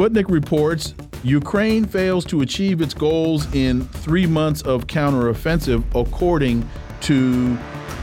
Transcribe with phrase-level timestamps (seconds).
[0.00, 6.66] Sputnik reports Ukraine fails to achieve its goals in three months of counteroffensive, according
[7.02, 7.58] to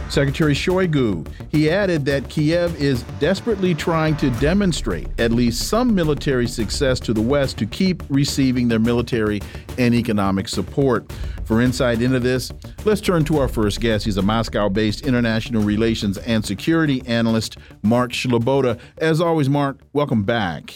[0.08, 1.28] Secretary Shoigu.
[1.50, 7.14] He added that Kiev is desperately trying to demonstrate at least some military success to
[7.14, 9.42] the West to keep receiving their military
[9.80, 11.12] and economic support.
[11.46, 12.52] For insight into this,
[12.86, 14.06] let's turn to our first guest.
[14.06, 18.80] He's a Moscow based international relations and security analyst, Mark Sleboda.
[19.00, 20.76] As always, Mark, welcome back.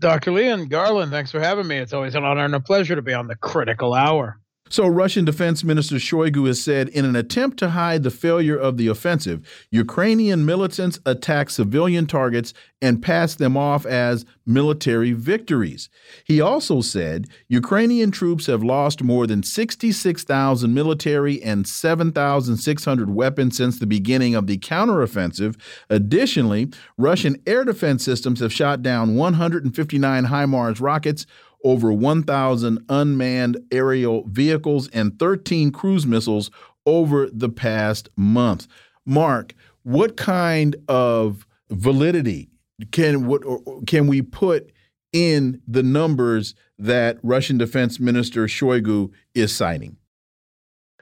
[0.00, 0.32] Dr.
[0.32, 1.76] Leon Garland, thanks for having me.
[1.76, 4.39] It's always an honor and a pleasure to be on the critical hour.
[4.70, 8.76] So, Russian Defense Minister Shoigu has said in an attempt to hide the failure of
[8.76, 15.88] the offensive, Ukrainian militants attacked civilian targets and passed them off as military victories.
[16.24, 23.80] He also said Ukrainian troops have lost more than 66,000 military and 7,600 weapons since
[23.80, 25.56] the beginning of the counteroffensive.
[25.90, 31.26] Additionally, Russian air defense systems have shot down 159 HIMARS rockets
[31.64, 36.50] over 1,000 unmanned aerial vehicles and 13 cruise missiles
[36.86, 38.66] over the past month.
[39.04, 42.50] Mark, what kind of validity
[42.92, 43.42] can what
[43.86, 44.72] can we put
[45.12, 49.96] in the numbers that Russian Defense Minister Shoigu is citing?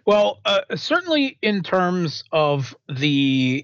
[0.08, 3.62] Well, uh, certainly in terms of the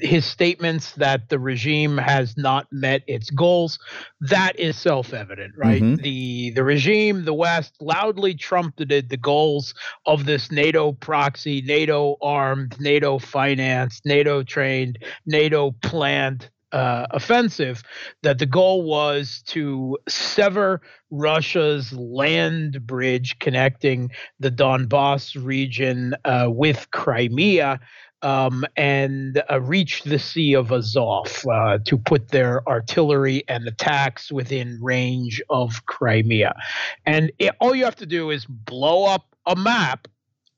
[0.00, 3.78] his statements that the regime has not met its goals,
[4.22, 5.82] that is self-evident, right?
[5.82, 6.02] Mm-hmm.
[6.02, 9.74] The the regime, the West, loudly trumpeted the goals
[10.06, 17.82] of this NATO proxy, NATO armed, NATO financed, NATO trained, NATO planned uh, offensive
[18.22, 24.10] that the goal was to sever Russia's land bridge connecting
[24.40, 27.80] the Donbass region uh, with Crimea.
[28.24, 34.30] Um, and uh, reach the Sea of Azov uh, to put their artillery and attacks
[34.30, 36.54] within range of Crimea.
[37.04, 40.06] And it, all you have to do is blow up a map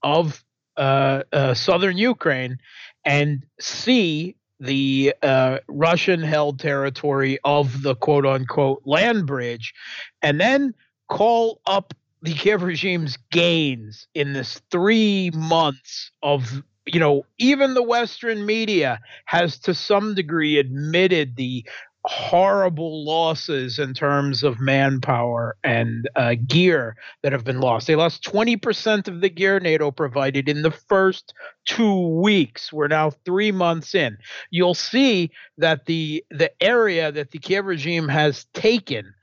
[0.02, 0.44] of
[0.76, 2.58] uh, uh, southern Ukraine
[3.04, 9.74] and see the uh, Russian held territory of the quote unquote land bridge,
[10.22, 10.74] and then
[11.08, 17.82] call up the Kiev regime's gains in this three months of you know, even the
[17.82, 21.64] Western media has to some degree admitted the
[22.06, 27.86] horrible losses in terms of manpower and uh, gear that have been lost.
[27.86, 31.32] They lost 20% of the gear NATO provided in the first
[31.64, 32.72] two weeks.
[32.72, 34.18] We're now three months in.
[34.50, 39.14] You'll see that the the area that the Kiev regime has taken.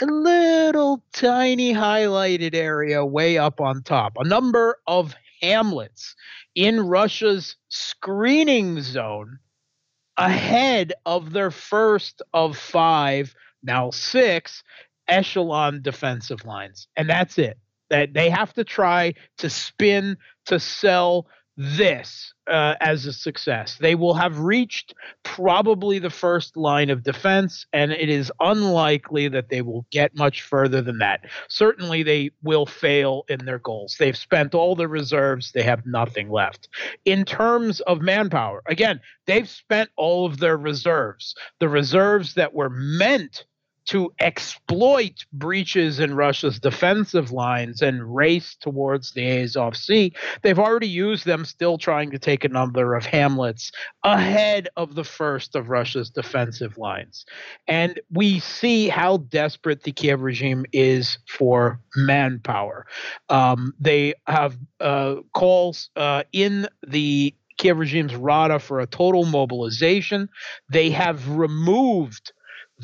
[0.00, 4.12] A little tiny highlighted area way up on top.
[4.16, 6.14] A number of hamlets
[6.54, 9.40] in Russia's screening zone
[10.18, 14.62] ahead of their first of five, now six
[15.06, 16.88] echelon defensive lines.
[16.96, 17.58] And that's it.
[17.90, 21.26] That they have to try to spin to sell
[21.58, 23.78] this uh, as a success.
[23.80, 29.48] They will have reached probably the first line of defense, and it is unlikely that
[29.48, 31.22] they will get much further than that.
[31.48, 33.96] Certainly, they will fail in their goals.
[33.98, 36.68] They've spent all their reserves, they have nothing left.
[37.04, 42.70] In terms of manpower, again, they've spent all of their reserves, the reserves that were
[42.70, 43.46] meant
[43.88, 50.12] to exploit breaches in Russia's defensive lines and race towards the Azov Sea.
[50.42, 53.72] They've already used them, still trying to take a number of hamlets
[54.04, 57.24] ahead of the first of Russia's defensive lines.
[57.66, 62.86] And we see how desperate the Kiev regime is for manpower.
[63.30, 70.28] Um, they have uh, calls uh, in the Kiev regime's Rada for a total mobilization.
[70.70, 72.32] They have removed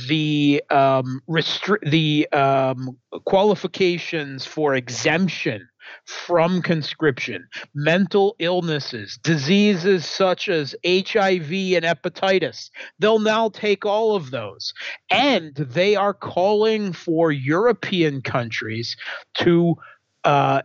[0.08, 5.69] the um, restri- the um, qualifications for exemption
[6.05, 12.70] from conscription, mental illnesses, diseases such as HIV and hepatitis.
[12.99, 14.73] They'll now take all of those.
[15.11, 18.96] And they are calling for European countries
[19.35, 19.76] to
[20.25, 20.62] uh,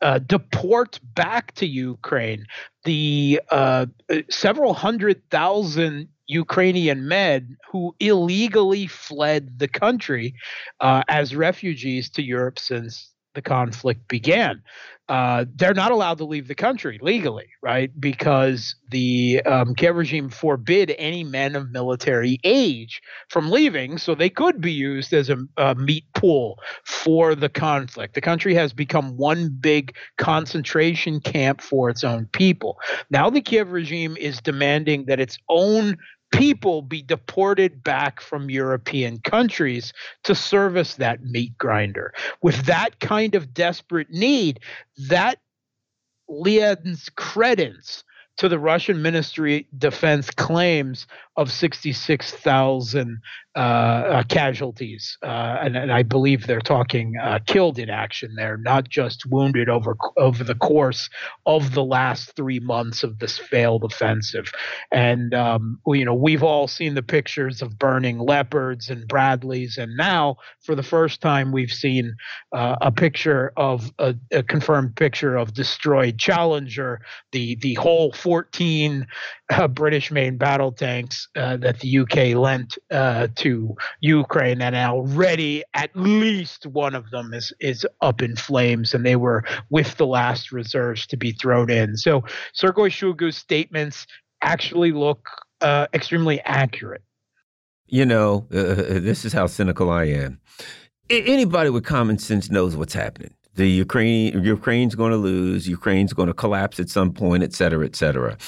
[0.00, 2.46] uh, deport back to Ukraine
[2.84, 3.86] the uh,
[4.28, 10.34] several hundred thousand Ukrainian men who illegally fled the country
[10.80, 14.62] uh, as refugees to Europe since the conflict began.
[15.08, 17.90] Uh, they're not allowed to leave the country legally, right?
[18.00, 24.30] Because the um, Kiev regime forbid any men of military age from leaving, so they
[24.30, 28.14] could be used as a, a meat pool for the conflict.
[28.14, 32.78] The country has become one big concentration camp for its own people.
[33.10, 35.98] Now the Kiev regime is demanding that its own
[36.32, 39.92] people be deported back from European countries
[40.24, 42.12] to service that meat grinder.
[42.42, 44.60] With that kind of desperate need,
[45.08, 45.38] that
[46.28, 48.04] lends credence
[48.38, 51.06] to the Russian Ministry Defense claims
[51.36, 53.20] of 66,000
[53.54, 58.56] uh, uh, casualties, uh, and, and, I believe they're talking uh, killed in action there,
[58.56, 61.10] not just wounded over over the course
[61.44, 64.50] of the last three months of this failed offensive.
[64.90, 69.98] And um, you know, we've all seen the pictures of burning leopards and Bradleys, and
[69.98, 72.16] now for the first time, we've seen
[72.52, 77.02] uh, a picture of a, a, confirmed picture of destroyed Challenger,
[77.32, 79.06] the the whole 14
[79.50, 85.90] uh, British main battle tanks that the UK lent to to Ukraine, and already at
[85.94, 90.52] least one of them is is up in flames, and they were with the last
[90.52, 91.96] reserves to be thrown in.
[91.96, 94.06] So Sergei Shoigu's statements
[94.42, 95.28] actually look
[95.60, 97.02] uh, extremely accurate.
[97.86, 100.40] You know, uh, uh this is how cynical I am.
[101.10, 103.34] Anybody with common sense knows what's happening.
[103.54, 105.68] The Ukraine, Ukraine's going to lose.
[105.68, 108.38] Ukraine's going to collapse at some point, et cetera, et cetera.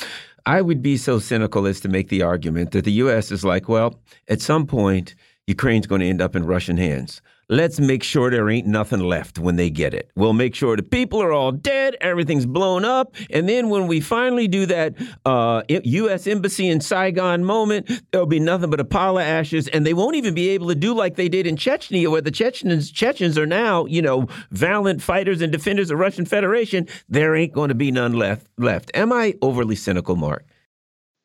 [0.47, 3.31] I would be so cynical as to make the argument that the U.S.
[3.31, 3.99] is like, well,
[4.29, 5.15] at some point,
[5.47, 7.23] Ukraine's going to end up in Russian hands.
[7.49, 10.11] Let's make sure there ain't nothing left when they get it.
[10.17, 14.01] We'll make sure the people are all dead, everything's blown up, and then when we
[14.01, 14.95] finally do that
[15.25, 16.27] uh, U.S.
[16.27, 20.17] embassy in Saigon moment, there'll be nothing but a pile of ashes, and they won't
[20.17, 23.47] even be able to do like they did in Chechnya, where the Chechens Chechens are
[23.47, 26.89] now, you know, valiant fighters and defenders of Russian Federation.
[27.09, 28.47] There ain't going to be none left.
[28.57, 28.91] Left.
[28.95, 30.47] Am I overly cynical, Mark?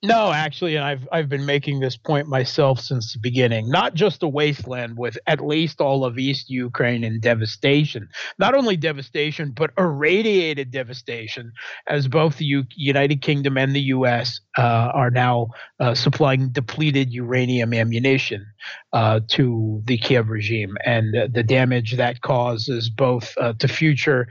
[0.01, 3.69] No, actually, and I've I've been making this point myself since the beginning.
[3.69, 8.07] Not just a wasteland with at least all of East Ukraine in devastation.
[8.37, 11.51] Not only devastation, but irradiated devastation,
[11.87, 14.39] as both the U- United Kingdom and the U.S.
[14.59, 15.47] Uh, are now
[15.79, 18.45] uh, supplying depleted uranium ammunition
[18.91, 24.27] uh, to the Kiev regime, and the damage that causes both to future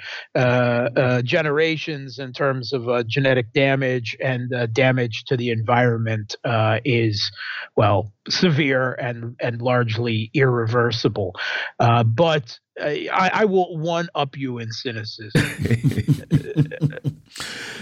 [1.24, 6.36] generations in terms of genetic damage and damage to the environment
[6.84, 7.32] is
[7.74, 11.34] well severe and and largely irreversible.
[11.80, 15.42] Uh, but I, I, will one up you in cynicism.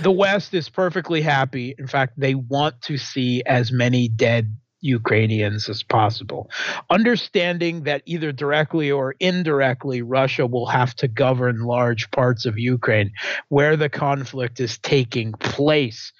[0.02, 1.74] the West is perfectly happy.
[1.78, 6.50] In fact, they want to see as many dead Ukrainians as possible.
[6.90, 13.12] Understanding that either directly or indirectly, Russia will have to govern large parts of Ukraine
[13.48, 16.12] where the conflict is taking place.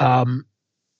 [0.00, 0.46] Um,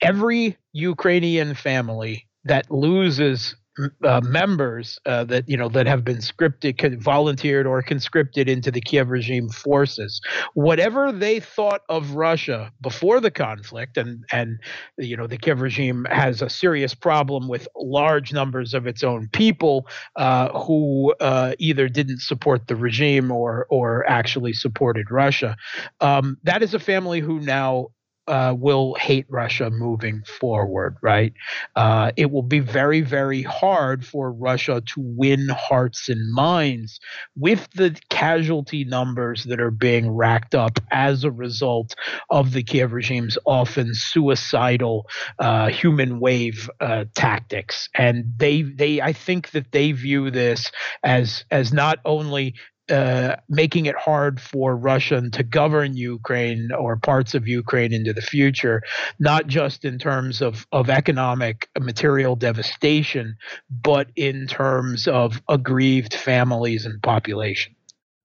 [0.00, 3.56] every Ukrainian family that loses
[4.04, 8.80] uh, members uh, that you know that have been scripted, volunteered, or conscripted into the
[8.80, 10.20] Kiev regime forces.
[10.54, 14.58] Whatever they thought of Russia before the conflict, and and
[14.98, 19.28] you know the Kiev regime has a serious problem with large numbers of its own
[19.32, 19.86] people
[20.16, 25.56] uh, who uh, either didn't support the regime or or actually supported Russia.
[26.00, 27.88] Um, that is a family who now
[28.28, 31.32] uh, will hate Russia moving forward, right?
[31.74, 37.00] Uh, it will be very, very hard for Russia to win hearts and minds
[37.36, 41.94] with the casualty numbers that are being racked up as a result
[42.30, 47.88] of the Kiev regime's often suicidal uh, human wave uh, tactics.
[47.94, 50.70] And they, they, I think that they view this
[51.02, 52.54] as as not only
[52.92, 58.20] uh, making it hard for Russia to govern Ukraine or parts of Ukraine into the
[58.20, 58.82] future,
[59.18, 63.36] not just in terms of, of economic material devastation,
[63.70, 67.74] but in terms of aggrieved families and population.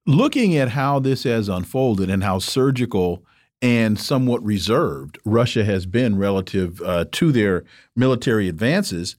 [0.06, 3.24] Looking at how this has unfolded and how surgical
[3.62, 7.64] and somewhat reserved Russia has been relative uh, to their
[7.96, 9.16] military advances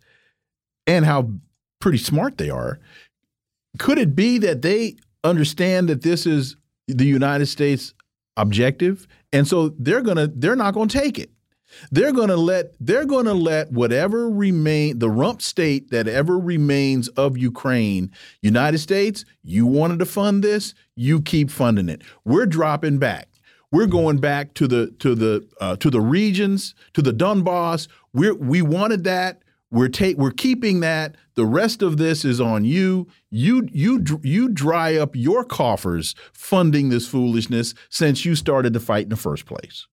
[0.86, 1.30] and how
[1.80, 2.78] pretty smart they are,
[3.78, 6.56] could it be that they understand that this is
[6.86, 7.94] the United States
[8.36, 11.30] objective, and so they're gonna they're not gonna take it.
[11.90, 17.36] They're gonna let they're gonna let whatever remain the rump state that ever remains of
[17.36, 18.10] Ukraine,
[18.42, 22.02] United States, you wanted to fund this, you keep funding it.
[22.24, 23.28] We're dropping back.
[23.70, 27.88] We're going back to the to the uh, to the regions, to the Donbass.
[28.12, 29.42] We we wanted that.
[29.70, 31.16] We're take we're keeping that.
[31.34, 33.06] The rest of this is on you.
[33.30, 39.04] You you you dry up your coffers funding this foolishness since you started the fight
[39.04, 39.86] in the first place.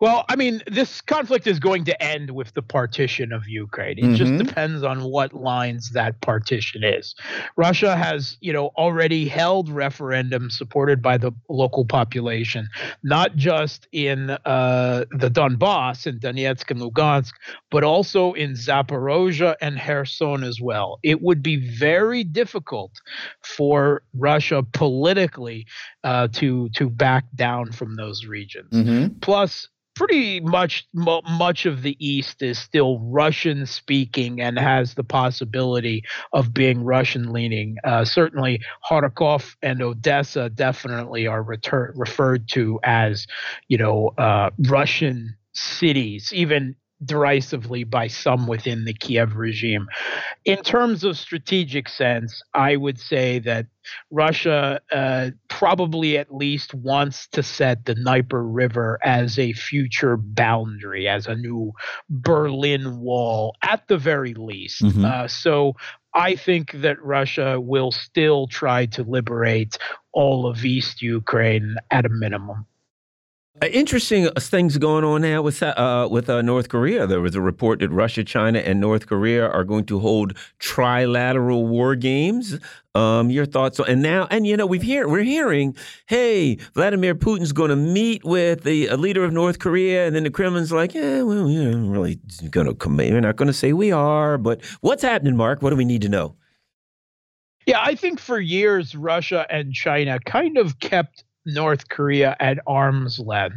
[0.00, 3.98] Well, I mean, this conflict is going to end with the partition of Ukraine.
[3.98, 4.14] It mm-hmm.
[4.14, 7.16] just depends on what lines that partition is.
[7.56, 12.68] Russia has, you know, already held referendums supported by the local population,
[13.02, 17.32] not just in uh, the Donbass and Donetsk and Lugansk,
[17.70, 21.00] but also in Zaporozhye and Kherson as well.
[21.02, 22.92] It would be very difficult
[23.42, 25.66] for Russia politically
[26.04, 28.72] uh, to to back down from those regions.
[28.72, 29.18] Mm-hmm.
[29.20, 36.04] Plus pretty much much of the east is still russian speaking and has the possibility
[36.32, 37.76] of being russian leaning.
[37.82, 43.26] Uh, certainly kharkov and odessa definitely are retur- referred to as
[43.66, 49.86] you know uh, russian cities even derisively by some within the Kiev regime.
[50.44, 53.66] In terms of strategic sense, I would say that
[54.10, 61.08] Russia uh, probably at least wants to set the Dnieper River as a future boundary,
[61.08, 61.72] as a new
[62.10, 64.82] Berlin Wall, at the very least.
[64.82, 65.04] Mm-hmm.
[65.04, 65.74] Uh, so
[66.14, 69.78] I think that Russia will still try to liberate
[70.12, 72.66] all of East Ukraine at a minimum.
[73.60, 77.06] Uh, interesting uh, things going on now with uh, with uh, North Korea.
[77.06, 81.66] There was a report that Russia, China, and North Korea are going to hold trilateral
[81.66, 82.58] war games.
[82.94, 87.14] Um, your thoughts on and now and you know we've hear we're hearing, hey, Vladimir
[87.16, 90.94] Putin's going to meet with the leader of North Korea, and then the Kremlin's like,
[90.94, 92.96] yeah, well, you know, really going to come.
[92.96, 95.62] We're not going to say we are, but what's happening, Mark?
[95.62, 96.36] What do we need to know?
[97.66, 103.18] Yeah, I think for years Russia and China kind of kept North Korea at arm's
[103.18, 103.56] length,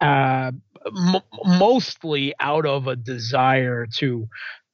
[0.00, 0.52] uh,
[0.86, 4.28] m- mostly out of a desire to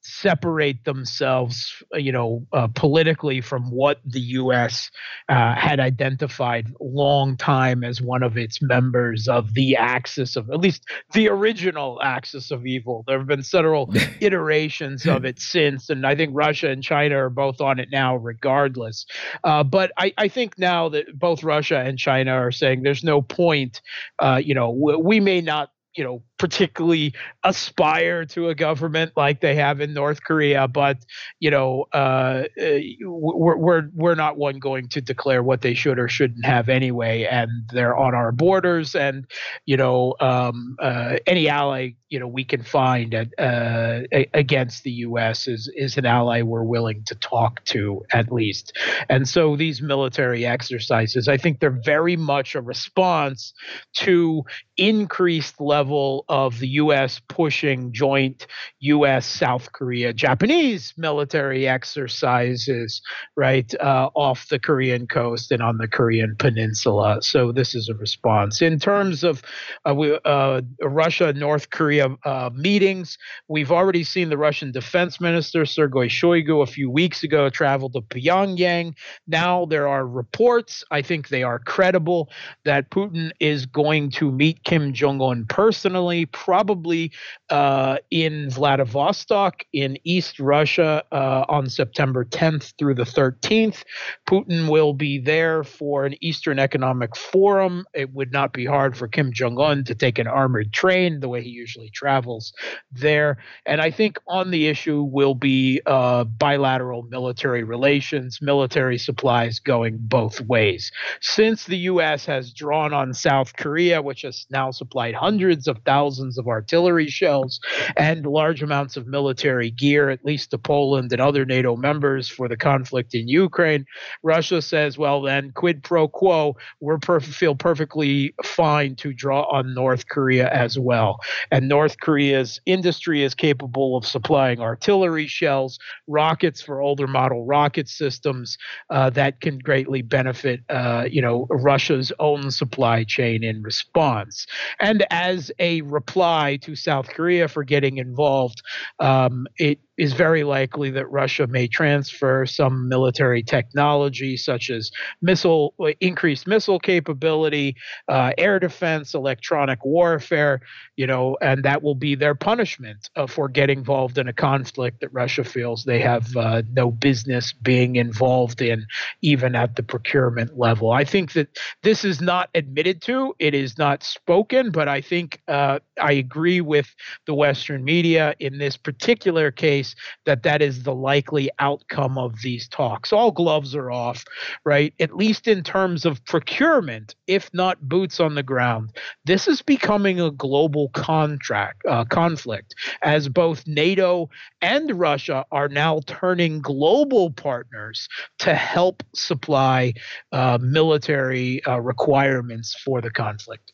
[0.05, 4.91] separate themselves, uh, you know, uh, politically from what the U.S.
[5.29, 10.61] Uh, had identified long time as one of its members of the axis of at
[10.61, 13.05] least the original axis of evil.
[13.07, 17.31] There have been several iterations of it since, and I think Russia and China are
[17.31, 19.07] both on it now, regardless.
[19.43, 23.23] Uh, but I, I, think now that both Russia and China are saying there's no
[23.23, 23.81] point,
[24.19, 27.15] uh, you know, we may not you know particularly
[27.45, 30.99] aspire to a government like they have in North Korea, but
[31.39, 35.99] you know uh, uh, we're, we're we're not one going to declare what they should
[35.99, 39.27] or shouldn't have anyway, and they're on our borders, and
[39.67, 44.03] you know um, uh, any ally you know we can find at, uh,
[44.35, 45.47] against the U.S.
[45.47, 48.77] is is an ally we're willing to talk to at least,
[49.09, 53.53] and so these military exercises, I think they're very much a response
[53.95, 54.45] to
[54.77, 57.21] increased level of the U.S.
[57.29, 58.47] pushing joint
[58.81, 59.27] U.S.
[59.27, 63.03] South Korea Japanese military exercises
[63.37, 67.19] right uh, off the Korean coast and on the Korean Peninsula.
[67.23, 69.43] So this is a response in terms of
[69.85, 73.19] uh, uh, Russia North Korea uh, meetings.
[73.49, 78.01] We've already seen the Russian Defense Minister Sergei Shoigu a few weeks ago travel to
[78.01, 78.95] Pyongyang.
[79.27, 80.85] Now there are reports.
[80.91, 82.31] I think they are credible
[82.65, 87.11] that Putin is going to meet Kim Jong Un personally, probably
[87.51, 93.83] uh, in Vladivostok in East Russia uh, on September 10th through the 13th.
[94.29, 97.85] Putin will be there for an Eastern Economic Forum.
[97.95, 101.29] It would not be hard for Kim Jong Un to take an armored train the
[101.29, 102.53] way he usually travels
[102.93, 103.39] there.
[103.67, 109.99] And I think on the issue will be uh, bilateral military relations, military supplies going
[109.99, 110.93] both ways.
[111.21, 112.27] Since the U.S.
[112.27, 117.61] has drawn on South Korea, which has now supplied hundreds of thousands of artillery shells
[117.97, 122.47] and large amounts of military gear, at least to Poland and other NATO members for
[122.47, 123.87] the conflict in Ukraine.
[124.23, 129.73] Russia says, well, then quid pro quo, we perf- feel perfectly fine to draw on
[129.73, 131.21] North Korea as well.
[131.51, 137.89] And North Korea's industry is capable of supplying artillery shells, rockets for older model rocket
[137.89, 138.59] systems
[138.91, 144.47] uh, that can greatly benefit, uh, you know, Russia's own supply chain in response.
[144.81, 148.63] And as a reply to South Korea for getting involved,
[148.99, 154.91] um, it is very likely that Russia may transfer some military technology, such as
[155.23, 157.77] missile, increased missile capability,
[158.09, 160.61] uh, air defense, electronic warfare,
[160.97, 165.01] you know, and that will be their punishment uh, for getting involved in a conflict
[165.01, 168.87] that Russia feels they have uh, no business being involved in,
[169.21, 170.91] even at the procurement level.
[170.91, 171.49] I think that
[171.83, 176.63] this is not admitted to, it is not spoken, but I think uh, I agree
[176.63, 176.95] with
[177.27, 179.84] the Western media in this particular case
[180.27, 183.13] that that is the likely outcome of these talks.
[183.13, 184.25] All gloves are off,
[184.65, 184.95] right?
[184.99, 188.97] At least in terms of procurement, if not boots on the ground.
[189.25, 194.31] This is becoming a global contract uh, conflict as both NATO
[194.63, 199.93] and Russia are now turning global partners to help supply
[200.33, 203.74] uh, military uh, requirements for the conflict.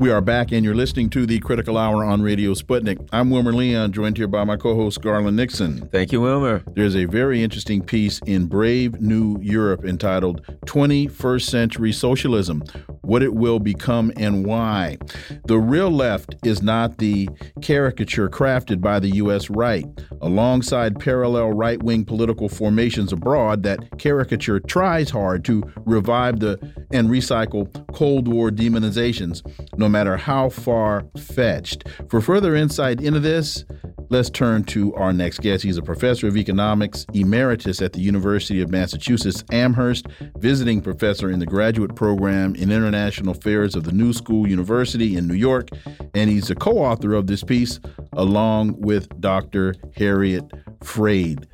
[0.00, 3.06] We are back, and you're listening to the Critical Hour on Radio Sputnik.
[3.12, 5.90] I'm Wilmer Leon, joined here by my co host, Garland Nixon.
[5.90, 6.64] Thank you, Wilmer.
[6.72, 12.62] There's a very interesting piece in Brave New Europe entitled 21st Century Socialism
[13.02, 14.96] What It Will Become and Why.
[15.44, 17.28] The real left is not the
[17.60, 19.50] caricature crafted by the U.S.
[19.50, 19.84] right.
[20.22, 26.58] Alongside parallel right wing political formations abroad, that caricature tries hard to revive the
[26.90, 29.46] and recycle Cold War demonizations.
[29.76, 31.88] No matter how far fetched.
[32.08, 33.64] For further insight into this,
[34.08, 35.62] let's turn to our next guest.
[35.62, 40.06] He's a professor of economics, emeritus at the University of Massachusetts Amherst,
[40.36, 45.26] visiting professor in the graduate program in international affairs of the New School University in
[45.26, 45.68] New York,
[46.14, 47.80] and he's a co author of this piece
[48.14, 49.74] along with Dr.
[49.96, 50.44] Harriet
[50.82, 51.46] Freed.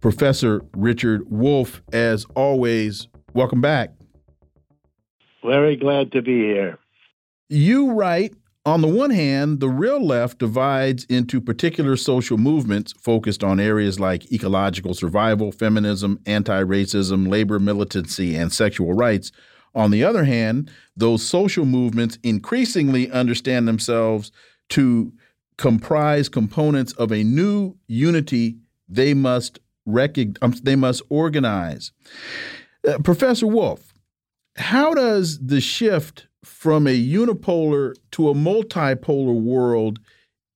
[0.00, 3.90] Professor Richard Wolff, as always, welcome back.
[5.44, 6.78] Very glad to be here.
[7.52, 8.34] You write
[8.64, 14.00] on the one hand, the real left divides into particular social movements focused on areas
[14.00, 19.32] like ecological survival, feminism, anti racism, labor militancy, and sexual rights.
[19.74, 24.32] On the other hand, those social movements increasingly understand themselves
[24.70, 25.12] to
[25.58, 28.56] comprise components of a new unity
[28.88, 31.92] they must recognize, they must organize.
[32.88, 33.92] Uh, Professor Wolff,
[34.56, 39.98] how does the shift from a unipolar to a multipolar world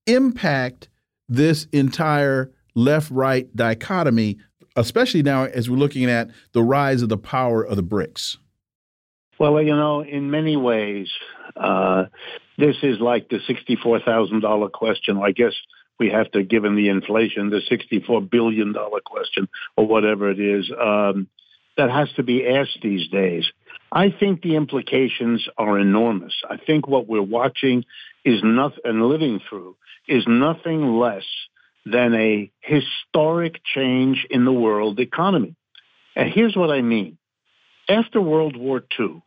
[0.06, 0.88] impact
[1.28, 4.38] this entire left right dichotomy,
[4.76, 8.36] especially now as we're looking at the rise of the power of the BRICS?
[9.38, 11.08] Well, you know, in many ways,
[11.56, 12.06] uh,
[12.56, 15.18] this is like the $64,000 question.
[15.22, 15.52] I guess
[15.98, 21.28] we have to, given the inflation, the $64 billion question or whatever it is, um,
[21.76, 23.44] that has to be asked these days.
[23.96, 26.34] I think the implications are enormous.
[26.46, 27.86] I think what we're watching
[28.26, 31.24] is nothing and living through is nothing less
[31.86, 35.56] than a historic change in the world economy.
[36.14, 37.16] And here's what I mean.
[37.88, 39.22] After World War II,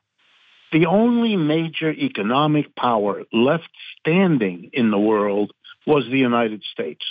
[0.71, 5.51] the only major economic power left standing in the world
[5.87, 7.03] was the United States.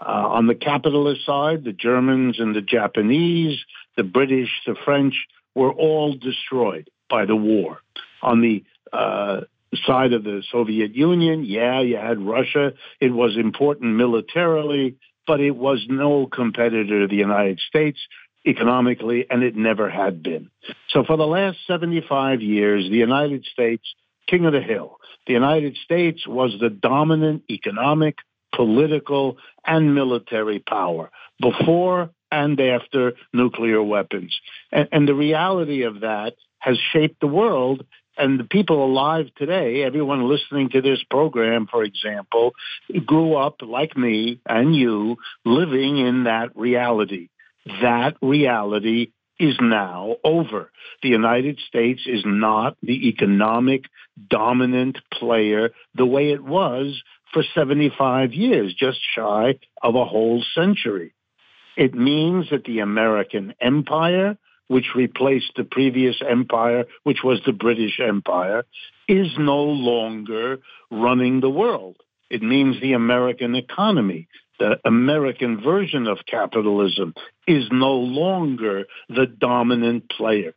[0.00, 3.58] Uh, on the capitalist side, the Germans and the Japanese,
[3.98, 7.78] the British, the French, were all destroyed by the war.
[8.22, 9.42] On the uh,
[9.86, 12.72] side of the Soviet Union, yeah, you had Russia.
[13.00, 17.98] It was important militarily, but it was no competitor to the United States
[18.46, 20.50] economically, and it never had been.
[20.88, 23.82] So for the last 75 years, the United States,
[24.26, 28.16] king of the hill, the United States was the dominant economic,
[28.54, 31.10] political, and military power
[31.40, 34.38] before and after nuclear weapons.
[34.72, 37.84] And, and the reality of that has shaped the world
[38.20, 42.52] and the people alive today, everyone listening to this program, for example,
[43.06, 47.28] grew up like me and you living in that reality.
[47.80, 50.70] That reality is now over.
[51.02, 53.84] The United States is not the economic
[54.28, 61.14] dominant player the way it was for 75 years, just shy of a whole century.
[61.76, 64.36] It means that the American empire,
[64.68, 68.64] which replaced the previous empire, which was the British Empire,
[69.08, 70.58] is no longer
[70.90, 71.96] running the world.
[72.30, 74.28] It means the American economy,
[74.58, 77.14] the American version of capitalism,
[77.46, 80.54] is no longer the dominant player.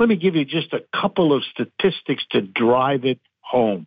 [0.00, 3.86] Let me give you just a couple of statistics to drive it home.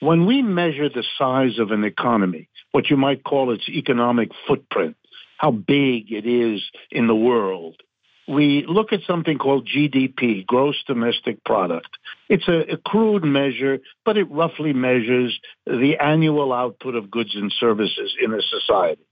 [0.00, 4.96] When we measure the size of an economy, what you might call its economic footprint,
[5.42, 7.82] how big it is in the world,
[8.28, 11.88] we look at something called GDP, gross domestic product.
[12.28, 17.52] It's a, a, crude measure, but it roughly measures the annual output of goods and
[17.58, 19.02] services in a society.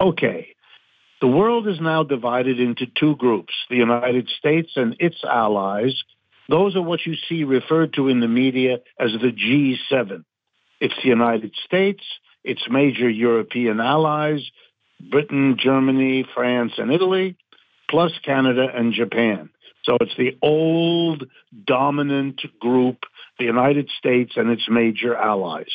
[0.00, 0.54] Okay.
[1.20, 6.00] The world is now divided into two groups, the United States and its allies.
[6.48, 10.22] Those are what you see referred to in the media as the G7.
[10.80, 12.04] It's the United States,
[12.44, 14.48] its major European allies,
[15.00, 17.36] Britain, Germany, France, and Italy,
[17.90, 19.50] plus Canada and Japan.
[19.84, 21.24] So it's the old
[21.66, 23.04] dominant group,
[23.38, 25.72] the United States and its major allies.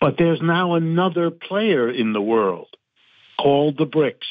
[0.00, 2.68] But there's now another player in the world
[3.40, 4.26] called the BRICS.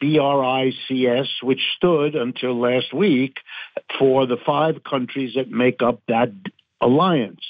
[0.00, 3.36] B-R-I-C-S, which stood until last week
[3.98, 6.30] for the five countries that make up that
[6.80, 7.40] alliance.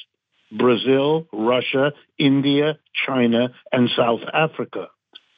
[0.52, 4.88] Brazil, Russia, India, China, and South Africa.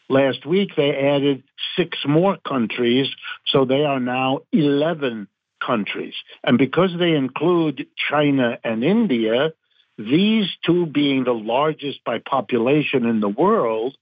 [0.09, 1.43] Last week, they added
[1.77, 3.09] six more countries,
[3.47, 5.29] so they are now 11
[5.65, 6.15] countries.
[6.45, 9.53] And because they include China and India,
[9.99, 13.97] these two being the largest by population in the world,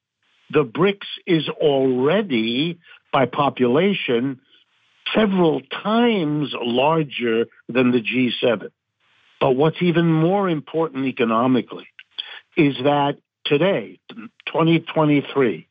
[0.50, 2.78] the BRICS is already
[3.12, 4.40] by population
[5.14, 8.70] several times larger than the G7.
[9.40, 11.86] But what's even more important economically
[12.56, 14.00] is that today,
[14.46, 15.68] 2023,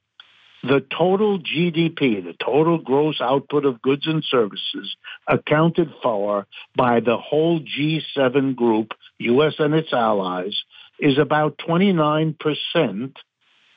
[0.64, 4.96] the total GDP, the total gross output of goods and services
[5.28, 10.64] accounted for by the whole G7 group, US and its allies,
[11.00, 13.14] is about 29%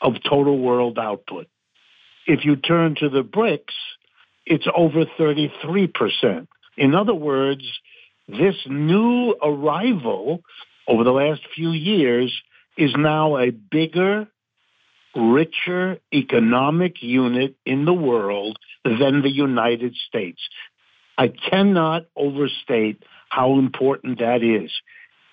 [0.01, 1.49] of total world output.
[2.27, 3.75] If you turn to the BRICS,
[4.45, 6.47] it's over 33%.
[6.77, 7.65] In other words,
[8.29, 10.43] this new arrival
[10.87, 12.33] over the last few years
[12.77, 14.29] is now a bigger,
[15.17, 20.41] richer economic unit in the world than the United States.
[21.19, 24.71] I cannot overstate how important that is.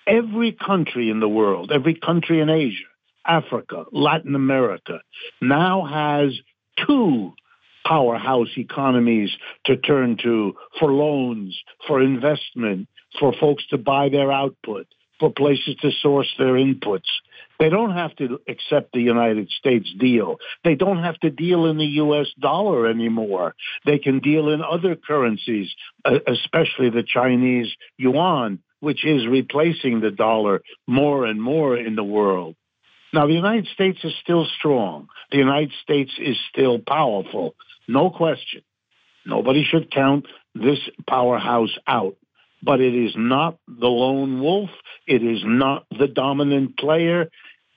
[0.06, 2.84] Every country in the world, every country in Asia,
[3.26, 5.00] Africa, Latin America,
[5.40, 6.38] now has
[6.86, 7.32] two
[7.86, 9.30] powerhouse economies
[9.66, 14.86] to turn to for loans, for investment, for folks to buy their output,
[15.20, 17.08] for places to source their inputs.
[17.58, 20.38] They don't have to accept the United States deal.
[20.64, 22.26] They don't have to deal in the U.S.
[22.40, 23.54] dollar anymore.
[23.86, 25.72] They can deal in other currencies,
[26.04, 32.04] uh, especially the Chinese yuan, which is replacing the dollar more and more in the
[32.04, 32.56] world.
[33.12, 35.06] Now, the United States is still strong.
[35.30, 37.54] The United States is still powerful.
[37.86, 38.62] No question.
[39.24, 42.16] Nobody should count this powerhouse out
[42.64, 44.70] but it is not the lone wolf.
[45.06, 47.30] It is not the dominant player.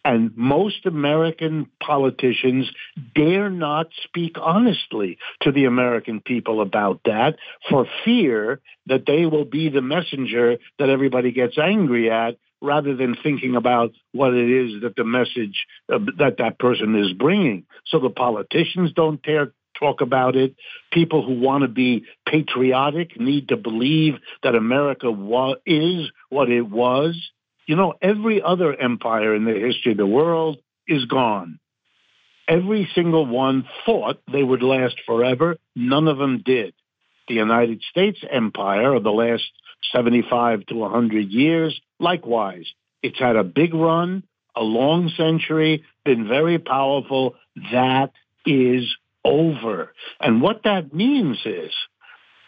[0.05, 2.69] And most American politicians
[3.13, 7.35] dare not speak honestly to the American people about that
[7.69, 13.15] for fear that they will be the messenger that everybody gets angry at rather than
[13.21, 17.65] thinking about what it is that the message uh, that that person is bringing.
[17.87, 20.55] So the politicians don't dare talk about it.
[20.91, 26.61] People who want to be patriotic need to believe that America wa- is what it
[26.61, 27.15] was.
[27.65, 31.59] You know, every other empire in the history of the world is gone.
[32.47, 35.57] Every single one thought they would last forever.
[35.75, 36.73] None of them did.
[37.27, 39.43] The United States empire of the last
[39.91, 42.65] 75 to 100 years, likewise.
[43.03, 44.23] It's had a big run,
[44.55, 47.35] a long century, been very powerful.
[47.71, 48.11] That
[48.45, 48.95] is
[49.27, 49.93] over.
[50.19, 51.73] And what that means is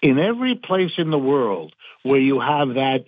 [0.02, 3.04] in every place in the world where you have that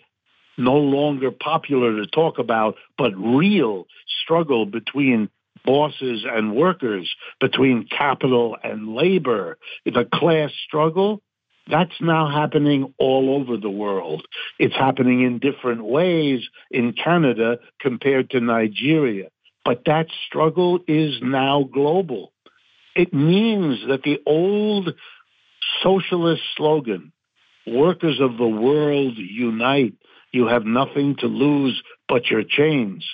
[0.57, 3.87] no longer popular to talk about, but real
[4.23, 5.29] struggle between
[5.63, 11.21] bosses and workers, between capital and labor, the class struggle,
[11.69, 14.25] that's now happening all over the world.
[14.59, 19.29] It's happening in different ways in Canada compared to Nigeria.
[19.63, 22.33] But that struggle is now global.
[22.95, 24.93] It means that the old
[25.81, 27.11] socialist slogan,
[27.65, 29.93] workers of the world unite,
[30.31, 33.05] you have nothing to lose but your chains.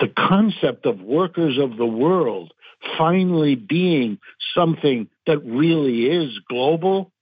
[0.00, 2.52] The concept of workers of the world
[2.96, 4.18] finally being
[4.54, 7.12] something that really is global,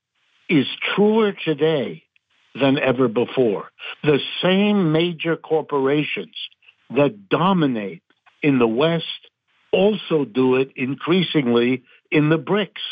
[0.49, 2.03] is truer today
[2.55, 3.71] than ever before.
[4.03, 6.37] The same major corporations
[6.91, 8.03] that dominate
[8.43, 9.05] in the West
[9.73, 12.83] also do it increasingly in the BRICS.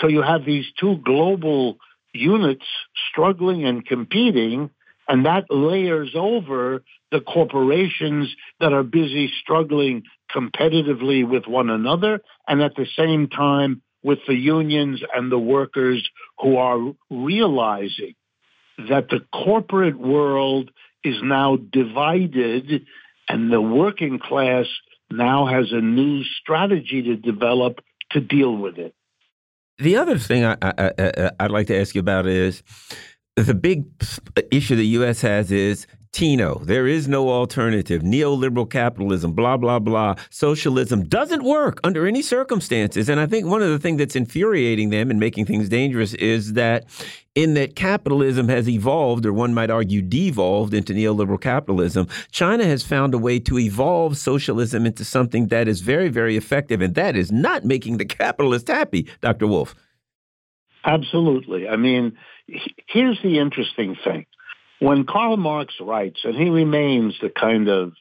[0.00, 1.78] So you have these two global
[2.12, 2.66] units
[3.10, 4.70] struggling and competing,
[5.08, 10.02] and that layers over the corporations that are busy struggling
[10.34, 16.08] competitively with one another, and at the same time with the unions and the workers
[16.38, 18.14] who are realizing
[18.88, 20.70] that the corporate world
[21.02, 22.86] is now divided
[23.28, 24.66] and the working class
[25.10, 28.94] now has a new strategy to develop to deal with it.
[29.78, 30.90] The other thing I, I,
[31.38, 32.62] I, would like to ask you about is
[33.36, 33.84] the big
[34.50, 35.20] issue the U.S.
[35.20, 36.64] has is TINA.
[36.64, 38.00] There is no alternative.
[38.00, 40.14] Neoliberal capitalism, blah, blah, blah.
[40.30, 43.10] Socialism doesn't work under any circumstances.
[43.10, 46.54] And I think one of the things that's infuriating them and making things dangerous is
[46.54, 46.86] that
[47.34, 52.82] in that capitalism has evolved, or one might argue devolved into neoliberal capitalism, China has
[52.82, 56.80] found a way to evolve socialism into something that is very, very effective.
[56.80, 59.46] And that is not making the capitalist happy, Dr.
[59.46, 59.74] Wolff.
[60.82, 61.68] Absolutely.
[61.68, 62.16] I mean,
[62.86, 64.24] here's the interesting thing
[64.78, 67.92] when Karl Marx writes, and he remains the kind of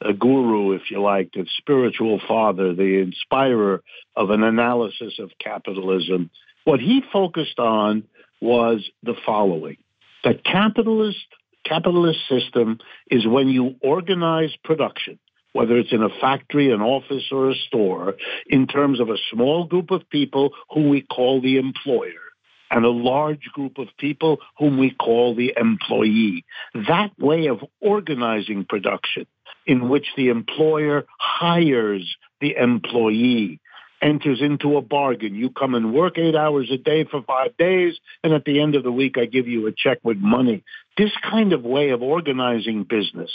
[0.00, 3.82] a guru, if you like, the spiritual father, the inspirer
[4.14, 6.30] of an analysis of capitalism,
[6.64, 8.04] what he focused on
[8.40, 9.76] was the following.
[10.24, 11.26] The capitalist
[11.64, 12.78] capitalist system
[13.10, 15.18] is when you organize production,
[15.52, 18.14] whether it's in a factory, an office, or a store,
[18.46, 22.25] in terms of a small group of people who we call the employer
[22.70, 26.44] and a large group of people whom we call the employee.
[26.74, 29.26] That way of organizing production
[29.66, 33.60] in which the employer hires the employee
[34.02, 35.34] enters into a bargain.
[35.34, 38.74] You come and work eight hours a day for five days, and at the end
[38.74, 40.62] of the week, I give you a check with money.
[40.96, 43.30] This kind of way of organizing business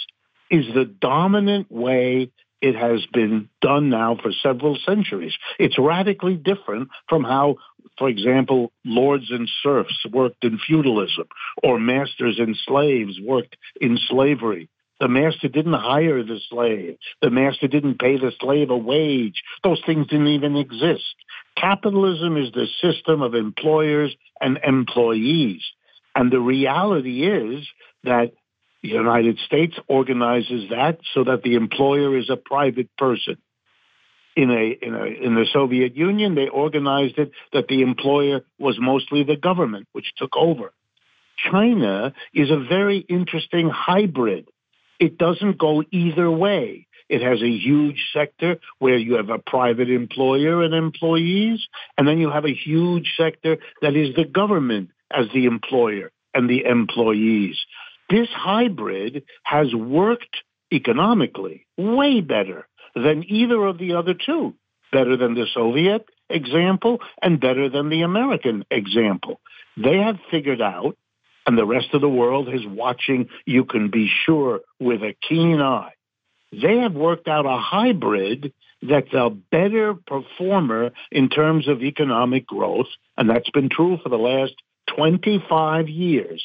[0.49, 2.29] is the dominant way
[2.61, 5.33] it has been done now for several centuries.
[5.59, 7.55] It's radically different from how,
[7.97, 11.27] for example, lords and serfs worked in feudalism
[11.63, 14.69] or masters and slaves worked in slavery.
[14.99, 16.97] The master didn't hire the slave.
[17.23, 19.41] The master didn't pay the slave a wage.
[19.63, 21.15] Those things didn't even exist.
[21.57, 25.63] Capitalism is the system of employers and employees.
[26.15, 27.67] And the reality is
[28.03, 28.33] that
[28.83, 33.37] the United States organizes that so that the employer is a private person.
[34.35, 38.77] In a, in a in the Soviet Union, they organized it that the employer was
[38.79, 40.71] mostly the government, which took over.
[41.51, 44.47] China is a very interesting hybrid.
[44.99, 46.87] It doesn't go either way.
[47.09, 51.67] It has a huge sector where you have a private employer and employees,
[51.97, 56.49] and then you have a huge sector that is the government as the employer and
[56.49, 57.59] the employees.
[58.11, 60.35] This hybrid has worked
[60.73, 64.53] economically way better than either of the other two,
[64.91, 69.39] better than the Soviet example and better than the American example.
[69.77, 70.97] They have figured out,
[71.47, 75.61] and the rest of the world is watching, you can be sure, with a keen
[75.61, 75.93] eye.
[76.51, 82.89] They have worked out a hybrid that's a better performer in terms of economic growth,
[83.15, 84.55] and that's been true for the last
[84.97, 86.43] 25 years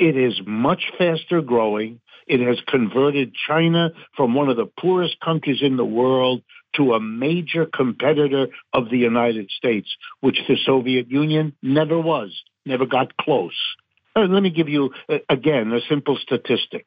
[0.00, 2.00] it is much faster growing.
[2.26, 6.42] It has converted China from one of the poorest countries in the world
[6.76, 12.30] to a major competitor of the United States, which the Soviet Union never was,
[12.64, 13.58] never got close.
[14.16, 16.86] Uh, let me give you, uh, again, a simple statistic.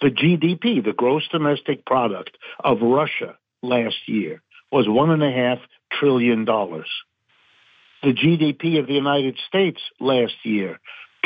[0.00, 4.40] The GDP, the gross domestic product of Russia last year
[4.72, 5.60] was $1.5
[5.92, 6.44] trillion.
[6.46, 10.78] The GDP of the United States last year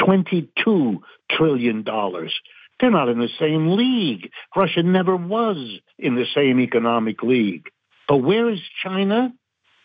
[0.02, 0.98] $22
[1.30, 1.84] trillion.
[1.84, 4.30] They're not in the same league.
[4.56, 7.68] Russia never was in the same economic league.
[8.08, 9.32] But where is China?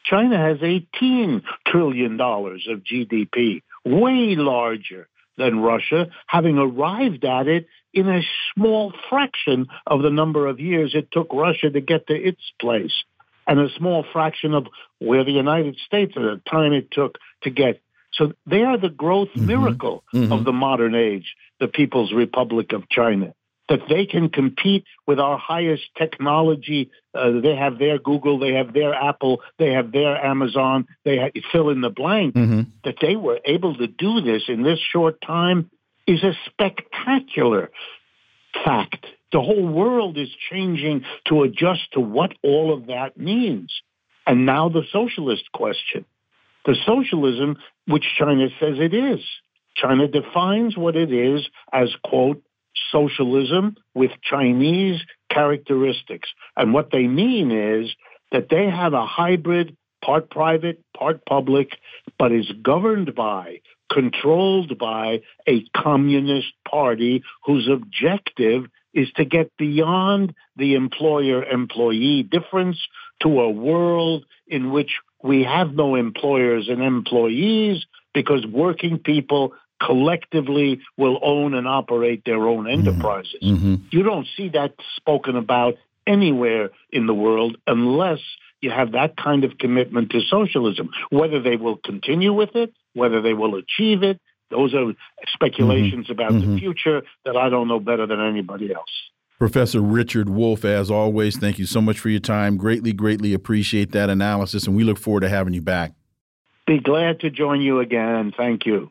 [0.03, 8.10] China has $18 trillion of GDP, way larger than Russia, having arrived at it in
[8.10, 8.21] a
[8.53, 13.03] small fraction of the number of years it took Russia to get to its place,
[13.45, 14.67] and a small fraction of
[14.99, 17.82] where the United States at the time it took to get
[18.17, 19.45] so they are the growth mm-hmm.
[19.45, 20.32] miracle mm-hmm.
[20.32, 23.34] of the modern age, the People's Republic of China.
[23.69, 26.89] That they can compete with our highest technology.
[27.13, 31.32] Uh, they have their Google, they have their Apple, they have their Amazon, they have,
[31.51, 32.34] fill in the blank.
[32.36, 32.62] Mm-hmm.
[32.86, 35.69] That they were able to do this in this short time
[36.08, 37.69] is a spectacular
[38.63, 39.06] fact.
[39.34, 43.73] The whole world is changing to adjust to what all of that means.
[44.25, 46.06] And now the socialist question
[46.67, 49.21] the socialism which China says it is.
[49.75, 52.43] China defines what it is as, quote,
[52.91, 55.01] socialism with Chinese
[55.32, 56.30] characteristics.
[56.56, 57.95] And what they mean is
[58.32, 61.69] that they have a hybrid, part private, part public,
[62.19, 70.34] but is governed by, controlled by a communist party whose objective is to get beyond
[70.58, 72.77] the employer employee difference
[73.21, 80.82] to a world in which we have no employers and employees because working people collectively
[80.97, 82.88] will own and operate their own mm-hmm.
[82.88, 83.41] enterprises.
[83.43, 83.75] Mm-hmm.
[83.91, 85.75] You don't see that spoken about
[86.06, 88.19] anywhere in the world unless
[88.62, 90.89] you have that kind of commitment to socialism.
[91.10, 94.93] Whether they will continue with it, whether they will achieve it, those are
[95.34, 96.13] speculations mm-hmm.
[96.13, 96.56] about mm-hmm.
[96.56, 98.89] the future that I don't know better than anybody else.
[99.39, 102.58] Professor Richard Wolff, as always, thank you so much for your time.
[102.58, 105.93] Greatly, greatly appreciate that analysis, and we look forward to having you back.
[106.65, 108.34] Be glad to join you again.
[108.36, 108.89] Thank you.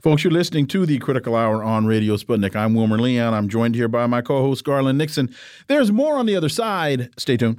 [0.00, 2.54] Folks, you're listening to the Critical Hour on Radio Sputnik.
[2.54, 3.34] I'm Wilmer Leon.
[3.34, 5.34] I'm joined here by my co host, Garland Nixon.
[5.66, 7.10] There's more on the other side.
[7.18, 7.58] Stay tuned.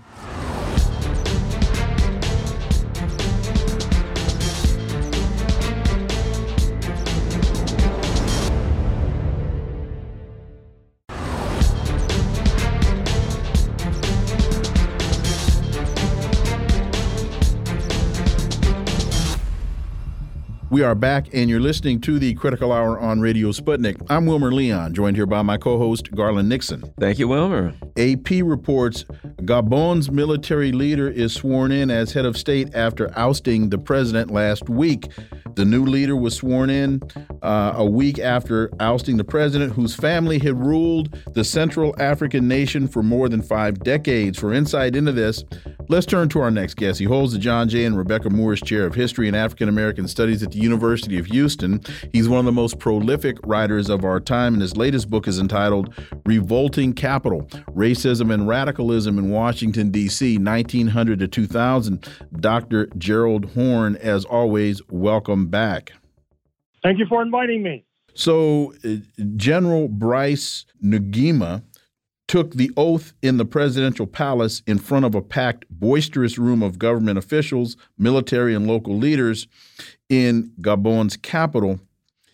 [20.79, 24.01] We are back, and you're listening to the Critical Hour on Radio Sputnik.
[24.09, 26.93] I'm Wilmer Leon, joined here by my co host, Garland Nixon.
[26.97, 27.73] Thank you, Wilmer.
[27.97, 29.03] AP reports
[29.43, 34.69] Gabon's military leader is sworn in as head of state after ousting the president last
[34.69, 35.09] week.
[35.55, 37.01] The new leader was sworn in
[37.41, 42.87] uh, a week after ousting the president, whose family had ruled the Central African nation
[42.87, 44.39] for more than five decades.
[44.39, 45.43] For insight into this,
[45.89, 46.99] let's turn to our next guest.
[46.99, 47.83] He holds the John J.
[47.83, 51.81] and Rebecca Moores Chair of History and African American Studies at the University of Houston.
[52.13, 55.39] He's one of the most prolific writers of our time, and his latest book is
[55.39, 55.93] entitled
[56.25, 57.41] Revolting Capital
[57.75, 62.07] Racism and Radicalism in Washington, D.C., 1900 to 2000.
[62.39, 62.85] Dr.
[62.97, 65.91] Gerald Horne, as always, welcome back.
[66.83, 67.85] Thank you for inviting me.
[68.13, 68.97] So, uh,
[69.35, 71.63] General Brice Nguema
[72.27, 76.77] took the oath in the presidential palace in front of a packed, boisterous room of
[76.77, 79.47] government officials, military, and local leaders
[80.09, 81.79] in Gabon's capital.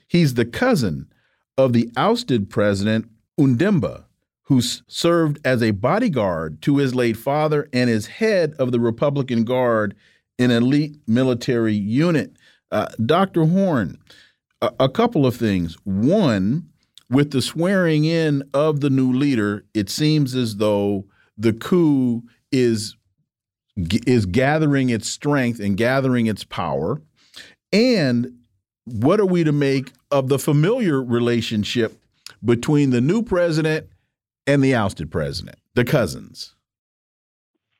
[0.07, 1.11] He's the cousin
[1.57, 3.09] of the ousted president,
[3.39, 4.05] Ondimba,
[4.43, 9.43] who served as a bodyguard to his late father and is head of the Republican
[9.43, 9.95] Guard,
[10.37, 12.35] an elite military unit.
[12.71, 13.45] Uh, Dr.
[13.45, 13.97] Horne,
[14.61, 15.75] a, a couple of things.
[15.83, 16.69] One,
[17.09, 21.05] with the swearing in of the new leader, it seems as though
[21.37, 22.95] the coup is
[23.77, 27.01] is gathering its strength and gathering its power.
[27.71, 28.39] And
[28.85, 31.99] what are we to make of the familiar relationship
[32.43, 33.87] between the new president
[34.47, 36.55] and the ousted president, the cousins?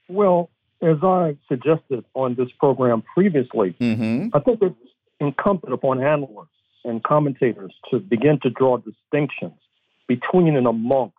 [0.10, 0.50] Well,
[0.82, 4.30] as I suggested on this program previously, mm -hmm.
[4.34, 4.76] I think it's
[5.20, 6.50] incumbent upon analysts
[6.84, 9.60] and commentators to begin to draw distinctions
[10.08, 11.18] between and amongst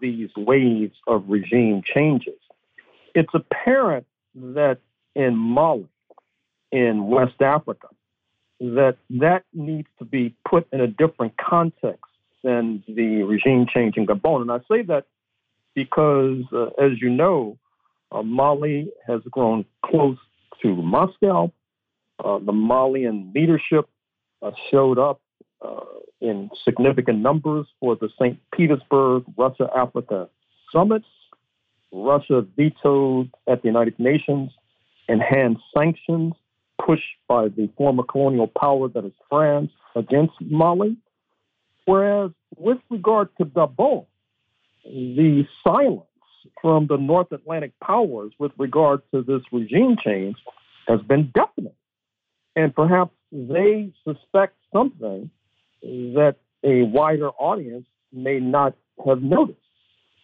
[0.00, 2.40] these waves of regime changes.
[3.14, 4.78] It's apparent that
[5.14, 5.88] in Mali,
[6.70, 7.88] in West Africa,
[8.60, 12.04] that that needs to be put in a different context
[12.42, 14.42] than the regime change in Gabon.
[14.42, 15.06] And I say that
[15.74, 17.58] because, uh, as you know,
[18.12, 20.16] uh, Mali has grown close
[20.62, 21.52] to Moscow.
[22.24, 23.88] Uh, the Malian leadership
[24.42, 25.20] uh, showed up
[25.60, 25.80] uh,
[26.20, 28.38] in significant numbers for the St.
[28.54, 30.28] Petersburg Russia Africa
[30.72, 31.02] summit.
[31.92, 34.50] Russia vetoed at the United Nations
[35.08, 36.34] enhanced sanctions
[36.86, 40.96] pushed by the former colonial power that is France against Mali.
[41.84, 44.06] Whereas with regard to Gabon,
[44.84, 46.04] the silence
[46.62, 50.36] from the North Atlantic powers with regard to this regime change
[50.86, 51.74] has been definite.
[52.54, 55.30] And perhaps they suspect something
[55.82, 58.74] that a wider audience may not
[59.06, 59.58] have noticed.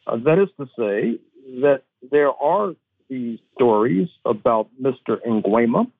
[0.06, 1.18] Uh, that is to say,
[1.60, 2.74] that there are
[3.08, 5.18] these stories about Mr.
[5.26, 5.90] Nguema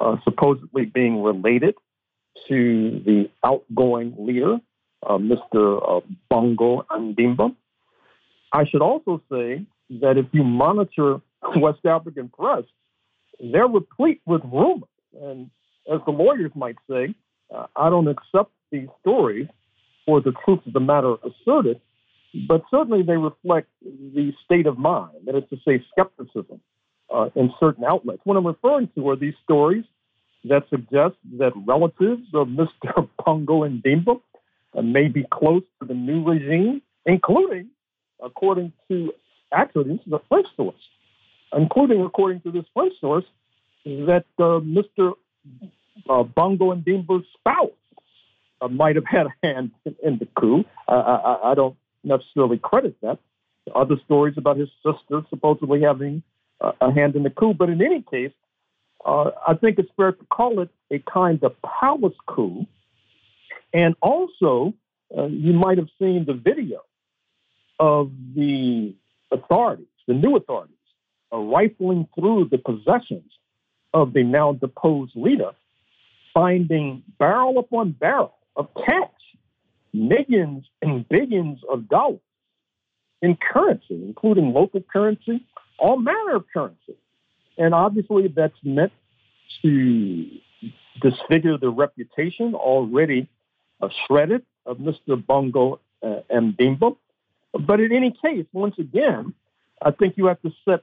[0.00, 1.74] uh, supposedly being related
[2.48, 4.58] to the outgoing leader,
[5.06, 5.98] uh, Mr.
[5.98, 7.54] Uh, Bongo Ondimba.
[8.52, 9.64] I should also say
[10.00, 11.20] that if you monitor
[11.56, 12.64] West African press,
[13.40, 14.88] they're replete with rumors.
[15.20, 15.50] And
[15.92, 17.14] as the lawyers might say,
[17.54, 19.46] uh, I don't accept these stories
[20.06, 21.80] for the truth of the matter asserted,
[22.46, 26.60] but certainly they reflect the state of mind, that is to say, skepticism
[27.12, 28.20] uh, in certain outlets.
[28.24, 29.84] What I'm referring to are these stories
[30.44, 33.08] that suggest that relatives of Mr.
[33.24, 34.20] Bongo Ndimba
[34.82, 37.68] may be close to the new regime, including,
[38.22, 39.12] according to,
[39.52, 40.76] actually, this is a French source,
[41.56, 43.24] including, according to this French source,
[43.84, 45.12] that uh, Mr.
[46.08, 47.70] Uh, Bongo Ndimba's spouse
[48.60, 50.64] uh, might have had a hand in, in the coup.
[50.86, 53.18] I, I, I, don't necessarily credit that.
[53.74, 57.80] Other stories about his sister supposedly having uh, a hand in the coup, but in
[57.82, 58.32] any case,
[59.04, 62.66] uh, I think it's fair to call it a kind of palace coup.
[63.72, 64.74] And also,
[65.16, 66.80] uh, you might have seen the video
[67.78, 68.94] of the
[69.30, 70.74] authorities, the new authorities,
[71.32, 73.30] uh, rifling through the possessions
[73.94, 75.52] of the now deposed leader,
[76.34, 79.10] finding barrel upon barrel of cash,
[79.92, 82.20] millions and billions of dollars
[83.22, 85.44] in currency, including local currency,
[85.78, 86.96] all manner of currency.
[87.56, 88.92] And obviously, that's meant
[89.62, 90.26] to
[91.00, 93.28] disfigure the reputation already
[93.80, 95.24] uh, shredded of Mr.
[95.24, 96.96] Bongo uh, Ndimba.
[97.66, 99.34] But in any case, once again,
[99.82, 100.82] I think you have to set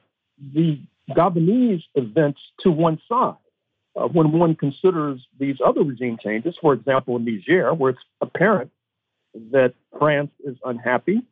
[0.54, 0.80] the
[1.10, 3.34] Gabonese events to one side.
[3.94, 8.70] Uh, when one considers these other regime changes, for example, in Niger, where it's apparent
[9.52, 11.22] that France is unhappy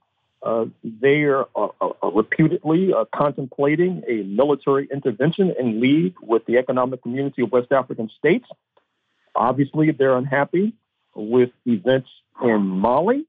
[0.44, 1.68] uh, they are uh,
[2.12, 8.46] reputedly contemplating a military intervention in league with the Economic Community of West African States.
[9.34, 10.74] Obviously, they're unhappy
[11.14, 12.08] with events
[12.42, 13.24] in Mali.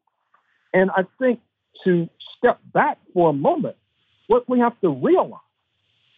[0.74, 1.40] And I think
[1.86, 3.78] to step back for a moment,
[4.28, 5.40] what we have to realize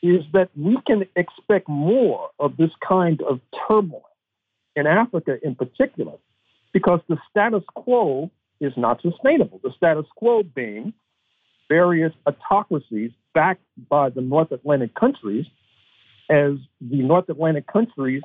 [0.02, 4.10] is that we can expect more of this kind of turmoil
[4.76, 6.14] in Africa in particular,
[6.72, 8.30] because the status quo
[8.60, 9.60] is not sustainable.
[9.64, 10.94] The status quo being
[11.70, 15.46] various autocracies backed by the North Atlantic countries
[16.30, 18.22] as the North Atlantic countries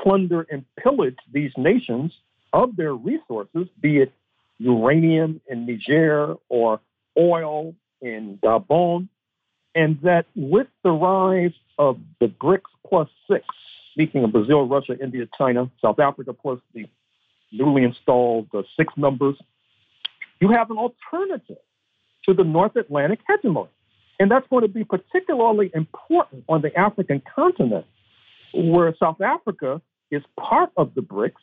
[0.00, 2.12] plunder and pillage these nations
[2.52, 4.12] of their resources, be it
[4.58, 6.80] uranium in Niger or
[7.18, 9.08] oil in Gabon,
[9.74, 13.44] and that with the rise of the BRICS plus six,
[13.92, 16.86] speaking of Brazil, Russia, India, China, South Africa, plus the
[17.50, 19.36] newly installed uh, six members
[20.42, 21.62] you have an alternative
[22.24, 23.70] to the North Atlantic hegemony.
[24.18, 27.86] And that's going to be particularly important on the African continent,
[28.52, 29.80] where South Africa
[30.10, 31.42] is part of the BRICS.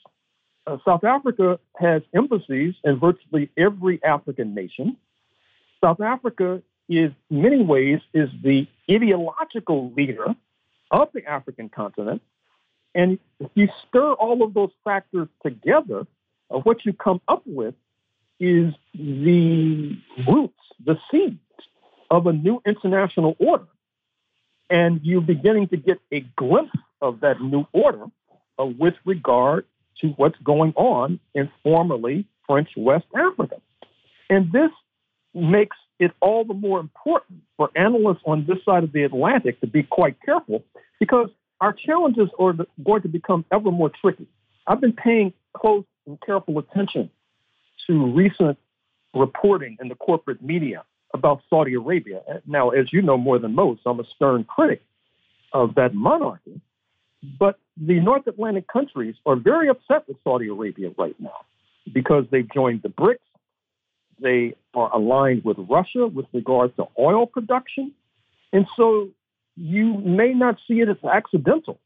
[0.68, 4.97] Uh, South Africa has embassies in virtually every African nation.
[5.82, 10.36] South Africa is, in many ways, is the ideological leader
[10.91, 12.22] of the African continent.
[12.93, 16.06] And if you stir all of those factors together,
[16.52, 17.76] uh, what you come up with
[18.40, 21.40] is the roots, the seeds
[22.10, 23.68] of a new international order.
[24.70, 28.06] And you're beginning to get a glimpse of that new order
[28.60, 29.66] uh, with regard
[30.02, 33.58] to what's going on in formerly French West Africa.
[34.30, 34.72] And this
[35.34, 39.68] makes it all the more important for analysts on this side of the Atlantic to
[39.68, 40.64] be quite careful
[41.00, 41.30] because
[41.60, 44.28] our challenges are going to become ever more tricky.
[44.66, 47.10] I've been paying close and careful attention
[47.88, 48.58] to recent
[49.14, 52.22] reporting in the corporate media about Saudi Arabia.
[52.46, 54.84] Now, as you know more than most, I'm a stern critic
[55.54, 56.62] of that monarchy.
[57.40, 61.46] But the North Atlantic countries are very upset with Saudi Arabia right now
[61.92, 63.18] because they've joined the BRICS.
[64.22, 67.94] They are aligned with Russia with regard to oil production.
[68.54, 69.10] And so
[69.56, 71.80] you may not see it as accidental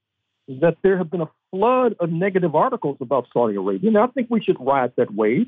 [0.47, 3.91] that there have been a flood of negative articles about Saudi Arabia.
[3.91, 5.47] Now, I think we should ride that wave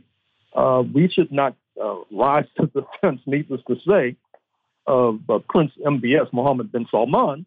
[0.55, 4.15] uh, we should not uh, rise to the defense, needless to say,
[4.87, 7.45] of uh, Prince MBS Mohammed bin Salman,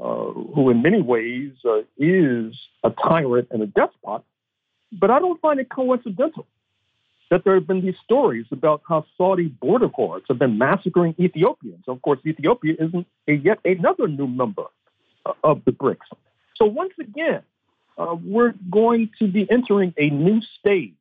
[0.00, 2.54] uh, who in many ways uh, is
[2.84, 4.22] a tyrant and a despot.
[4.92, 6.46] But I don't find it coincidental
[7.30, 11.84] that there have been these stories about how Saudi border guards have been massacring Ethiopians.
[11.86, 14.64] Of course, Ethiopia isn't a yet another new member
[15.26, 16.08] uh, of the BRICS.
[16.56, 17.42] So once again,
[18.24, 20.94] we're going to be entering a new stage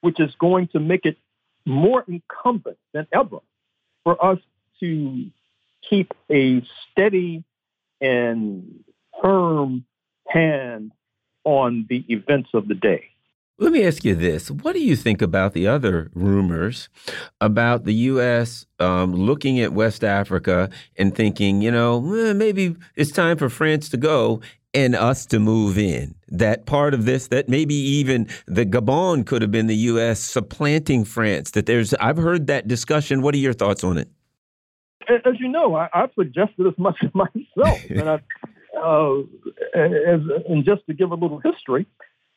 [0.00, 1.16] which is going to make it
[1.66, 3.38] more incumbent than ever
[4.04, 4.38] for us
[4.80, 5.26] to
[5.88, 7.44] keep a steady
[8.00, 8.84] and
[9.22, 9.84] firm
[10.28, 10.92] hand
[11.44, 13.04] on the events of the day.
[13.58, 14.50] Let me ask you this.
[14.50, 16.88] What do you think about the other rumors
[17.42, 18.64] about the U.S.
[18.78, 23.98] Um, looking at West Africa and thinking, you know, maybe it's time for France to
[23.98, 24.40] go
[24.72, 26.14] and us to move in.
[26.28, 30.20] That part of this, that maybe even the Gabon could have been the U.S.
[30.20, 31.52] supplanting France.
[31.52, 33.22] That there's, I've heard that discussion.
[33.22, 34.08] What are your thoughts on it?
[35.08, 38.20] As you know, I, have suggested as much myself, and I,
[38.80, 39.18] uh,
[39.74, 41.86] as, and just to give a little history,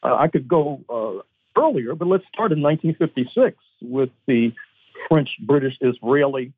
[0.02, 4.52] uh, I could go uh, earlier, but let's start in 1956 with the
[5.08, 6.54] French, British, Israeli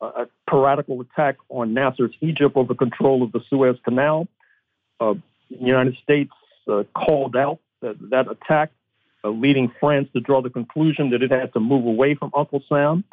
[0.00, 4.28] uh, piratical attack on Nasser's Egypt over control of the Suez Canal.
[5.00, 5.14] Uh,
[5.50, 6.30] the United States
[6.68, 8.70] uh, called out that, that attack,
[9.24, 13.04] leading France to draw the conclusion that it had to move away from Uncle Sam.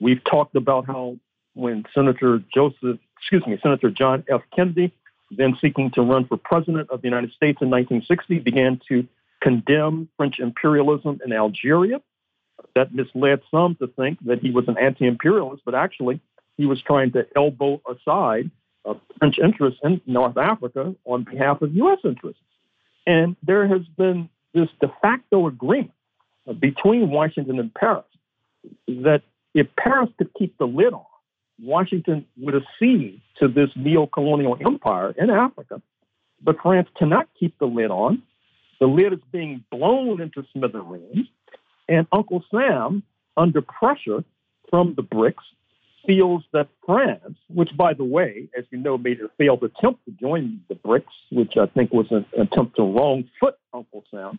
[0.00, 1.16] We've talked about how
[1.54, 4.42] when Senator Joseph, excuse me, Senator John F.
[4.54, 4.92] Kennedy,
[5.30, 9.06] then seeking to run for president of the United States in 1960, began to
[9.40, 12.00] condemn French imperialism in Algeria.
[12.74, 16.20] That misled some to think that he was an anti imperialist, but actually,
[16.56, 18.50] he was trying to elbow aside
[18.84, 21.98] uh, French interests in North Africa on behalf of U.S.
[22.04, 22.42] interests.
[23.06, 25.92] And there has been this de facto agreement
[26.58, 28.04] between Washington and Paris
[28.88, 29.22] that
[29.54, 31.04] if Paris could keep the lid on,
[31.60, 35.80] Washington would accede to this neo-colonial empire in Africa.
[36.42, 38.22] But France cannot keep the lid on.
[38.80, 41.28] The lid is being blown into smithereens.
[41.88, 43.02] And Uncle Sam,
[43.36, 44.24] under pressure
[44.70, 45.44] from the BRICS,
[46.06, 50.10] feels that France, which, by the way, as you know, made a failed attempt to
[50.12, 54.38] join the BRICS, which I think was an attempt to wrong foot Uncle Sam,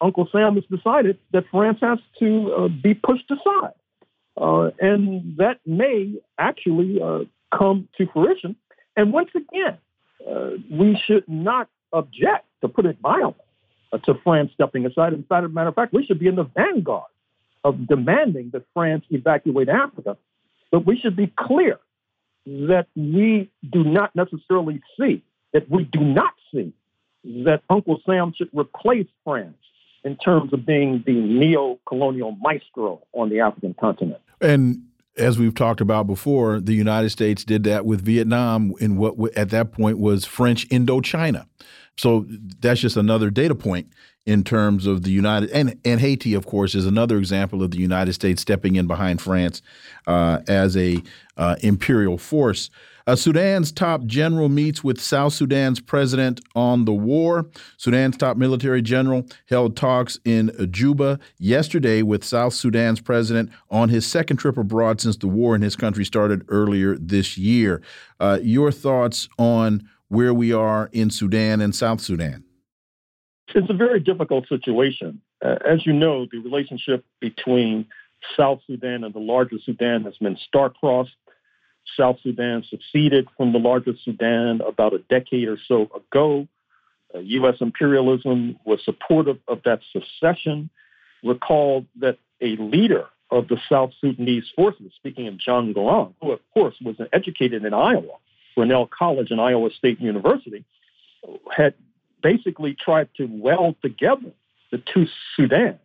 [0.00, 3.74] Uncle Sam has decided that France has to uh, be pushed aside.
[4.36, 7.20] Uh, and that may actually uh,
[7.56, 8.56] come to fruition.
[8.96, 9.78] And once again,
[10.28, 13.40] uh, we should not object, to put it mildly,
[13.92, 15.12] uh, to France stepping aside.
[15.12, 17.10] In as a matter of fact, we should be in the vanguard
[17.62, 20.16] of demanding that France evacuate Africa.
[20.74, 21.78] But we should be clear
[22.46, 25.22] that we do not necessarily see,
[25.52, 26.72] that we do not see
[27.44, 29.54] that Uncle Sam should replace France
[30.02, 34.20] in terms of being the neo colonial maestro on the African continent.
[34.40, 34.82] And
[35.16, 39.50] as we've talked about before, the United States did that with Vietnam in what at
[39.50, 41.46] that point was French Indochina.
[41.96, 42.26] So
[42.60, 43.88] that's just another data point
[44.26, 47.78] in terms of the United and and Haiti, of course, is another example of the
[47.78, 49.60] United States stepping in behind France
[50.06, 51.02] uh, as a
[51.36, 52.70] uh, imperial force.
[53.06, 57.50] Uh, Sudan's top general meets with South Sudan's president on the war.
[57.76, 64.06] Sudan's top military general held talks in Juba yesterday with South Sudan's president on his
[64.06, 67.82] second trip abroad since the war in his country started earlier this year.
[68.20, 72.44] Uh, your thoughts on where we are in Sudan and South Sudan?
[73.54, 75.20] It's a very difficult situation.
[75.44, 77.86] Uh, as you know, the relationship between
[78.36, 81.14] South Sudan and the larger Sudan has been star-crossed.
[81.96, 86.48] South Sudan seceded from the larger Sudan about a decade or so ago.
[87.14, 87.56] Uh, U.S.
[87.60, 90.70] imperialism was supportive of that secession.
[91.22, 96.40] Recall that a leader of the South Sudanese forces, speaking of John Garang, who of
[96.52, 98.16] course was educated in Iowa,
[98.54, 100.64] Grinnell College and Iowa State University,
[101.54, 101.74] had
[102.22, 104.32] basically tried to weld together
[104.70, 105.78] the two Sudans.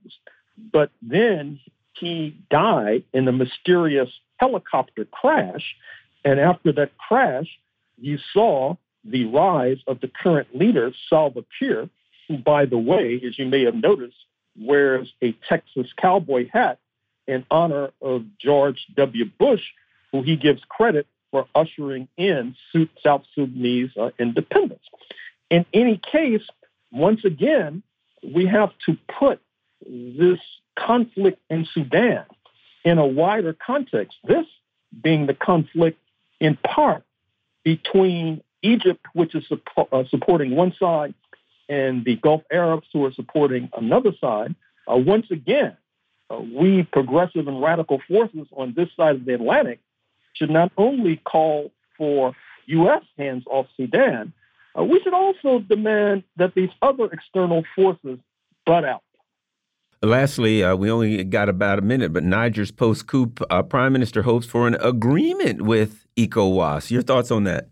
[0.72, 1.60] But then
[1.94, 5.76] he died in a mysterious helicopter crash.
[6.26, 7.48] And after that crash,
[7.98, 11.90] you saw the rise of the current leader, Salva Kiir,
[12.28, 14.18] who, by the way, as you may have noticed,
[14.60, 16.80] wears a Texas cowboy hat
[17.28, 19.26] in honor of George W.
[19.40, 19.62] Bush,
[20.12, 22.56] who he gives credit for ushering in
[23.04, 24.84] South Sudanese uh, independence.
[25.50, 26.44] In any case,
[26.92, 27.84] once again,
[28.24, 29.42] we have to put
[29.88, 30.40] this
[30.78, 32.26] conflict in Sudan
[32.84, 34.18] in a wider context.
[34.24, 34.46] This
[35.04, 36.00] being the conflict
[36.40, 37.04] in part
[37.64, 39.46] between Egypt, which is
[39.78, 41.14] uh, supporting one side,
[41.68, 44.56] and the Gulf Arabs who are supporting another side.
[44.92, 45.78] Uh, once again,
[46.30, 49.80] uh, we progressive and radical forces on this side of the Atlantic
[50.40, 52.36] should not only call for
[52.68, 53.04] U.S.
[53.18, 54.34] hands off Sudan,
[54.78, 58.18] uh, we should also demand that these other external forces
[58.66, 59.04] butt out.
[60.02, 64.22] Lastly, uh, we only got about a minute, but Niger's post coup uh, prime minister
[64.22, 66.90] hopes for an agreement with ECOWAS.
[66.90, 67.68] Your thoughts on that?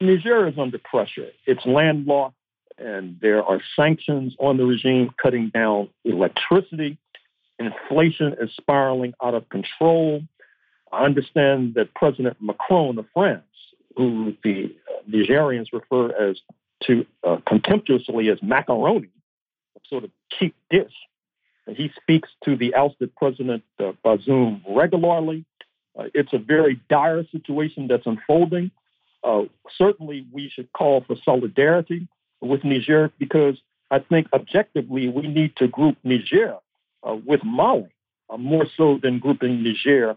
[0.00, 1.28] Niger is under pressure.
[1.46, 2.36] It's landlocked,
[2.78, 6.98] and there are sanctions on the regime cutting down electricity.
[7.58, 10.22] Inflation is spiraling out of control.
[10.94, 13.42] I understand that President Macron of France,
[13.96, 14.74] who the
[15.10, 16.36] Nigerians refer as
[16.84, 19.08] to uh, contemptuously as macaroni,
[19.88, 20.92] sort of cheap dish,
[21.66, 25.44] he speaks to the ousted President uh, Bazoum regularly.
[25.98, 28.70] Uh, it's a very dire situation that's unfolding.
[29.22, 29.42] Uh,
[29.78, 32.06] certainly, we should call for solidarity
[32.40, 33.56] with Niger because
[33.90, 36.56] I think objectively we need to group Niger
[37.02, 37.88] uh, with Mali
[38.28, 40.16] uh, more so than grouping Niger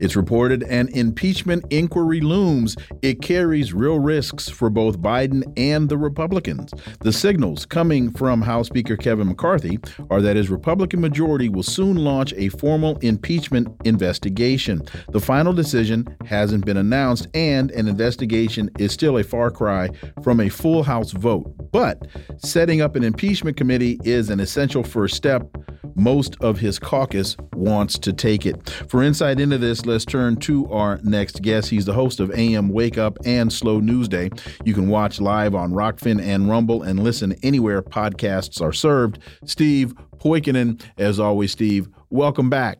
[0.00, 2.76] It's reported an impeachment inquiry looms.
[3.02, 6.72] It carries real risks for both Biden and the Republicans.
[7.00, 9.78] The signals coming from House Speaker Kevin McCarthy
[10.10, 14.82] are that his Republican majority will soon launch a formal impeachment investigation.
[15.10, 19.90] The final decision hasn't been announced, and an investigation is still a far cry
[20.22, 21.52] from a full House vote.
[21.72, 22.06] But
[22.38, 25.46] setting up an impeachment committee is an essential first step.
[25.94, 28.70] Most of his caucus wants to take it.
[28.88, 31.70] For insight into this, let's turn to our next guest.
[31.70, 34.28] He's the host of AM Wake Up and Slow News Day.
[34.64, 39.18] You can watch live on Rokfin and Rumble and listen anywhere podcasts are served.
[39.46, 42.78] Steve Poikonen, as always, Steve, welcome back.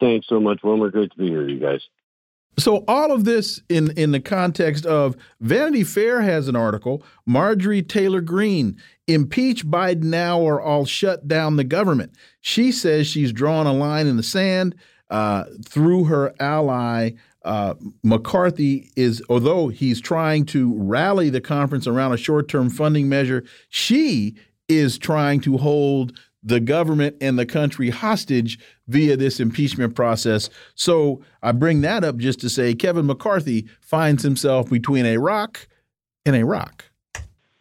[0.00, 0.90] Thanks so much, Wilmer.
[0.90, 1.82] Great to be here, you guys.
[2.58, 7.82] So all of this in in the context of Vanity Fair has an article, Marjorie
[7.82, 12.14] Taylor Greene, impeach Biden now or I'll shut down the government.
[12.40, 14.74] She says she's drawn a line in the sand
[15.10, 17.10] uh, through her ally.
[17.44, 23.08] Uh, McCarthy is, although he's trying to rally the conference around a short term funding
[23.08, 24.34] measure, she
[24.68, 30.50] is trying to hold the government and the country hostage via this impeachment process.
[30.74, 35.66] So I bring that up just to say Kevin McCarthy finds himself between a rock
[36.26, 36.84] and a rock.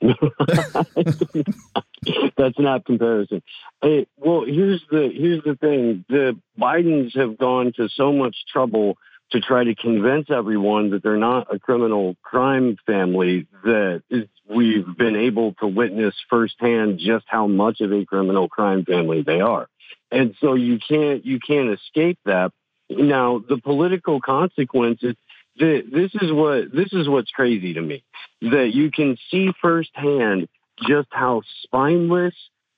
[2.38, 3.42] That's not comparison.
[3.82, 8.98] Hey, well, here's the here's the thing: the Bidens have gone to so much trouble
[9.32, 14.04] to try to convince everyone that they're not a criminal crime family that
[14.48, 19.42] we've been able to witness firsthand just how much of a criminal crime family they
[19.42, 19.68] are.
[20.12, 22.52] And so you can't you can't escape that.
[22.90, 25.16] Now, the political consequences
[25.58, 28.04] the, this is what this is what's crazy to me
[28.42, 30.48] that you can see firsthand
[30.88, 32.34] just how spineless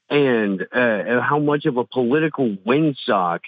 [0.10, 3.40] and uh, how much of a political windsock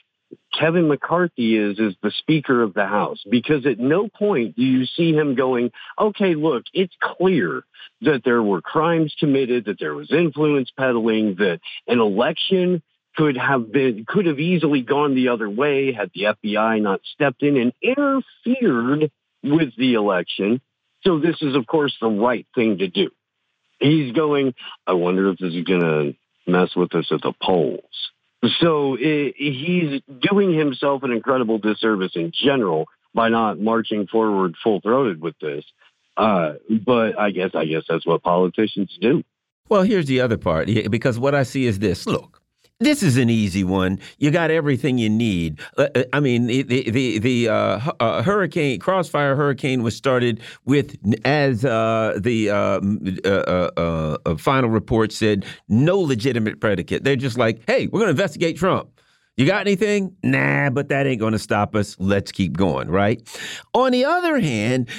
[0.57, 3.23] Kevin McCarthy is as the Speaker of the House.
[3.29, 7.63] Because at no point do you see him going, okay, look, it's clear
[8.01, 12.81] that there were crimes committed, that there was influence peddling, that an election
[13.17, 17.41] could have been could have easily gone the other way had the FBI not stepped
[17.41, 19.11] in and interfered
[19.43, 20.61] with the election.
[21.03, 23.09] So this is of course the right thing to do.
[23.79, 24.53] He's going,
[24.85, 27.83] I wonder if this is going to mess with us at the polls.
[28.59, 34.79] So it, he's doing himself an incredible disservice in general by not marching forward full
[34.81, 35.65] throated with this.
[36.15, 36.53] Uh,
[36.85, 39.23] but I guess I guess that's what politicians do.
[39.69, 42.07] Well, here's the other part because what I see is this.
[42.07, 42.41] Look,
[42.79, 43.99] this is an easy one.
[44.19, 45.59] You got everything you need.
[45.77, 50.97] Uh, uh I mean, the the the uh, uh, hurricane crossfire hurricane was started with
[51.25, 57.03] as uh, the uh, final report said, no legitimate predicate.
[57.03, 58.89] They're just like, hey, we're going to investigate Trump.
[59.37, 60.15] You got anything?
[60.23, 61.95] Nah, but that ain't going to stop us.
[61.99, 63.21] Let's keep going, right?
[63.75, 64.89] On the other hand,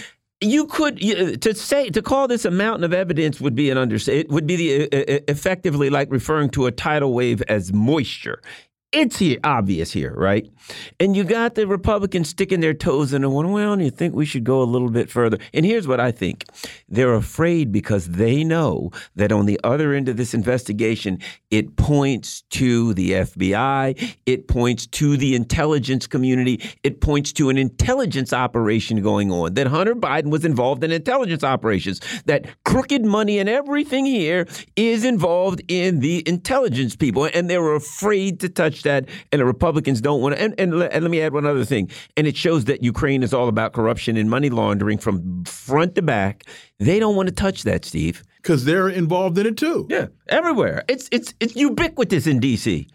[0.41, 3.79] you could uh, to say to call this a mountain of evidence would be an
[3.79, 4.31] understatement.
[4.31, 8.41] it would be the uh, uh, effectively like referring to a tidal wave as moisture
[8.91, 10.51] it's obvious here, right?
[10.99, 13.53] And you got the Republicans sticking their toes in the one.
[13.53, 15.39] Well, you think we should go a little bit further.
[15.53, 16.47] And here's what I think:
[16.89, 21.19] they're afraid because they know that on the other end of this investigation,
[21.51, 27.59] it points to the FBI, it points to the intelligence community, it points to an
[27.59, 29.55] intelligence operation going on.
[29.55, 32.01] That Hunter Biden was involved in intelligence operations.
[32.25, 37.75] That crooked money and everything here is involved in the intelligence people, and they were
[37.75, 40.43] afraid to touch that, and the Republicans don't want to.
[40.43, 41.91] And, and, and let me add one other thing.
[42.17, 46.03] And it shows that Ukraine is all about corruption and money laundering from front to
[46.03, 46.45] back.
[46.79, 49.87] They don't want to touch that, Steve, because they're involved in it too.
[49.89, 50.85] Yeah, everywhere.
[50.89, 52.89] It's it's it's ubiquitous in D.C.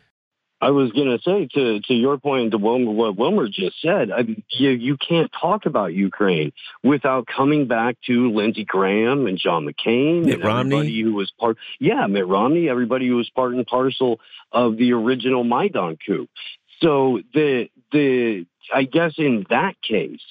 [0.63, 4.11] I was going to say to to your point to Wilmer, what Wilmer just said.
[4.11, 6.53] I mean, you you can't talk about Ukraine
[6.83, 11.01] without coming back to Lindsey Graham and John McCain Mitt and Romney.
[11.01, 11.57] who was part.
[11.79, 12.69] Yeah, Mitt Romney.
[12.69, 14.21] Everybody who was part and parcel
[14.53, 16.27] of the original Maidan coup.
[16.81, 20.21] So the the I guess in that case,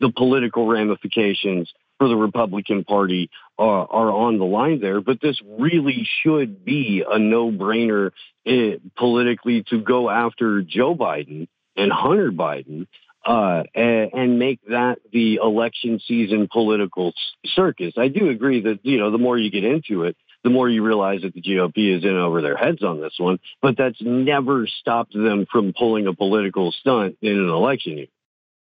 [0.00, 5.00] the political ramifications for the Republican Party are, are on the line there.
[5.00, 8.10] But this really should be a no-brainer
[8.44, 12.86] eh, politically to go after Joe Biden and Hunter Biden
[13.24, 17.12] uh, and, and, make that the election season political
[17.54, 17.94] circus.
[17.96, 20.82] I do agree that you know the more you get into it, the more you
[20.82, 23.38] realize that the GOP is in over their heads on this one.
[23.60, 28.06] But that's never stopped them from pulling a political stunt in an election year.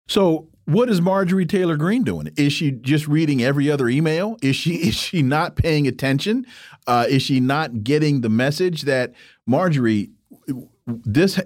[0.09, 2.33] So, what is Marjorie Taylor Greene doing?
[2.37, 4.37] Is she just reading every other email?
[4.43, 6.47] Is she is she not paying attention?
[6.87, 9.13] Uh, is she not getting the message that
[9.47, 10.11] Marjorie
[10.87, 11.41] this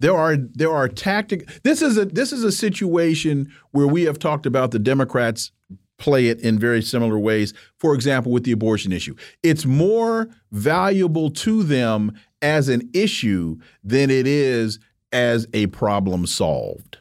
[0.00, 1.62] there are there are tactic.
[1.62, 5.50] This is a this is a situation where we have talked about the Democrats
[5.98, 7.52] play it in very similar ways.
[7.78, 14.10] For example, with the abortion issue, it's more valuable to them as an issue than
[14.10, 14.78] it is
[15.12, 16.98] as a problem solved.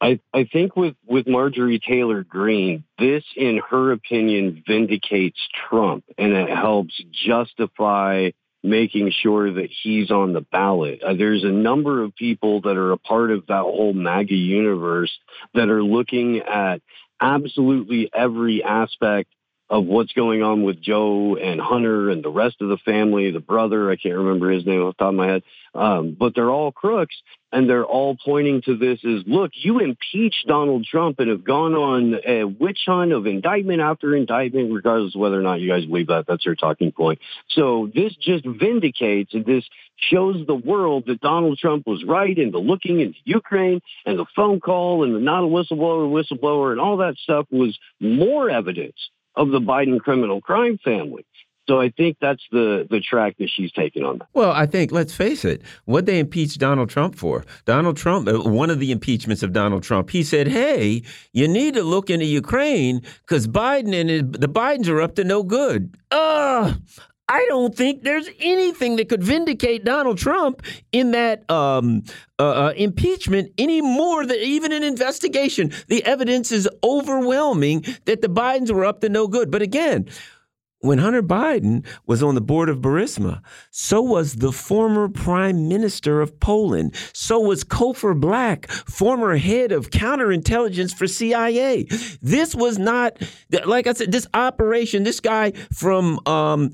[0.00, 5.38] I, I think with, with Marjorie Taylor Greene, this, in her opinion, vindicates
[5.68, 8.30] Trump and it helps justify
[8.62, 11.02] making sure that he's on the ballot.
[11.02, 15.12] Uh, there's a number of people that are a part of that whole MAGA universe
[15.52, 16.80] that are looking at
[17.20, 19.33] absolutely every aspect
[19.70, 23.40] of what's going on with Joe and Hunter and the rest of the family, the
[23.40, 25.42] brother, I can't remember his name off the top of my head,
[25.74, 27.16] um, but they're all crooks
[27.50, 31.74] and they're all pointing to this as, look, you impeached Donald Trump and have gone
[31.74, 35.86] on a witch hunt of indictment after indictment, regardless of whether or not you guys
[35.86, 36.26] believe that.
[36.28, 37.20] That's your talking point.
[37.50, 39.64] So this just vindicates and this
[39.96, 44.26] shows the world that Donald Trump was right in the looking into Ukraine and the
[44.36, 48.96] phone call and the not a whistleblower, whistleblower, and all that stuff was more evidence
[49.36, 51.24] of the Biden criminal crime family.
[51.66, 54.28] So I think that's the the track that she's taking on that.
[54.34, 57.44] Well, I think let's face it, what they impeached Donald Trump for.
[57.64, 61.74] Donald Trump, uh, one of the impeachments of Donald Trump, he said, "Hey, you need
[61.74, 65.96] to look into Ukraine because Biden and his, the Bidens are up to no good."
[66.10, 66.74] Uh,
[67.28, 70.62] I don't think there's anything that could vindicate Donald Trump
[70.92, 72.04] in that um,
[72.38, 75.72] uh, uh, impeachment any more than even an investigation.
[75.88, 79.50] The evidence is overwhelming that the Bidens were up to no good.
[79.50, 80.06] But again,
[80.84, 86.20] when Hunter Biden was on the board of Burisma, so was the former prime minister
[86.20, 86.94] of Poland.
[87.14, 91.84] So was Cofer Black, former head of counterintelligence for CIA.
[92.20, 93.16] This was not,
[93.64, 96.70] like I said, this operation, this guy from um,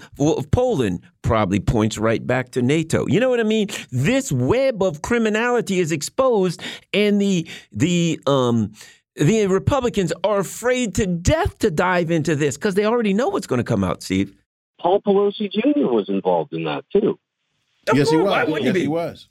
[0.51, 3.07] Poland probably points right back to NATO.
[3.07, 3.69] You know what I mean?
[3.93, 8.73] This web of criminality is exposed, and the the um,
[9.17, 13.47] the Republicans are afraid to death to dive into this because they already know what's
[13.47, 14.37] going to come out, Steve.
[14.79, 15.87] Paul Pelosi Jr.
[15.87, 17.19] was involved in that too.
[17.93, 18.31] yes, he was.
[18.31, 19.29] Why Yes, he he was.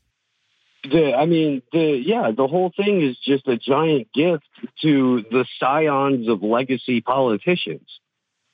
[0.83, 4.47] The, I mean, the yeah, the whole thing is just a giant gift
[4.81, 7.87] to the scions of legacy politicians.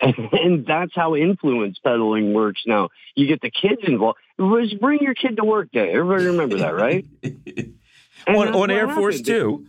[0.01, 2.89] And, and that's how influence peddling works now.
[3.15, 4.17] You get the kids involved.
[4.38, 5.91] It was bring your kid to work day.
[5.91, 7.05] Everybody remember that, right?
[8.28, 9.67] on, on Air Force Two.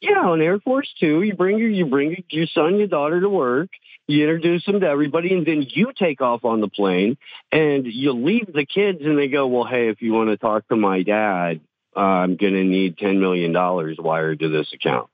[0.00, 3.28] Yeah, on Air Force Two, you bring your you bring your son, your daughter to
[3.28, 3.70] work.
[4.06, 7.16] You introduce them to everybody, and then you take off on the plane,
[7.50, 10.68] and you leave the kids, and they go, "Well, hey, if you want to talk
[10.68, 11.60] to my dad,
[11.96, 15.08] uh, I'm going to need ten million dollars wired to this account."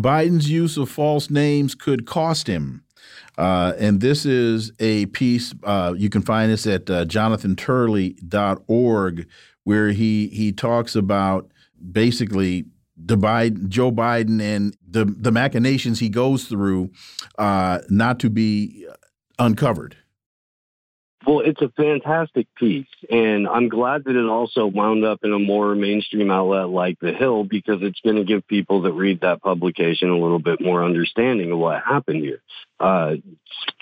[0.00, 2.84] Biden's use of false names could cost him.
[3.36, 9.26] Uh, and this is a piece, uh, you can find this at uh, jonathanturley.org,
[9.64, 11.50] where he, he talks about
[11.92, 12.66] basically
[13.04, 16.90] the Biden, Joe Biden and the the machinations he goes through
[17.38, 18.86] uh, not to be
[19.38, 19.96] uncovered.
[21.26, 25.38] Well, it's a fantastic piece, and I'm glad that it also wound up in a
[25.38, 29.42] more mainstream outlet like The Hill because it's going to give people that read that
[29.42, 32.40] publication a little bit more understanding of what happened here.
[32.78, 33.16] Uh,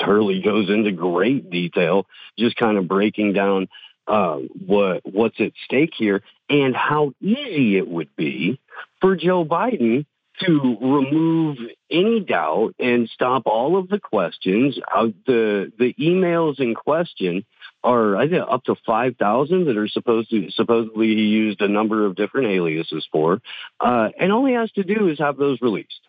[0.05, 2.07] Turley goes into great detail,
[2.37, 3.69] just kind of breaking down
[4.09, 8.59] uh, what what's at stake here and how easy it would be
[9.01, 10.07] for Joe Biden
[10.41, 11.59] to remove
[11.91, 14.79] any doubt and stop all of the questions.
[14.95, 17.45] Uh, the the emails in question
[17.85, 21.69] are I think up to five thousand that are supposed to supposedly he used a
[21.69, 23.41] number of different aliases for,
[23.81, 26.01] uh, and all he has to do is have those released.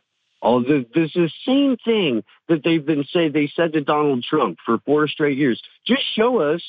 [0.41, 4.23] All the, this is the same thing that they've been say they said to Donald
[4.23, 5.61] Trump for four straight years.
[5.85, 6.61] Just show us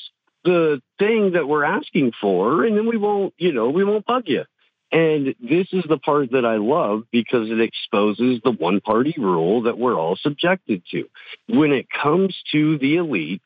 [0.43, 4.23] the thing that we're asking for, and then we won't, you know, we won't bug
[4.25, 4.43] you.
[4.91, 9.63] And this is the part that I love because it exposes the one party rule
[9.63, 11.05] that we're all subjected to.
[11.47, 13.41] When it comes to the elite,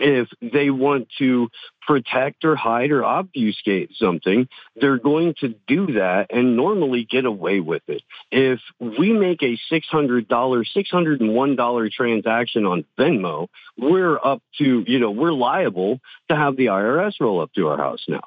[0.00, 1.48] if they want to
[1.90, 7.58] protect or hide or obfuscate something, they're going to do that and normally get away
[7.58, 8.00] with it.
[8.30, 15.32] If we make a $600, $601 transaction on Venmo, we're up to, you know, we're
[15.32, 18.22] liable to have the IRS roll up to our house now.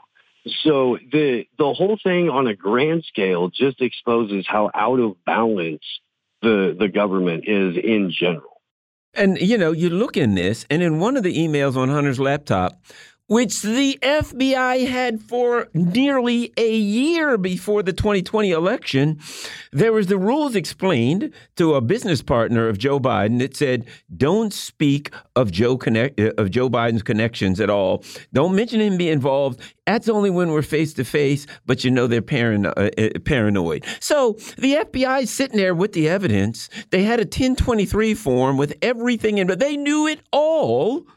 [0.65, 5.85] So the the whole thing on a grand scale just exposes how out of balance
[6.41, 8.53] the the government is in general.
[9.15, 12.19] And you know, you look in this, and in one of the emails on Hunter's
[12.19, 12.81] laptop,
[13.33, 19.19] which the FBI had for nearly a year before the 2020 election.
[19.71, 23.41] There was the rules explained to a business partner of Joe Biden.
[23.41, 28.03] It said, "Don't speak of Joe connect of Joe Biden's connections at all.
[28.33, 29.59] Don't mention him being involved.
[29.87, 33.83] That's only when we're face to face." But you know they're parano uh, uh paranoid.
[33.99, 36.69] So the FBI is sitting there with the evidence.
[36.91, 41.07] They had a 1023 form with everything in, but they knew it all.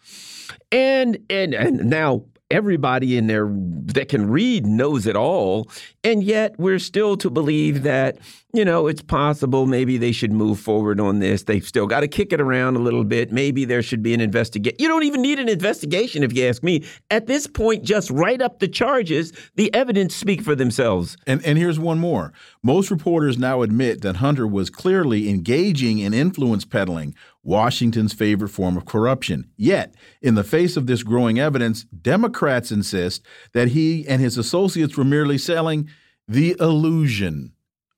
[0.73, 5.69] And and and now everybody in there that can read knows it all.
[6.05, 8.19] And yet we're still to believe that,
[8.53, 11.43] you know, it's possible maybe they should move forward on this.
[11.43, 13.33] They've still got to kick it around a little bit.
[13.33, 14.77] Maybe there should be an investigation.
[14.79, 16.85] You don't even need an investigation, if you ask me.
[17.11, 19.33] At this point, just write up the charges.
[19.57, 21.17] The evidence speak for themselves.
[21.27, 22.33] And and here's one more.
[22.63, 27.15] Most reporters now admit that Hunter was clearly engaging in influence peddling
[27.47, 29.49] Washington's favorite form of corruption.
[29.57, 34.97] Yet, in the face of this growing evidence, Democrats insist that he and his associates
[34.97, 35.89] were merely selling
[36.27, 37.53] the illusion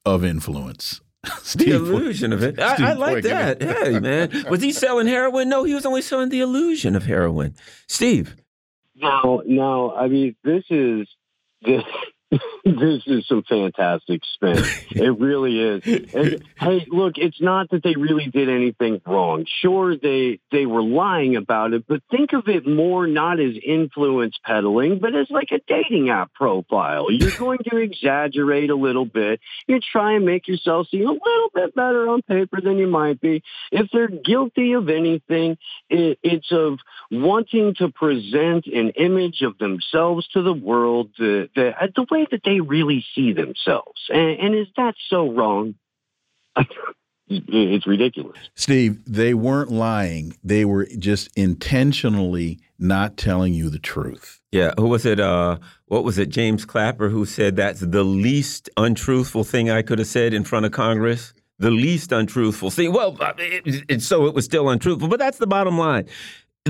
[0.04, 1.00] of influence.
[1.56, 2.60] the illusion of it.
[2.60, 3.62] I, I like that.
[3.62, 4.44] hey, man.
[4.50, 5.48] Was he selling heroin?
[5.48, 7.54] No, he was only selling the illusion of heroin.
[7.88, 8.36] Steve.
[8.96, 9.94] No, no.
[9.94, 11.08] I mean, this is
[11.62, 11.82] this
[12.64, 14.64] this is some fantastic spin.
[14.90, 16.12] It really is.
[16.12, 19.44] And, hey, look, it's not that they really did anything wrong.
[19.60, 24.36] Sure, they they were lying about it, but think of it more not as influence
[24.44, 27.10] peddling, but as like a dating app profile.
[27.10, 29.40] You're going to exaggerate a little bit.
[29.68, 33.20] You try and make yourself seem a little bit better on paper than you might
[33.20, 33.42] be.
[33.70, 35.58] If they're guilty of anything,
[35.88, 36.78] it, it's of
[37.10, 42.42] wanting to present an image of themselves to the world the, the, the way that
[42.44, 44.00] they really see themselves.
[44.08, 45.74] And, and is that so wrong?
[47.28, 48.38] it's ridiculous.
[48.54, 50.36] Steve, they weren't lying.
[50.42, 54.40] They were just intentionally not telling you the truth.
[54.50, 55.20] Yeah, who was it?
[55.20, 56.30] Uh, what was it?
[56.30, 60.64] James Clapper who said that's the least untruthful thing I could have said in front
[60.64, 61.34] of Congress.
[61.58, 62.70] The least untruthful.
[62.70, 62.92] thing.
[62.92, 66.06] well, uh, it, it, so it was still untruthful, but that's the bottom line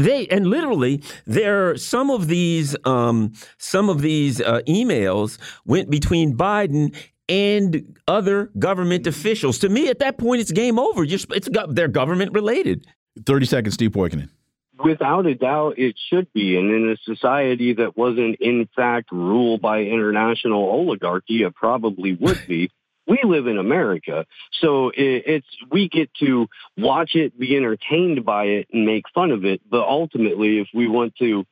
[0.04, 6.36] they and literally there some of these um, some of these uh, emails went between
[6.36, 6.94] Biden
[7.28, 9.58] and other government officials.
[9.58, 11.04] To me, at that point, it's game over.
[11.04, 12.86] Just it's they're government related.
[13.26, 14.30] Thirty seconds, Steve Poikonen.
[14.82, 16.56] Without a doubt, it should be.
[16.56, 22.40] And in a society that wasn't, in fact, ruled by international oligarchy, it probably would
[22.46, 22.70] be
[23.08, 24.26] we live in America,
[24.60, 26.46] so it, it's we get to
[26.76, 29.60] watch it, be entertained by it, and make fun of it.
[29.68, 31.44] But ultimately, if we want to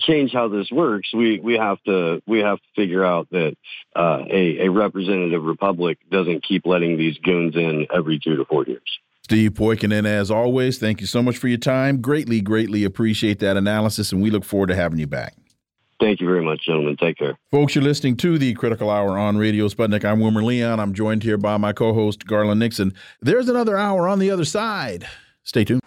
[0.00, 3.56] change how this works, we we have to we have to figure out that
[3.94, 8.64] uh, a, a representative republic doesn't keep letting these goons in every two to four
[8.66, 8.98] years.
[9.22, 12.00] Steve Poikonen, as always, thank you so much for your time.
[12.00, 15.34] Greatly, greatly appreciate that analysis, and we look forward to having you back.
[16.00, 16.96] Thank you very much, gentlemen.
[16.96, 17.36] Take care.
[17.50, 20.04] Folks, you're listening to the Critical Hour on Radio Sputnik.
[20.04, 20.78] I'm Wilmer Leon.
[20.78, 22.94] I'm joined here by my co host, Garland Nixon.
[23.20, 25.08] There's another hour on the other side.
[25.42, 25.82] Stay tuned.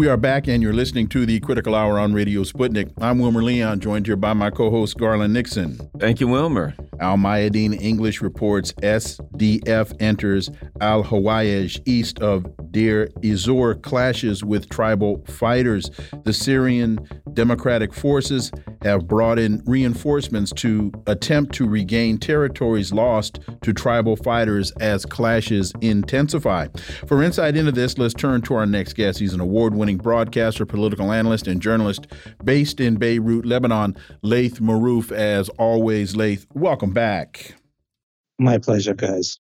[0.00, 2.90] We are back, and you're listening to the Critical Hour on Radio Sputnik.
[3.02, 5.78] I'm Wilmer Leon, joined here by my co host, Garland Nixon.
[5.98, 6.74] Thank you, Wilmer.
[7.00, 15.24] Al Mayadeen English reports SDF enters Al Hawayj east of Deir ez-Zor clashes with tribal
[15.26, 15.90] fighters.
[16.24, 23.72] The Syrian Democratic Forces have brought in reinforcements to attempt to regain territories lost to
[23.72, 26.68] tribal fighters as clashes intensify.
[27.06, 29.18] For insight into this, let's turn to our next guest.
[29.18, 32.06] He's an award winning broadcaster, political analyst, and journalist
[32.44, 33.96] based in Beirut, Lebanon.
[34.22, 36.16] Laith Marouf, as always.
[36.16, 37.54] Laith, welcome back.
[38.38, 39.38] My pleasure, guys.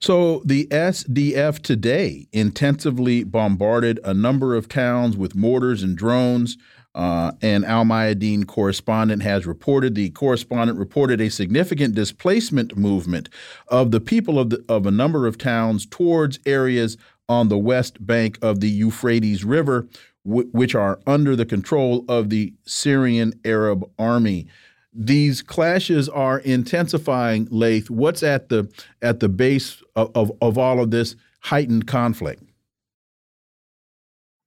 [0.00, 6.56] So, the SDF today intensively bombarded a number of towns with mortars and drones.
[6.94, 9.94] Uh, and Al Mayadeen correspondent has reported.
[9.94, 13.28] The correspondent reported a significant displacement movement
[13.68, 16.96] of the people of, the, of a number of towns towards areas
[17.28, 19.88] on the west bank of the Euphrates River,
[20.24, 24.46] which are under the control of the Syrian Arab Army.
[24.94, 27.48] These clashes are intensifying.
[27.50, 28.70] Laith, what's at the
[29.00, 32.42] at the base of, of, of all of this heightened conflict?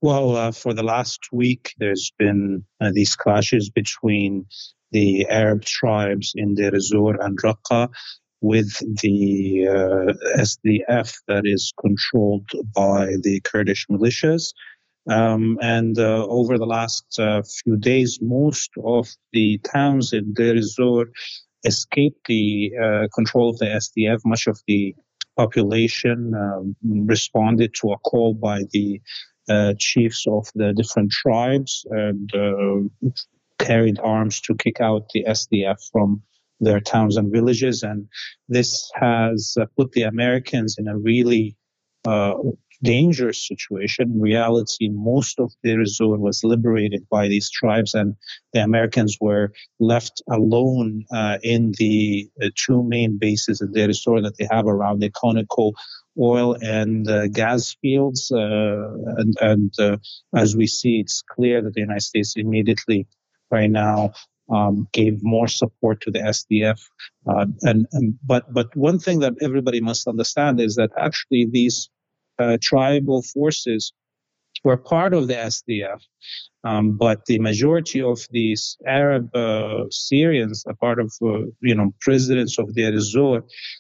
[0.02, 4.46] Well, uh, for the last week, there's been uh, these clashes between
[4.92, 7.90] the Arab tribes in Deir ez-Zor and Raqqa
[8.42, 14.54] with the uh, SDF that is controlled by the Kurdish militias.
[15.10, 20.58] Um, and uh, over the last uh, few days, most of the towns in Deir
[20.58, 21.08] ez-Zor
[21.64, 24.20] escaped the uh, control of the SDF.
[24.26, 24.96] Much of the
[25.38, 29.02] population um, responded to a call by the
[29.50, 33.10] uh, chiefs of the different tribes and uh,
[33.60, 36.22] carried arms to kick out the SDF from
[36.60, 37.84] their towns and villages.
[37.84, 38.08] And
[38.48, 41.56] this has uh, put the Americans in a really
[42.06, 42.36] uh,
[42.84, 44.12] dangerous situation.
[44.12, 48.16] In reality, most of the zone was liberated by these tribes, and
[48.54, 54.22] the Americans were left alone uh, in the uh, two main bases in Deir ez-Zor
[54.22, 55.74] that they have around the Conoco
[56.18, 58.32] oil and uh, gas fields.
[58.32, 59.98] Uh, and, and uh,
[60.36, 63.08] as we see, it's clear that the United States immediately,
[63.52, 64.14] right now,
[64.50, 66.82] um, gave more support to the SDF.
[67.28, 71.90] Uh, and, and, but but one thing that everybody must understand is that actually these
[72.40, 73.94] uh, tribal forces
[74.64, 76.02] were part of the SDF,
[76.64, 81.94] um, but the majority of these Arab uh, Syrians, a part of uh, you know
[82.02, 83.16] presidents of the ez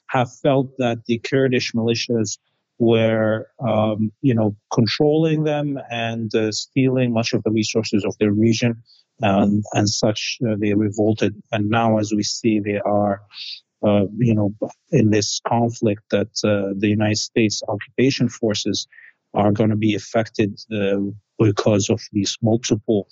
[0.09, 2.37] have felt that the Kurdish militias
[2.77, 8.31] were um, you know controlling them and uh, stealing much of the resources of their
[8.31, 8.83] region,
[9.23, 11.41] um, and such uh, they revolted.
[11.51, 13.21] And now, as we see, they are
[13.85, 14.53] uh, you know,
[14.89, 18.87] in this conflict that uh, the United States occupation forces
[19.33, 20.97] are going to be affected uh,
[21.37, 23.07] because of these multiple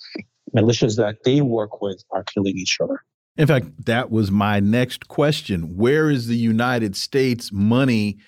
[0.56, 3.00] militias that they work with are killing each other.
[3.36, 5.76] In fact, that was my next question.
[5.76, 8.18] Where is the United States money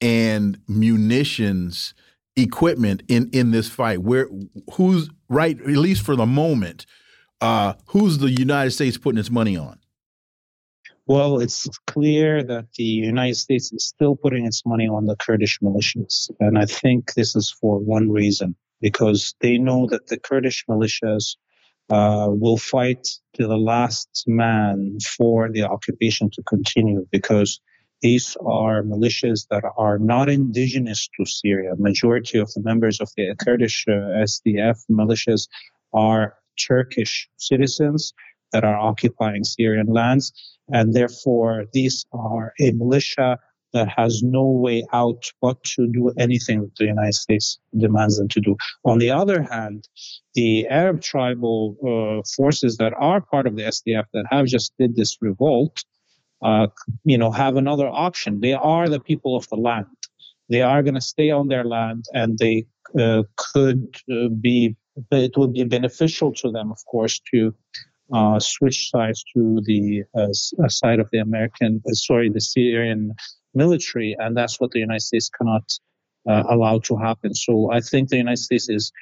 [0.00, 1.94] and munitions
[2.36, 4.02] equipment in in this fight?
[4.02, 4.28] Where
[4.74, 6.84] who's right at least for the moment,
[7.40, 9.78] uh, who's the United States putting its money on?
[11.06, 15.60] Well, it's clear that the United States is still putting its money on the Kurdish
[15.60, 16.30] militias.
[16.40, 21.36] And I think this is for one reason because they know that the Kurdish militias
[21.90, 27.60] uh, will fight to the last man for the occupation to continue because
[28.02, 31.74] these are militias that are not indigenous to Syria.
[31.78, 35.48] Majority of the members of the Kurdish uh, SDF militias
[35.92, 38.12] are Turkish citizens
[38.52, 40.32] that are occupying Syrian lands
[40.68, 43.38] and therefore, these are a militia
[43.72, 48.28] that has no way out but to do anything that the United States demands them
[48.28, 48.56] to do.
[48.84, 49.86] On the other hand,
[50.34, 54.96] the Arab tribal uh, forces that are part of the SDF that have just did
[54.96, 55.84] this revolt,
[56.42, 56.68] uh,
[57.04, 58.40] you know, have another option.
[58.40, 59.86] They are the people of the land.
[60.48, 62.66] They are going to stay on their land, and they
[62.98, 64.28] uh, could uh,
[65.10, 65.24] be.
[65.24, 67.54] It would be beneficial to them, of course, to
[68.12, 70.28] uh, switch sides to the uh,
[70.62, 73.14] uh, side of the American, uh, sorry, the Syrian
[73.54, 75.64] military, and that's what the United States cannot
[76.28, 77.34] uh, allow to happen.
[77.34, 78.92] So I think the United States is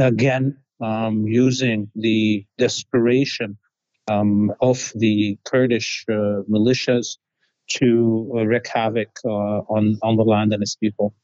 [0.00, 3.56] again um, using the desperation
[4.10, 7.18] um, of the Kurdish uh, militias
[7.68, 11.14] to wreak havoc on on the land and its people.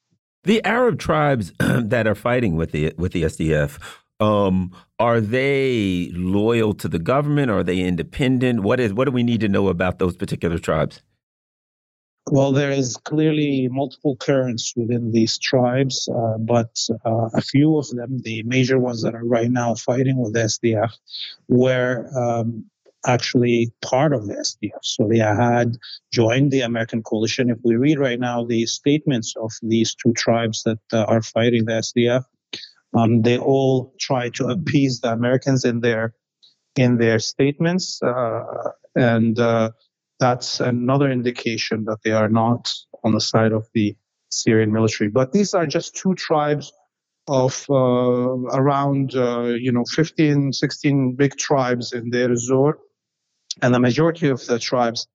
[0.44, 3.78] The Arab tribes that are fighting with the with the SDF
[4.24, 7.50] um, are they loyal to the government?
[7.50, 8.60] Are they independent?
[8.60, 11.02] What is what do we need to know about those particular tribes?
[12.30, 17.90] Well, there is clearly multiple currents within these tribes, uh, but uh, a few of
[17.90, 20.90] them, the major ones that are right now fighting with the SDF,
[21.48, 22.64] were um,
[23.06, 24.82] actually part of the SDF.
[24.82, 25.76] So they had
[26.12, 27.50] joined the American coalition.
[27.50, 31.66] If we read right now the statements of these two tribes that uh, are fighting
[31.66, 32.24] the SDF,
[32.94, 36.14] um, they all try to appease the Americans in their
[36.76, 38.42] in their statements, uh,
[38.96, 39.70] and uh,
[40.18, 42.72] that's another indication that they are not
[43.04, 43.96] on the side of the
[44.30, 45.10] Syrian military.
[45.10, 46.72] But these are just two tribes
[47.28, 52.78] of uh, around uh, you know 15, 16 big tribes in Deir ez-Zor,
[53.62, 55.06] and the majority of the tribes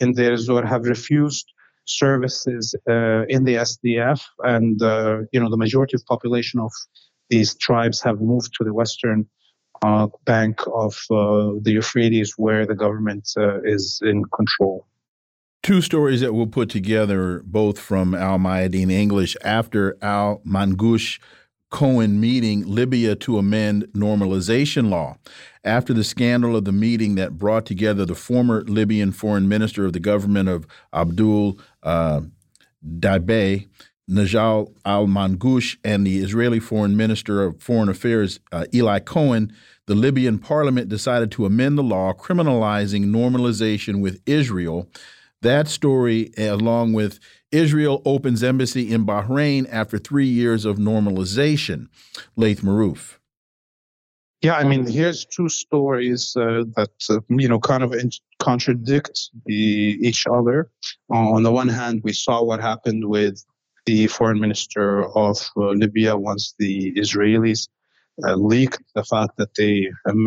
[0.00, 1.52] in Deir ez-Zor have refused
[1.84, 6.72] services uh, in the SDF, and uh, you know the majority of population of
[7.30, 9.26] these tribes have moved to the western
[9.82, 14.86] uh, bank of uh, the Euphrates, where the government uh, is in control.
[15.62, 21.18] Two stories that we'll put together, both from Al Mayadeen English after Al Mangush
[21.70, 25.18] Cohen meeting Libya to amend normalization law.
[25.64, 29.92] After the scandal of the meeting that brought together the former Libyan foreign minister of
[29.92, 32.22] the government of Abdul uh,
[34.08, 39.52] Najal al Mangush, and the Israeli foreign minister of foreign affairs, uh, Eli Cohen,
[39.86, 44.88] the Libyan parliament decided to amend the law criminalizing normalization with Israel.
[45.42, 47.20] That story, along with
[47.52, 51.88] Israel opens embassy in Bahrain after three years of normalization.
[52.36, 53.18] Laith Marouf.
[54.40, 57.92] Yeah, I mean, here's two stories uh, that uh, you know kind of
[58.38, 60.70] contradict the, each other.
[61.10, 63.44] Uh, on the one hand, we saw what happened with
[63.88, 64.86] the foreign minister
[65.26, 67.68] of uh, Libya once the Israelis
[68.26, 69.76] uh, leaked the fact that they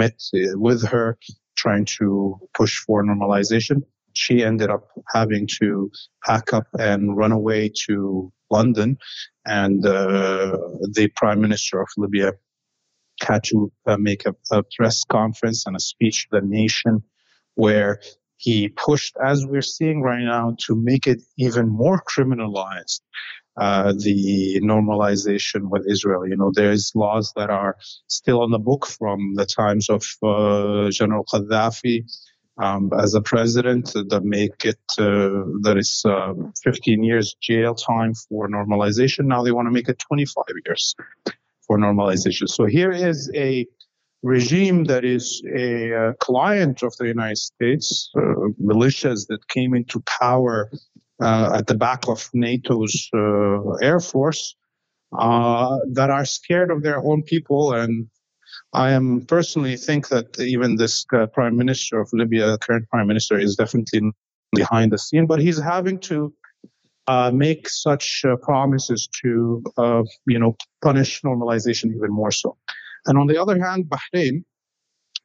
[0.01, 1.17] met uh, with her
[1.55, 3.83] trying to push for normalization
[4.13, 5.91] she ended up having to
[6.25, 8.97] pack up and run away to London,
[9.45, 10.57] and uh,
[10.93, 12.33] the prime minister of Libya
[13.21, 17.03] had to uh, make a, a, press conference and a speech to the nation
[17.55, 18.01] where
[18.37, 23.01] he pushed, as we're seeing right now, to make it even more criminalized.
[23.57, 26.25] Uh, the normalization with Israel.
[26.25, 27.75] You know, there's laws that are
[28.07, 32.05] still on the book from the times of uh, General Gaddafi
[32.57, 36.33] um, as a president that make it uh, that is uh,
[36.63, 39.25] 15 years jail time for normalization.
[39.25, 40.95] Now they want to make it 25 years
[41.67, 42.47] for normalization.
[42.47, 43.67] So here is a
[44.23, 48.21] regime that is a, uh, client of the United States, uh,
[48.61, 50.69] militias that came into power
[51.21, 54.55] at the back of NATO's uh, air force.
[55.11, 58.07] that are scared of their own people and
[58.73, 63.37] I am personally think that even this uh, prime minister of Libya, current prime minister,
[63.37, 64.11] is definitely
[64.55, 66.33] behind the scene, but he's having to
[67.07, 72.57] uh, make such uh, promises to, uh, you know, punish normalization even more so.
[73.05, 74.43] And on the other hand, Bahrain,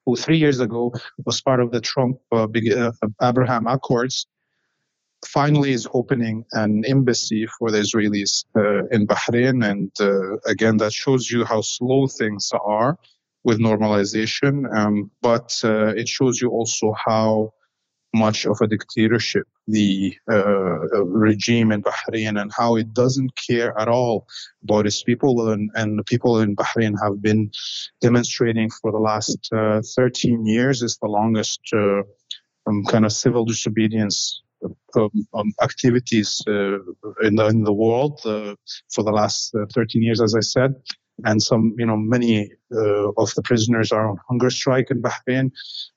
[0.04, 0.92] who three years ago
[1.24, 2.92] was part of the Trump uh, uh,
[3.22, 4.26] Abraham Accords,
[5.24, 8.44] finally is opening an embassy for the Israelis
[8.92, 9.64] in Bahrain.
[9.64, 9.90] And
[10.46, 12.98] again, that shows you how slow things are
[13.46, 17.52] with normalization, um, but uh, it shows you also how
[18.12, 23.88] much of a dictatorship the uh, regime in Bahrain and how it doesn't care at
[23.88, 24.26] all
[24.64, 25.50] about its people.
[25.50, 27.50] And, and the people in Bahrain have been
[28.00, 30.82] demonstrating for the last uh, 13 years.
[30.82, 32.02] It's the longest uh,
[32.66, 34.42] um, kind of civil disobedience
[34.96, 36.78] um, um, activities uh,
[37.22, 38.54] in, the, in the world uh,
[38.92, 40.74] for the last uh, 13 years, as I said
[41.24, 45.50] and some, you know, many uh, of the prisoners are on hunger strike in Bahrain,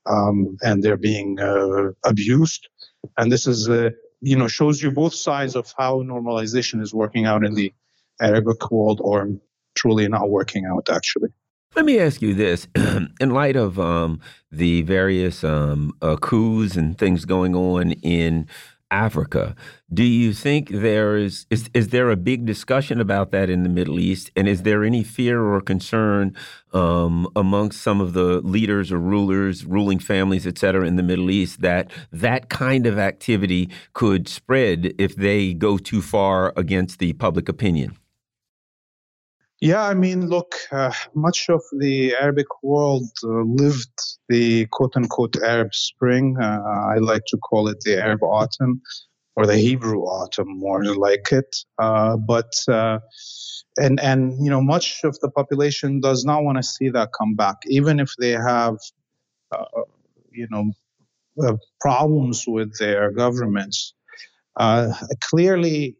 [0.05, 2.70] um, and they're being uh, abused.
[3.18, 3.89] And this is, uh,
[4.22, 7.74] you know, shows you both sides of how normalization is working out in the
[8.22, 9.30] Arabic world, or
[9.76, 11.30] truly not working out, actually.
[11.76, 12.68] Let me ask you this:
[13.20, 14.20] in light of um,
[14.52, 18.48] the various um, uh, coups and things going on in
[18.92, 19.56] Africa.
[19.94, 23.70] Do you think there is, is is there a big discussion about that in the
[23.70, 26.36] Middle East, and is there any fear or concern
[26.74, 31.30] um, amongst some of the leaders or rulers, ruling families, et cetera, in the Middle
[31.30, 37.14] East that that kind of activity could spread if they go too far against the
[37.14, 37.96] public opinion?
[39.62, 43.91] Yeah, I mean, look, uh, much of the Arabic world uh, lived
[44.30, 46.38] the quote unquote Arab Spring.
[46.41, 46.62] Uh,
[46.93, 48.82] I like to call it the Arab Autumn
[49.36, 51.53] or the Hebrew Autumn, more like it.
[51.78, 52.99] Uh, but, uh,
[53.78, 57.36] and, and, you know, much of the population does not want to see that come
[57.36, 58.78] back, even if they have,
[59.51, 59.66] uh,
[60.32, 60.72] you know,
[61.82, 63.93] problems with their governments.
[65.22, 65.99] clearly,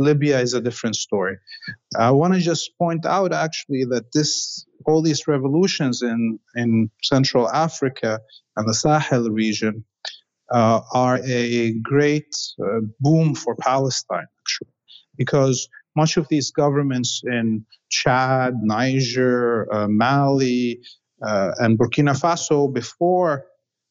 [0.00, 1.36] Libya is a different story.
[1.96, 7.48] I want to just point out actually that this all these revolutions in in Central
[7.48, 8.20] Africa
[8.56, 9.84] and the Sahel region
[10.50, 14.72] uh, are a great uh, boom for Palestine actually,
[15.16, 20.80] because much of these governments in Chad, Niger, uh, Mali,
[21.22, 23.46] uh, and Burkina Faso before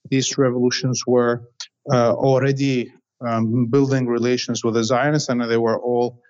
[0.09, 1.43] these revolutions were
[1.91, 2.91] uh, already
[3.25, 6.21] um, building relations with the Zionists, and they were all,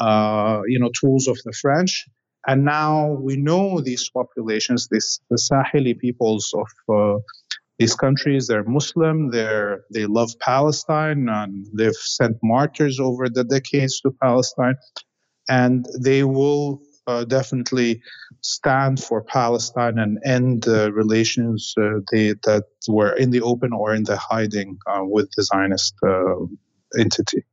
[0.00, 2.04] uh, you know, tools of the French.
[2.46, 7.18] And now we know these populations, this, the Saheli peoples of uh,
[7.78, 14.00] these countries, they're Muslim, they're, they love Palestine, and they've sent martyrs over the decades
[14.00, 14.76] to Palestine,
[15.48, 18.02] and they will uh, definitely
[18.40, 23.94] stand for Palestine and end the relations uh, they, that were in the open or
[23.94, 26.34] in the hiding uh, with the Zionist uh,
[26.98, 27.44] entity.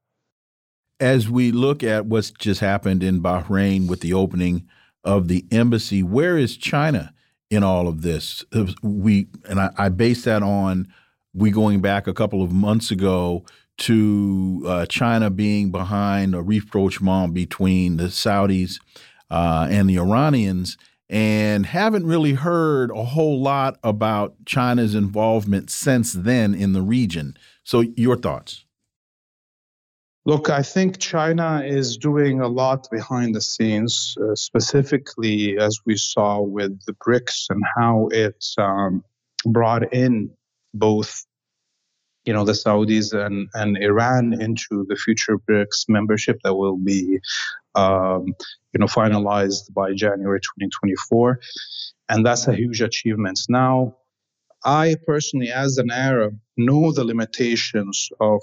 [0.99, 4.67] As we look at what's just happened in Bahrain with the opening
[5.03, 7.13] of the embassy, where is China
[7.49, 8.45] in all of this?
[8.81, 10.87] We and I, I base that on
[11.33, 13.43] we going back a couple of months ago
[13.79, 18.79] to uh, China being behind a rapprochement between the Saudis
[19.33, 20.77] uh, and the Iranians,
[21.09, 27.35] and haven't really heard a whole lot about China's involvement since then in the region.
[27.63, 28.63] So, your thoughts?
[30.25, 35.97] Look, I think China is doing a lot behind the scenes, uh, specifically as we
[35.97, 39.03] saw with the BRICS and how it um,
[39.45, 40.29] brought in
[40.75, 41.25] both
[42.25, 47.19] you know the Saudis and, and Iran into the future BRICS membership that will be
[47.75, 48.27] um,
[48.73, 51.39] you know finalized by January 2024,
[52.09, 53.39] and that's a huge achievement.
[53.49, 53.97] Now,
[54.65, 58.41] I personally, as an Arab, know the limitations of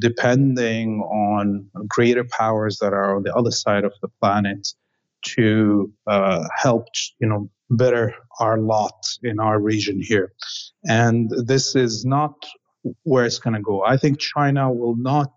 [0.00, 4.68] depending on greater powers that are on the other side of the planet
[5.22, 6.86] to uh, help
[7.20, 10.32] you know better our lot in our region here
[10.84, 12.34] and this is not
[13.02, 13.82] where it's going to go.
[13.84, 15.32] I think China will not,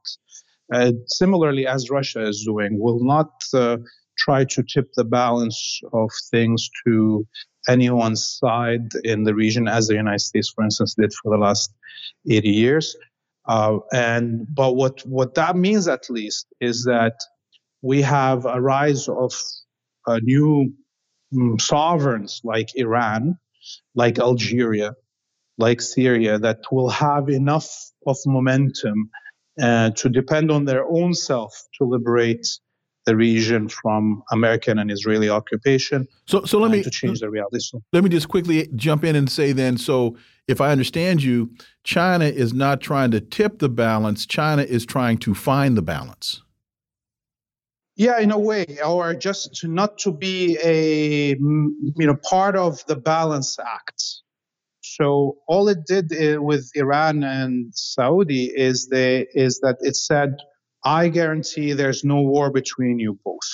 [1.07, 3.77] similarly as Russia is doing, will not uh,
[4.18, 7.26] try to tip the balance of things to
[7.68, 11.72] anyone's side in the region, as the United States, for instance, did for the last
[12.30, 12.95] 80 years.
[13.48, 17.14] Uh, and but what what that means at least is that
[17.81, 19.34] we have a rise of
[20.06, 20.73] uh, new
[21.35, 23.38] um, sovereigns like Iran,
[23.95, 24.95] like Algeria,
[25.57, 27.69] like Syria that will have enough
[28.06, 29.10] of momentum
[29.61, 32.47] uh, to depend on their own self to liberate
[33.07, 36.07] the region from American and Israeli occupation.
[36.27, 37.59] So, so let me to change the reality.
[37.59, 39.77] So, let me just quickly jump in and say then.
[39.77, 40.17] So,
[40.47, 41.51] if I understand you,
[41.84, 44.25] China is not trying to tip the balance.
[44.25, 46.41] China is trying to find the balance.
[47.95, 52.85] Yeah, in a way, or just to not to be a you know part of
[52.88, 54.03] the balance act.
[54.95, 60.38] So all it did uh, with Iran and Saudi is they is that it said,
[60.84, 63.49] "I guarantee there's no war between you both."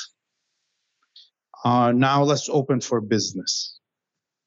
[1.63, 3.79] Uh, now let's open for business.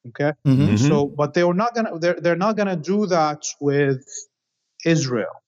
[0.09, 0.33] Okay.
[0.47, 0.77] Mm-hmm.
[0.77, 4.05] So, but they were not gonna they're they're not gonna do that with
[4.85, 5.43] Israel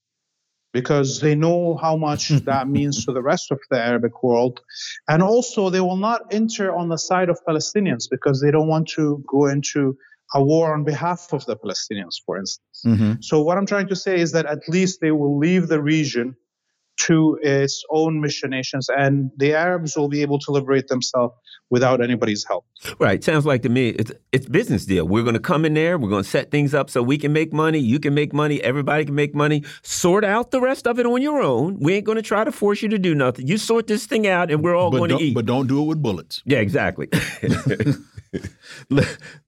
[0.73, 4.61] because they know how much that means to the rest of the Arabic world.
[5.09, 8.89] And also, they will not enter on the side of Palestinians because they don't want
[8.91, 9.97] to go into
[10.35, 12.83] a war on behalf of the Palestinians, for instance.
[12.87, 13.13] Mm-hmm.
[13.21, 16.37] So, what I'm trying to say is that at least they will leave the region
[16.99, 21.35] to its own machinations, and the Arabs will be able to liberate themselves
[21.71, 22.65] without anybody's help.
[22.99, 23.23] Right.
[23.23, 25.07] Sounds like to me it's it's business deal.
[25.07, 25.99] We're going to come in there.
[25.99, 27.79] We're going to set things up so we can make money.
[27.79, 28.63] You can make money.
[28.63, 29.65] Everybody can make money.
[29.83, 31.79] Sort out the rest of it on your own.
[31.79, 33.47] We ain't going to try to force you to do nothing.
[33.47, 35.35] You sort this thing out, and we're all going to eat.
[35.35, 36.43] But don't do it with bullets.
[36.45, 37.09] Yeah, exactly.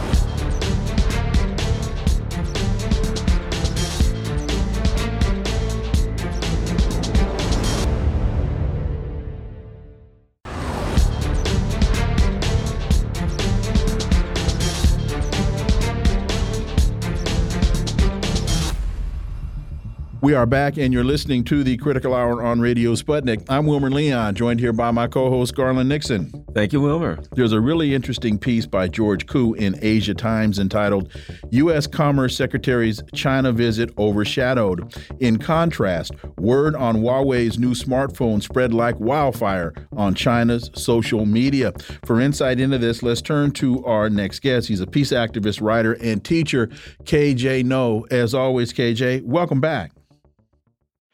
[20.21, 23.43] We are back, and you're listening to the Critical Hour on Radio Sputnik.
[23.49, 26.45] I'm Wilmer Leon, joined here by my co host, Garland Nixon.
[26.53, 27.17] Thank you, Wilmer.
[27.31, 31.11] There's a really interesting piece by George Koo in Asia Times entitled
[31.49, 31.87] U.S.
[31.87, 34.95] Commerce Secretary's China Visit Overshadowed.
[35.19, 41.73] In contrast, word on Huawei's new smartphone spread like wildfire on China's social media.
[42.05, 44.67] For insight into this, let's turn to our next guest.
[44.67, 46.67] He's a peace activist, writer, and teacher,
[47.05, 48.05] KJ Noh.
[48.11, 49.93] As always, KJ, welcome back.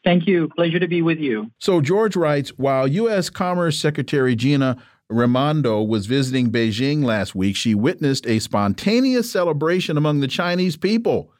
[0.04, 0.48] Thank you.
[0.56, 1.50] Pleasure to be with you.
[1.58, 3.30] So, George writes While U.S.
[3.30, 4.76] Commerce Secretary Gina
[5.10, 11.32] Raimondo was visiting Beijing last week, she witnessed a spontaneous celebration among the Chinese people.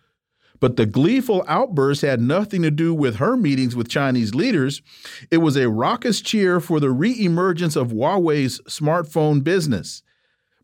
[0.61, 4.83] But the gleeful outburst had nothing to do with her meetings with Chinese leaders.
[5.31, 10.03] It was a raucous cheer for the reemergence of Huawei's smartphone business.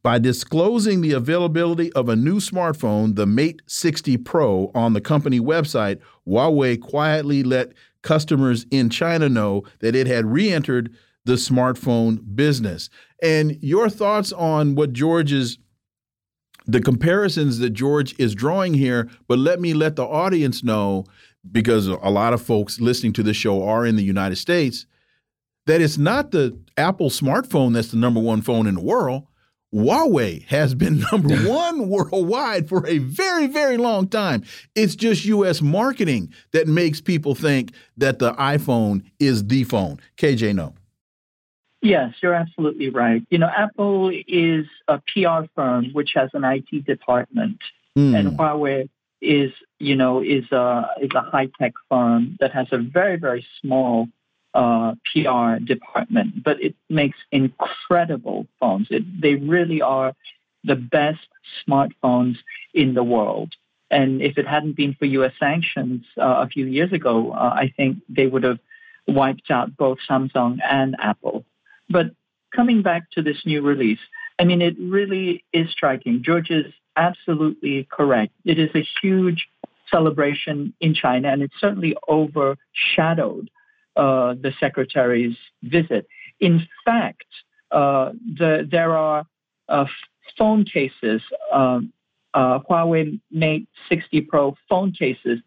[0.05, 5.41] By disclosing the availability of a new smartphone, the Mate 60 Pro, on the company
[5.41, 5.99] website,
[6.29, 7.73] Huawei quietly let
[8.03, 10.95] customers in China know that it had re entered
[11.25, 12.91] the smartphone business.
[13.23, 15.57] And your thoughts on what George is,
[16.67, 21.07] the comparisons that George is drawing here, but let me let the audience know
[21.51, 24.85] because a lot of folks listening to this show are in the United States,
[25.65, 29.27] that it's not the Apple smartphone that's the number one phone in the world.
[29.75, 34.45] Huawei has been number one worldwide for a very, very long time.
[34.75, 35.61] It's just U.S.
[35.61, 39.99] marketing that makes people think that the iPhone is the phone.
[40.17, 40.75] KJ, Noh.
[41.83, 43.23] Yes, you're absolutely right.
[43.29, 47.59] You know, Apple is a PR firm which has an IT department,
[47.99, 48.19] mm.
[48.19, 48.89] and Huawei
[49.21, 53.47] is, you know, is a is a high tech firm that has a very very
[53.61, 54.09] small
[54.55, 58.87] uh, PR department, but it makes incredible phones.
[58.91, 60.15] It, they really are
[60.63, 61.27] the best
[61.67, 62.37] smartphones
[62.73, 63.53] in the world.
[63.91, 65.33] And if it hadn't been for U.S.
[65.39, 68.59] sanctions uh, a few years ago, uh, I think they would have
[69.07, 71.45] wiped out both Samsung and Apple.
[71.91, 72.07] But
[72.55, 73.99] coming back to this new release,
[74.39, 76.23] I mean, it really is striking.
[76.25, 78.33] George is absolutely correct.
[78.45, 79.47] It is a huge
[79.91, 83.51] celebration in China, and it's certainly overshadowed
[83.97, 86.07] uh, the secretary's visit.
[86.41, 87.27] In fact,
[87.71, 89.27] uh, the, there are
[89.69, 89.87] uh,
[90.37, 91.23] phone cases,
[91.53, 91.93] um,
[92.35, 95.41] uh, Huawei Mate 60 Pro phone cases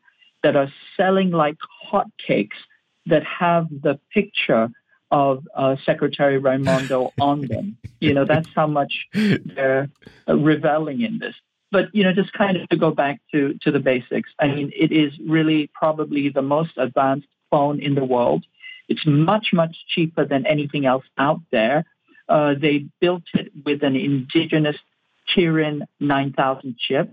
[0.43, 1.57] that are selling like
[1.91, 2.57] hotcakes
[3.05, 4.69] that have the picture
[5.11, 7.77] of uh, Secretary Raimondo on them.
[7.99, 9.89] You know, that's how much they're
[10.27, 11.35] reveling in this.
[11.71, 14.29] But you know, just kind of to go back to to the basics.
[14.39, 18.45] I mean, it is really probably the most advanced phone in the world.
[18.87, 21.85] It's much, much cheaper than anything else out there.
[22.29, 24.77] Uh, they built it with an indigenous
[25.35, 27.11] Kirin 9000 chip.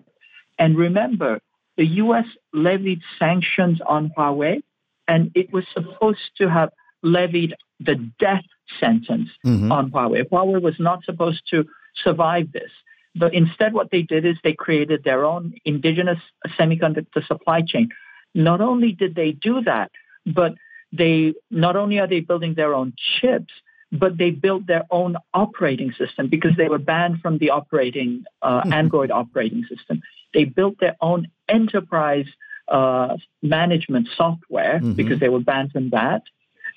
[0.59, 1.40] And remember,
[1.77, 4.62] the US levied sanctions on Huawei,
[5.09, 6.70] and it was supposed to have
[7.02, 8.44] levied the death
[8.81, 9.70] sentence mm-hmm.
[9.70, 10.28] on Huawei.
[10.28, 11.65] Huawei was not supposed to
[12.02, 12.70] survive this.
[13.16, 16.19] But instead, what they did is they created their own indigenous
[16.59, 17.90] semiconductor supply chain.
[18.35, 19.93] Not only did they do that,
[20.26, 20.55] but
[20.92, 23.52] they not only are they building their own chips,
[23.92, 28.60] but they built their own operating system because they were banned from the operating uh,
[28.60, 28.72] mm-hmm.
[28.72, 30.02] Android operating system.
[30.32, 32.26] They built their own enterprise
[32.68, 34.94] uh, management software mm-hmm.
[34.94, 36.22] because they were banned from that,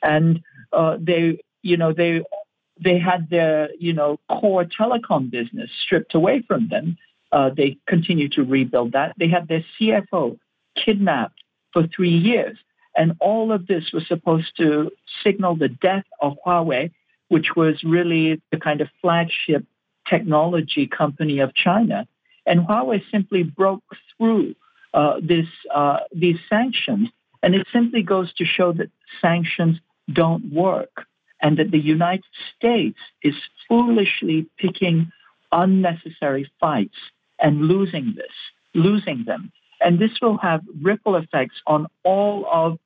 [0.03, 0.41] and
[0.73, 2.23] uh, they, you know, they
[2.83, 6.97] they had their you know core telecom business stripped away from them.
[7.31, 9.13] Uh, they continued to rebuild that.
[9.17, 10.37] They had their CFO
[10.75, 11.41] kidnapped
[11.73, 12.57] for three years.
[12.97, 14.91] And all of this was supposed to
[15.23, 16.91] signal the death of Huawei,
[17.29, 19.65] which was really the kind of flagship
[20.09, 22.07] technology company of China.
[22.45, 23.83] And Huawei simply broke
[24.17, 24.55] through
[24.93, 27.09] uh, this, uh, these sanctions.
[27.43, 28.89] And it simply goes to show that
[29.21, 29.77] sanctions
[30.11, 31.05] don't work
[31.41, 32.25] and that the United
[32.55, 33.35] States is
[33.67, 35.11] foolishly picking
[35.51, 36.97] unnecessary fights
[37.39, 38.33] and losing this,
[38.73, 39.51] losing them.
[39.79, 42.79] And this will have ripple effects on all of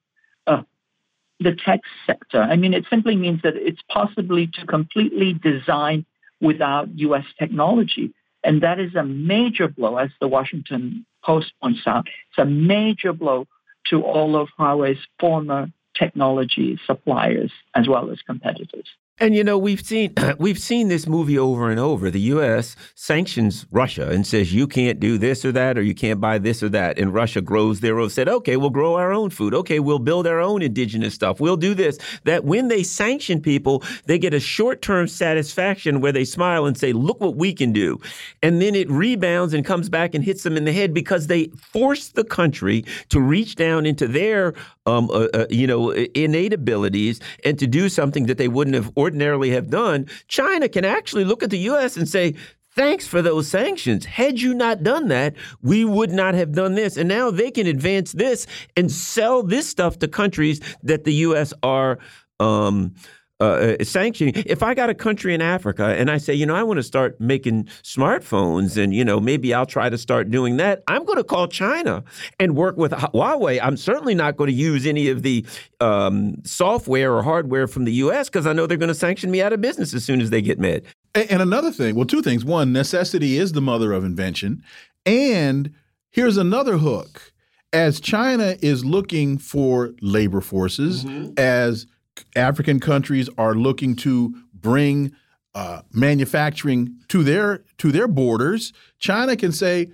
[1.41, 2.41] the tech sector.
[2.41, 6.05] I mean, it simply means that it's possibly to completely design
[6.39, 7.25] without U.S.
[7.37, 8.13] technology.
[8.43, 12.07] And that is a major blow, as the Washington Post points out.
[12.29, 13.47] It's a major blow
[13.89, 18.87] to all of Huawei's former technology suppliers as well as competitors.
[19.21, 22.09] And you know we've seen we've seen this movie over and over.
[22.09, 22.75] The U.S.
[22.95, 26.63] sanctions Russia and says you can't do this or that, or you can't buy this
[26.63, 26.97] or that.
[26.97, 28.09] And Russia grows their own.
[28.09, 29.53] Said, okay, we'll grow our own food.
[29.53, 31.39] Okay, we'll build our own indigenous stuff.
[31.39, 31.99] We'll do this.
[32.23, 36.75] That when they sanction people, they get a short term satisfaction where they smile and
[36.75, 38.01] say, look what we can do,
[38.41, 41.49] and then it rebounds and comes back and hits them in the head because they
[41.59, 44.55] force the country to reach down into their
[44.87, 48.91] um, uh, uh, you know innate abilities and to do something that they wouldn't have
[49.11, 51.97] ordinarily have done, China can actually look at the U.S.
[51.97, 52.33] and say,
[52.73, 54.05] thanks for those sanctions.
[54.05, 56.95] Had you not done that, we would not have done this.
[56.95, 58.47] And now they can advance this
[58.77, 61.53] and sell this stuff to countries that the U.S.
[61.61, 61.99] are.
[62.39, 62.95] Um,
[63.41, 64.35] uh, uh, sanctioning.
[64.45, 66.83] If I got a country in Africa and I say, you know, I want to
[66.83, 71.17] start making smartphones and, you know, maybe I'll try to start doing that, I'm going
[71.17, 72.03] to call China
[72.39, 73.59] and work with Huawei.
[73.59, 75.43] I'm certainly not going to use any of the
[75.79, 78.29] um, software or hardware from the U.S.
[78.29, 80.43] because I know they're going to sanction me out of business as soon as they
[80.43, 80.83] get mad.
[81.15, 82.45] And another thing, well, two things.
[82.45, 84.61] One, necessity is the mother of invention.
[85.03, 85.73] And
[86.11, 87.33] here's another hook.
[87.73, 91.39] As China is looking for labor forces, mm -hmm.
[91.39, 91.87] as
[92.35, 95.11] African countries are looking to bring
[95.53, 98.73] uh, manufacturing to their to their borders.
[98.99, 99.91] China can say,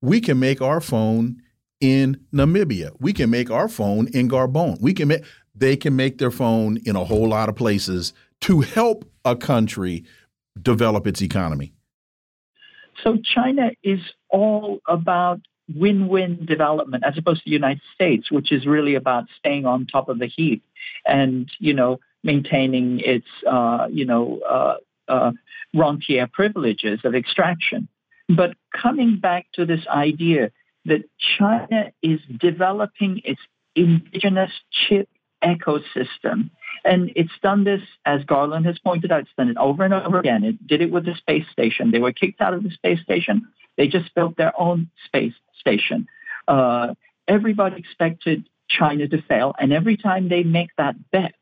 [0.00, 1.42] we can make our phone
[1.80, 2.90] in Namibia.
[3.00, 4.80] We can make our phone in Gabon.
[4.80, 5.24] We can make
[5.54, 8.12] they can make their phone in a whole lot of places
[8.42, 10.04] to help a country
[10.60, 11.72] develop its economy.
[13.02, 15.40] So China is all about
[15.74, 20.08] win-win development as opposed to the United States, which is really about staying on top
[20.08, 20.62] of the heap
[21.06, 24.76] and you know maintaining its uh, you know uh,
[25.08, 25.32] uh,
[25.74, 27.88] rentier privileges of extraction.
[28.28, 30.50] But coming back to this idea
[30.84, 31.04] that
[31.38, 33.40] China is developing its
[33.74, 35.08] indigenous chip
[35.42, 36.50] ecosystem.
[36.84, 40.18] And it's done this, as Garland has pointed out, it's done it over and over
[40.18, 40.44] again.
[40.44, 41.90] It did it with the space station.
[41.90, 43.48] They were kicked out of the space station.
[43.76, 46.08] They just built their own space station.
[46.48, 46.94] Uh,
[47.28, 48.44] everybody expected
[48.78, 49.54] China to fail.
[49.58, 51.34] And every time they make that bet,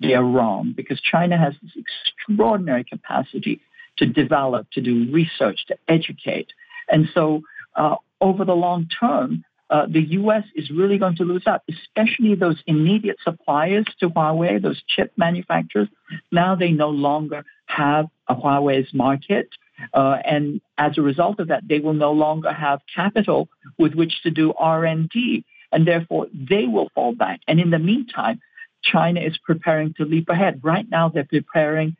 [0.00, 3.60] they are wrong because China has this extraordinary capacity
[3.98, 6.48] to develop, to do research, to educate.
[6.88, 7.42] And so
[7.76, 10.44] uh, over the long term, uh, the U.S.
[10.54, 15.88] is really going to lose out, especially those immediate suppliers to Huawei, those chip manufacturers.
[16.30, 19.48] Now they no longer have a Huawei's market.
[19.94, 24.22] Uh, and as a result of that, they will no longer have capital with which
[24.24, 25.44] to do R&D.
[25.72, 27.40] And therefore, they will fall back.
[27.48, 28.40] And in the meantime,
[28.82, 30.60] China is preparing to leap ahead.
[30.62, 31.96] Right now, they're preparing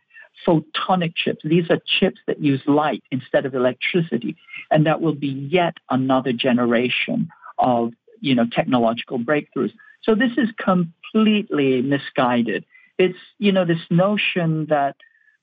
[0.46, 1.40] photonic chips.
[1.44, 4.36] These are chips that use light instead of electricity.
[4.70, 7.28] And that will be yet another generation
[7.58, 9.72] of you know technological breakthroughs.
[10.02, 12.64] So this is completely misguided.
[12.98, 14.96] It's you know this notion that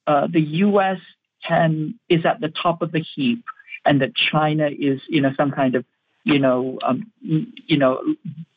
[0.07, 0.99] uh, the U.S.
[1.45, 3.43] can is at the top of the heap
[3.85, 5.85] and that China is you know some kind of
[6.23, 8.01] you know um, you know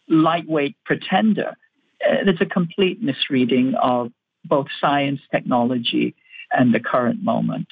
[0.09, 1.56] lightweight pretender.
[2.01, 4.12] It's a complete misreading of
[4.44, 6.14] both science, technology,
[6.51, 7.68] and the current moment.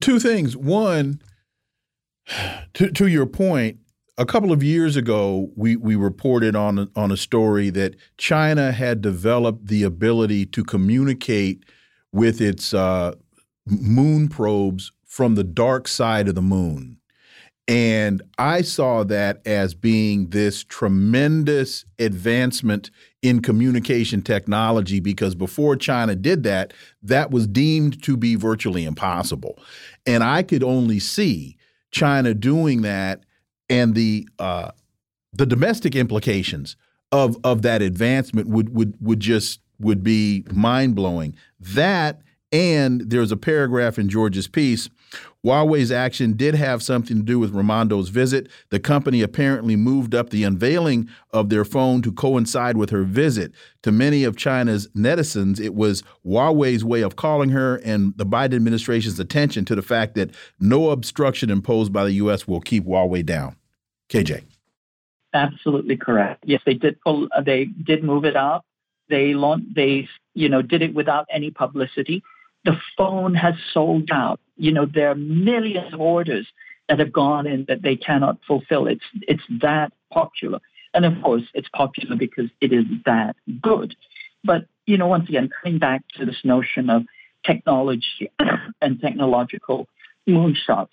[0.00, 0.56] Two things.
[0.56, 1.20] One,
[2.74, 3.78] to, to your point,
[4.16, 9.00] a couple of years ago, we, we reported on, on a story that China had
[9.00, 11.64] developed the ability to communicate
[12.12, 13.14] with its uh,
[13.66, 16.97] moon probes from the dark side of the moon.
[17.68, 22.90] And I saw that as being this tremendous advancement
[23.20, 26.72] in communication technology because before China did that,
[27.02, 29.58] that was deemed to be virtually impossible.
[30.06, 31.58] And I could only see
[31.90, 33.24] China doing that
[33.68, 34.70] and the uh,
[35.34, 36.76] the domestic implications
[37.12, 41.34] of of that advancement would would would just would be mind blowing.
[41.60, 44.88] That and there's a paragraph in George's piece
[45.44, 48.48] Huawei's action did have something to do with Raimondo's visit.
[48.70, 53.52] The company apparently moved up the unveiling of their phone to coincide with her visit.
[53.82, 58.54] To many of China's netizens, it was Huawei's way of calling her and the Biden
[58.54, 62.48] administration's attention to the fact that no obstruction imposed by the U.S.
[62.48, 63.56] will keep Huawei down.
[64.08, 64.42] KJ.
[65.34, 66.42] Absolutely correct.
[66.46, 67.28] Yes, they did pull.
[67.36, 68.64] Uh, they did move it up.
[69.08, 69.74] They launched.
[69.74, 72.22] They you know did it without any publicity.
[72.64, 76.46] The phone has sold out you know, there are millions of orders
[76.88, 78.86] that have gone in that they cannot fulfill.
[78.86, 80.60] It's it's that popular.
[80.94, 83.94] And of course, it's popular because it is that good.
[84.42, 87.04] But, you know, once again, coming back to this notion of
[87.44, 88.30] technology
[88.80, 89.86] and technological
[90.28, 90.88] moonshots,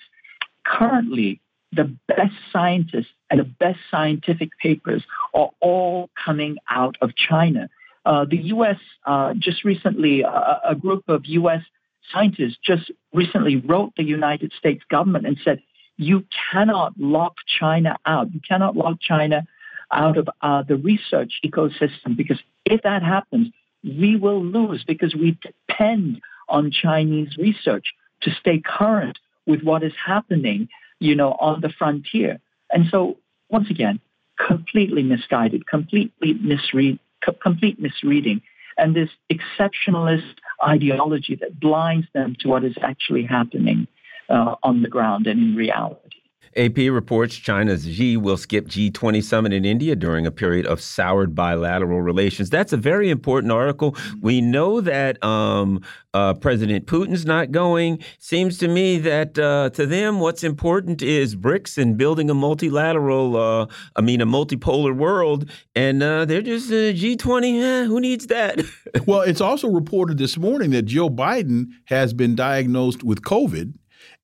[0.66, 7.70] currently the best scientists and the best scientific papers are all coming out of China.
[8.06, 8.78] Uh, the U.S.
[9.06, 11.62] Uh, just recently, uh, a group of U.S
[12.11, 15.61] scientists just recently wrote the United States government and said,
[15.98, 18.34] you cannot lock China out.
[18.34, 19.45] You cannot lock China
[19.91, 23.49] out of uh, the research ecosystem because if that happens,
[23.84, 29.94] we will lose because we depend on Chinese research to stay current with what is
[30.03, 30.68] happening,
[30.99, 32.40] you know, on the frontier.
[32.72, 33.18] And so,
[33.49, 33.99] once again,
[34.45, 36.99] completely misguided, completely misread,
[37.41, 38.41] complete misreading,
[38.78, 40.36] and this exceptionalist
[40.66, 43.88] ideology that blinds them to what is actually happening
[44.30, 46.15] uh, on the ground and in reality.
[46.57, 51.36] AP reports China's Xi will skip G20 summit in India during a period of soured
[51.36, 52.49] bilateral relations.
[52.49, 53.95] That's a very important article.
[54.22, 55.82] We know that um,
[56.14, 58.02] uh, President Putin's not going.
[58.19, 63.36] Seems to me that uh, to them, what's important is BRICS and building a multilateral,
[63.36, 63.68] uh,
[63.98, 65.49] I mean, a multipolar world.
[65.76, 67.56] And uh, they're just uh, G20.
[67.61, 68.61] Eh, who needs that?
[69.06, 73.73] well, it's also reported this morning that Joe Biden has been diagnosed with COVID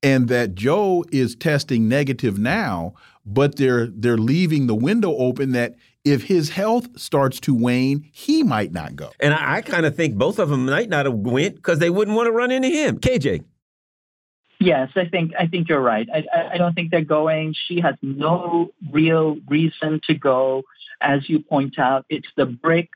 [0.03, 2.93] and that Joe is testing negative now,
[3.25, 8.41] but they're they're leaving the window open that if his health starts to wane, he
[8.41, 9.11] might not go.
[9.19, 11.89] And I, I kind of think both of them might not have went because they
[11.89, 12.99] wouldn't want to run into him.
[12.99, 13.43] KJ.
[14.59, 16.07] Yes, I think I think you're right.
[16.13, 17.55] I, I don't think they're going.
[17.67, 20.63] Xi has no real reason to go.
[21.01, 22.89] As you point out, it's the BRICS,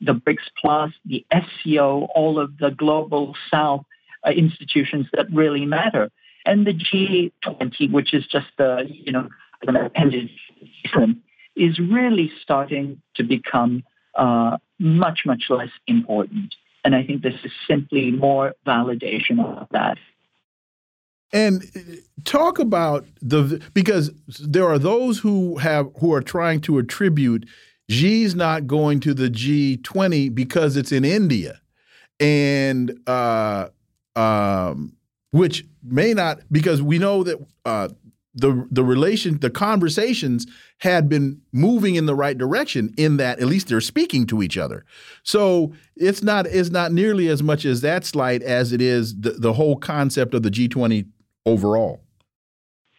[0.00, 3.84] the BRICS Plus, the SCO, all of the global South
[4.24, 6.10] uh, institutions that really matter
[6.48, 9.28] and the G20, which is just the you know
[9.66, 10.30] an appendage
[11.56, 13.82] is really starting to become
[14.14, 16.54] uh, much, much less important.
[16.84, 19.98] And I think this is simply more validation of that.
[21.32, 21.64] And
[22.24, 24.10] talk about the because
[24.40, 27.46] there are those who have who are trying to attribute
[27.90, 31.60] Xi's not going to the G20 because it's in India,
[32.18, 33.68] and uh,
[34.16, 34.97] um,
[35.30, 37.88] which may not because we know that uh,
[38.34, 40.46] the the relation the conversations
[40.78, 44.56] had been moving in the right direction in that at least they're speaking to each
[44.56, 44.84] other.
[45.22, 49.30] So it's not it's not nearly as much as that slight as it is the,
[49.30, 51.06] the whole concept of the G20
[51.46, 52.00] overall.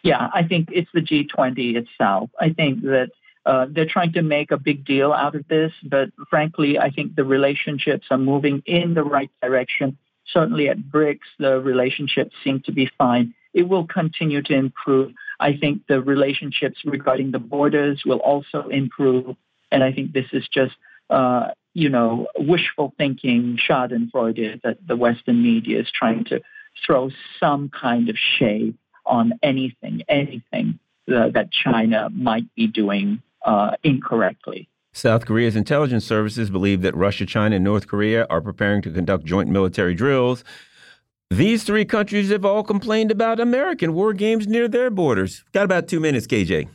[0.03, 2.29] Yeah i think it's the G20 itself.
[2.39, 3.09] I think that
[3.45, 7.15] uh, they're trying to make a big deal out of this but frankly i think
[7.15, 9.97] the relationships are moving in the right direction
[10.33, 15.13] certainly at BRICS the relationships seem to be fine it will continue to improve.
[15.39, 19.35] I think the relationships regarding the borders will also improve.
[19.71, 20.75] And I think this is just,
[21.09, 26.41] uh, you know, wishful thinking, Schadenfreude that the Western media is trying to
[26.85, 30.79] throw some kind of shade on anything, anything
[31.11, 34.69] uh, that China might be doing uh, incorrectly.
[34.91, 39.25] South Korea's intelligence services believe that Russia, China, and North Korea are preparing to conduct
[39.25, 40.43] joint military drills
[41.29, 45.43] these three countries have all complained about American war games near their borders.
[45.53, 46.69] Got about two minutes, KJ.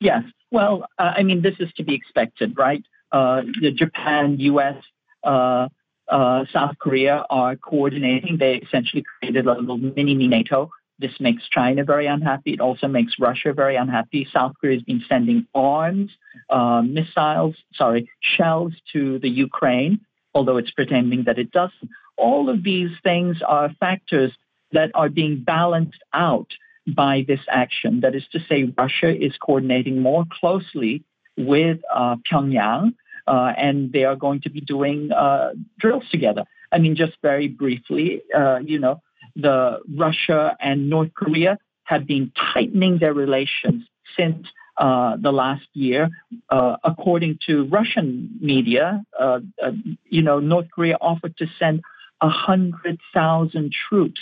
[0.00, 0.24] Yes.
[0.50, 2.84] Well, uh, I mean, this is to be expected, right?
[3.12, 3.42] Uh,
[3.74, 4.76] Japan, U.S.,
[5.22, 5.68] uh,
[6.08, 8.38] uh, South Korea are coordinating.
[8.38, 10.70] They essentially created a little mini NATO.
[10.98, 12.52] This makes China very unhappy.
[12.52, 14.28] It also makes Russia very unhappy.
[14.32, 16.10] South Korea has been sending arms,
[16.50, 20.00] uh, missiles, sorry, shells to the Ukraine,
[20.34, 21.90] although it's pretending that it doesn't.
[22.16, 24.32] All of these things are factors
[24.72, 26.48] that are being balanced out
[26.86, 28.00] by this action.
[28.00, 31.02] That is to say, Russia is coordinating more closely
[31.36, 32.94] with uh, Pyongyang,
[33.26, 36.44] uh, and they are going to be doing uh, drills together.
[36.70, 39.00] I mean, just very briefly, uh, you know,
[39.36, 43.84] the Russia and North Korea have been tightening their relations
[44.16, 44.46] since
[44.76, 46.08] uh, the last year.
[46.48, 49.72] Uh, according to Russian media, uh, uh
[50.04, 51.82] you know, North Korea offered to send
[52.20, 54.20] 100,000 troops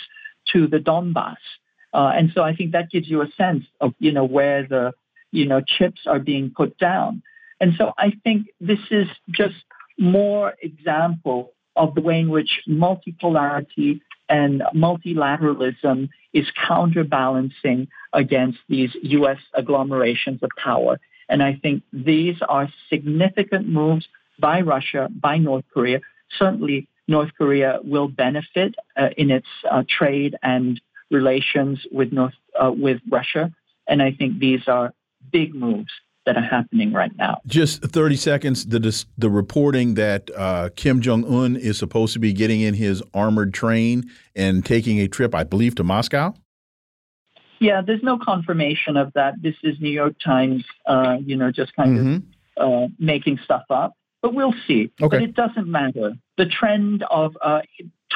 [0.51, 1.37] to the Donbass.
[1.93, 4.93] Uh, and so I think that gives you a sense of, you know, where the,
[5.31, 7.21] you know, chips are being put down.
[7.59, 9.55] And so I think this is just
[9.97, 19.37] more example of the way in which multipolarity and multilateralism is counterbalancing against these U.S.
[19.57, 20.99] agglomerations of power.
[21.29, 24.07] And I think these are significant moves
[24.39, 25.99] by Russia, by North Korea,
[26.37, 30.79] certainly North Korea will benefit uh, in its uh, trade and
[31.11, 33.51] relations with North uh, with Russia,
[33.87, 34.93] and I think these are
[35.31, 35.91] big moves
[36.25, 37.41] that are happening right now.
[37.45, 38.65] Just 30 seconds.
[38.65, 43.03] The the reporting that uh, Kim Jong Un is supposed to be getting in his
[43.13, 46.33] armored train and taking a trip, I believe, to Moscow.
[47.59, 49.35] Yeah, there's no confirmation of that.
[49.41, 52.21] This is New York Times, uh, you know, just kind mm -hmm.
[52.57, 53.93] of uh, making stuff up.
[54.21, 54.91] But we'll see.
[55.01, 55.19] Okay.
[55.19, 56.15] But it doesn't matter.
[56.37, 57.61] The trend of uh,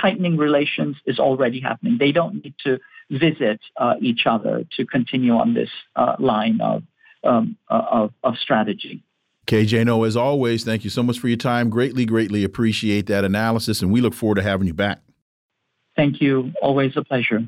[0.01, 1.97] tightening relations is already happening.
[1.97, 2.79] They don't need to
[3.09, 6.83] visit uh, each other to continue on this uh, line of,
[7.27, 9.03] um, uh, of, of strategy.
[9.45, 11.69] KJ Noh, as always, thank you so much for your time.
[11.69, 15.01] Greatly, greatly appreciate that analysis, and we look forward to having you back.
[15.95, 16.51] Thank you.
[16.61, 17.45] Always a pleasure.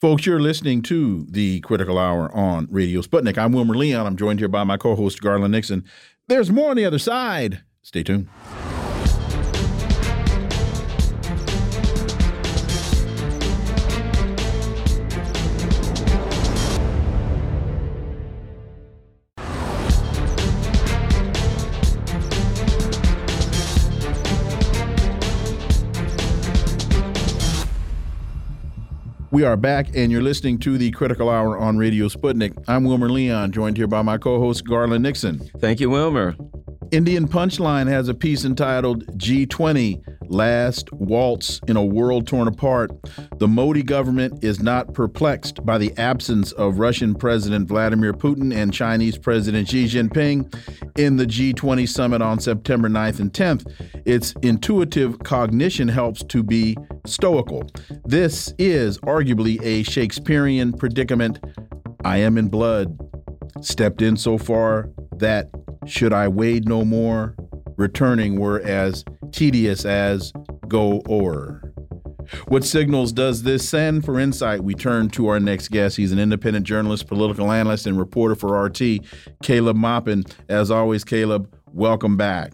[0.00, 3.38] Folks, you're listening to the Critical Hour on Radio Sputnik.
[3.38, 4.06] I'm Wilmer Leon.
[4.06, 5.84] I'm joined here by my co host, Garland Nixon.
[6.26, 7.62] There's more on the other side.
[7.82, 8.28] Stay tuned.
[29.32, 32.52] We are back, and you're listening to the Critical Hour on Radio Sputnik.
[32.68, 35.38] I'm Wilmer Leon, joined here by my co host, Garland Nixon.
[35.58, 36.36] Thank you, Wilmer.
[36.90, 42.90] Indian Punchline has a piece entitled G20 Last Waltz in a World Torn Apart.
[43.38, 48.72] The Modi government is not perplexed by the absence of Russian President Vladimir Putin and
[48.72, 50.50] Chinese President Xi Jinping
[50.98, 53.70] in the G20 summit on September 9th and 10th.
[54.06, 57.70] Its intuitive cognition helps to be stoical.
[58.06, 61.40] This is arguably a Shakespearean predicament.
[62.06, 62.98] I am in blood,
[63.60, 65.50] stepped in so far that
[65.84, 67.36] should I wade no more,
[67.76, 70.32] returning were as tedious as
[70.68, 71.72] go or.
[72.48, 74.04] What signals does this send?
[74.04, 75.96] For insight, we turn to our next guest.
[75.96, 79.00] He's an independent journalist, political analyst, and reporter for RT,
[79.42, 80.24] Caleb Maupin.
[80.48, 82.52] As always, Caleb, welcome back.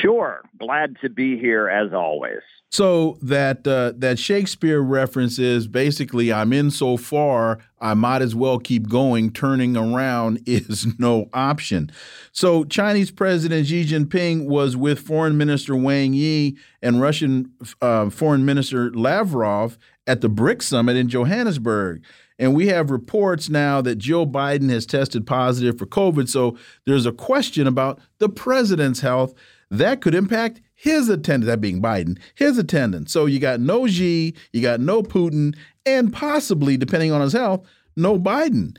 [0.00, 0.42] Sure.
[0.58, 2.42] Glad to be here as always.
[2.72, 8.36] So that uh, that Shakespeare reference is basically I'm in so far I might as
[8.36, 9.32] well keep going.
[9.32, 11.90] Turning around is no option.
[12.30, 17.52] So Chinese President Xi Jinping was with Foreign Minister Wang Yi and Russian
[17.82, 19.76] uh, Foreign Minister Lavrov
[20.06, 22.04] at the BRICS summit in Johannesburg.
[22.38, 26.28] And we have reports now that Joe Biden has tested positive for COVID.
[26.28, 26.56] So
[26.86, 29.34] there's a question about the president's health
[29.70, 33.12] that could impact his attendance, that being Biden, his attendance.
[33.12, 35.54] So you got no Xi, you got no Putin,
[35.86, 37.66] and possibly, depending on his health,
[37.96, 38.76] no Biden.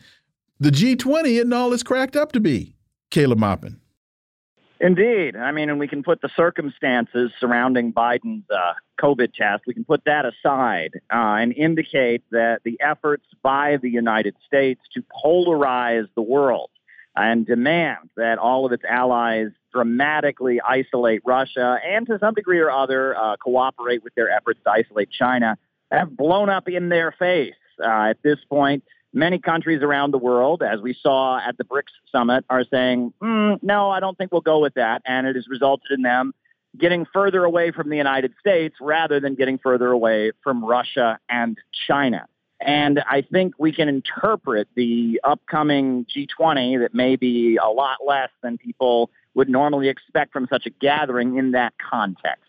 [0.59, 2.75] The G20 isn't all it's cracked up to be.
[3.09, 3.77] Caleb Maupin.
[4.79, 5.35] Indeed.
[5.35, 9.83] I mean, and we can put the circumstances surrounding Biden's uh, COVID test, we can
[9.83, 16.07] put that aside uh, and indicate that the efforts by the United States to polarize
[16.15, 16.70] the world
[17.15, 22.71] and demand that all of its allies dramatically isolate Russia and to some degree or
[22.71, 25.57] other uh, cooperate with their efforts to isolate China
[25.91, 27.53] have blown up in their face.
[27.83, 28.83] Uh, at this point,
[29.13, 33.61] many countries around the world, as we saw at the BRICS summit, are saying, mm,
[33.61, 35.01] no, I don't think we'll go with that.
[35.05, 36.33] And it has resulted in them
[36.77, 41.57] getting further away from the United States rather than getting further away from Russia and
[41.87, 42.27] China.
[42.61, 48.29] And I think we can interpret the upcoming G20 that may be a lot less
[48.43, 52.45] than people would normally expect from such a gathering in that context.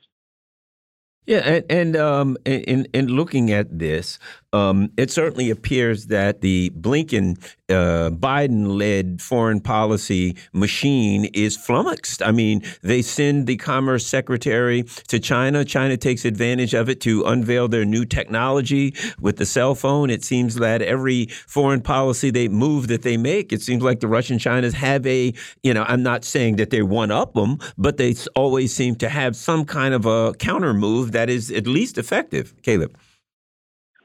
[1.25, 4.19] Yeah, and, and um, in in looking at this,
[4.53, 7.39] um, it certainly appears that the Blinken
[7.71, 12.23] uh, Biden led foreign policy machine is flummoxed.
[12.23, 15.65] I mean, they send the commerce secretary to China.
[15.65, 20.11] China takes advantage of it to unveil their new technology with the cell phone.
[20.11, 24.09] It seems that every foreign policy they move that they make, it seems like the
[24.09, 27.97] Russian Chinas have a, you know, I'm not saying that they one up them, but
[27.97, 31.97] they always seem to have some kind of a counter move that is at least
[31.97, 32.53] effective.
[32.63, 32.95] Caleb.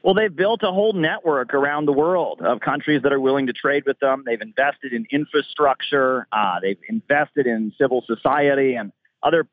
[0.03, 3.53] Well, they've built a whole network around the world of countries that are willing to
[3.53, 4.23] trade with them.
[4.25, 6.27] They've invested in infrastructure.
[6.31, 8.91] Uh, they've invested in civil society and
[9.23, 9.47] other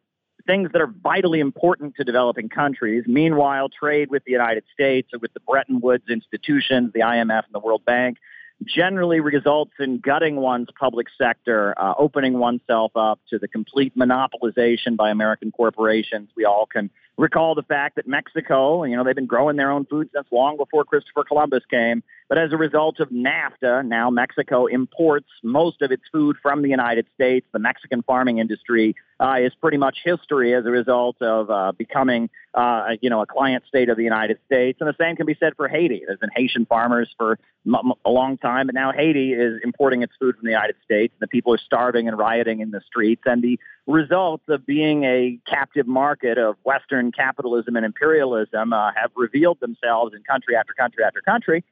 [0.47, 3.05] things that are vitally important to developing countries.
[3.07, 7.55] Meanwhile, trade with the United States or with the Bretton Woods institutions, the IMF and
[7.55, 8.19] the World Bank,
[8.65, 14.97] generally results in gutting one's public sector, uh, opening oneself up to the complete monopolization
[14.97, 16.31] by American corporations.
[16.37, 19.85] We all can recall the fact that Mexico, you know, they've been growing their own
[19.85, 22.03] food since long before Christopher Columbus came.
[22.29, 26.69] But as a result of NAFTA, now Mexico imports most of its food from the
[26.69, 27.47] United States.
[27.53, 32.31] The Mexican farming industry uh, is pretty much history as a result of uh, becoming,
[32.55, 34.79] uh, you know, a client state of the United States.
[34.81, 36.03] And the same can be said for Haiti.
[36.07, 37.39] There's been Haitian farmers for
[38.05, 41.15] a long time, but now Haiti is importing its food from the United States.
[41.21, 43.23] And the people are starving and rioting in the streets.
[43.27, 49.11] And the results of being a captive market of Western capitalism and imperialism uh, have
[49.15, 51.65] revealed themselves in country after country after country.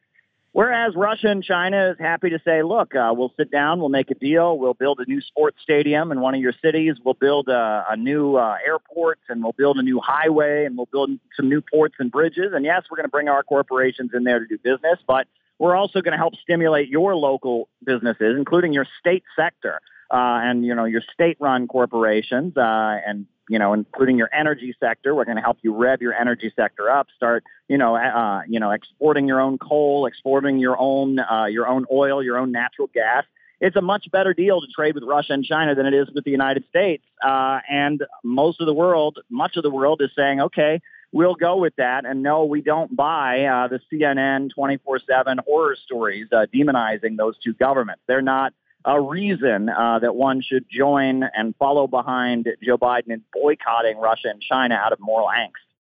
[0.52, 4.10] Whereas Russia and China is happy to say, look, uh, we'll sit down, we'll make
[4.10, 7.48] a deal, we'll build a new sports stadium in one of your cities, we'll build
[7.48, 11.48] a, a new uh, airport, and we'll build a new highway, and we'll build some
[11.48, 12.52] new ports and bridges.
[12.52, 15.26] And yes, we're going to bring our corporations in there to do business, but
[15.58, 19.80] we're also going to help stimulate your local businesses, including your state sector.
[20.12, 25.14] Uh, and you know your state-run corporations, uh, and you know, including your energy sector.
[25.14, 27.08] We're going to help you rev your energy sector up.
[27.16, 31.66] Start, you know, uh, you know, exporting your own coal, exporting your own uh, your
[31.66, 33.24] own oil, your own natural gas.
[33.60, 36.24] It's a much better deal to trade with Russia and China than it is with
[36.24, 37.04] the United States.
[37.24, 40.80] Uh, and most of the world, much of the world, is saying, okay,
[41.12, 42.04] we'll go with that.
[42.04, 47.52] And no, we don't buy uh, the CNN 24/7 horror stories uh, demonizing those two
[47.52, 48.02] governments.
[48.08, 48.52] They're not
[48.84, 54.28] a reason uh, that one should join and follow behind Joe Biden in boycotting Russia
[54.28, 55.72] and China out of moral angst.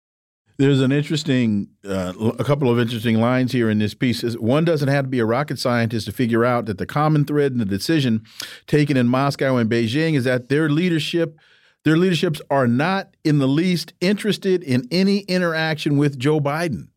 [0.61, 4.23] There's an interesting, uh, a couple of interesting lines here in this piece.
[4.37, 7.53] One doesn't have to be a rocket scientist to figure out that the common thread
[7.53, 8.25] in the decision
[8.67, 11.39] taken in Moscow and Beijing is that their leadership,
[11.85, 16.89] their leaderships are not in the least interested in any interaction with Joe Biden,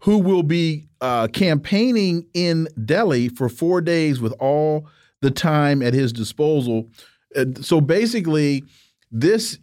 [0.00, 4.86] who will be uh, campaigning in Delhi for four days with all
[5.20, 6.88] the time at his disposal.
[7.36, 8.64] Uh, so basically,
[9.10, 9.58] this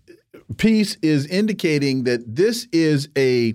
[0.57, 3.53] piece is indicating that this is a,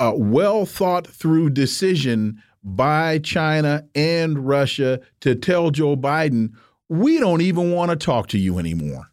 [0.00, 6.54] a well thought through decision by China and Russia to tell Joe Biden,
[6.88, 9.10] we don't even want to talk to you anymore.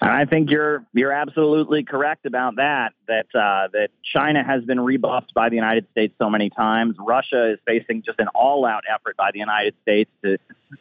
[0.00, 2.94] And I think you're you're absolutely correct about that.
[3.06, 6.96] That uh, that China has been rebuffed by the United States so many times.
[6.98, 10.38] Russia is facing just an all-out effort by the United States to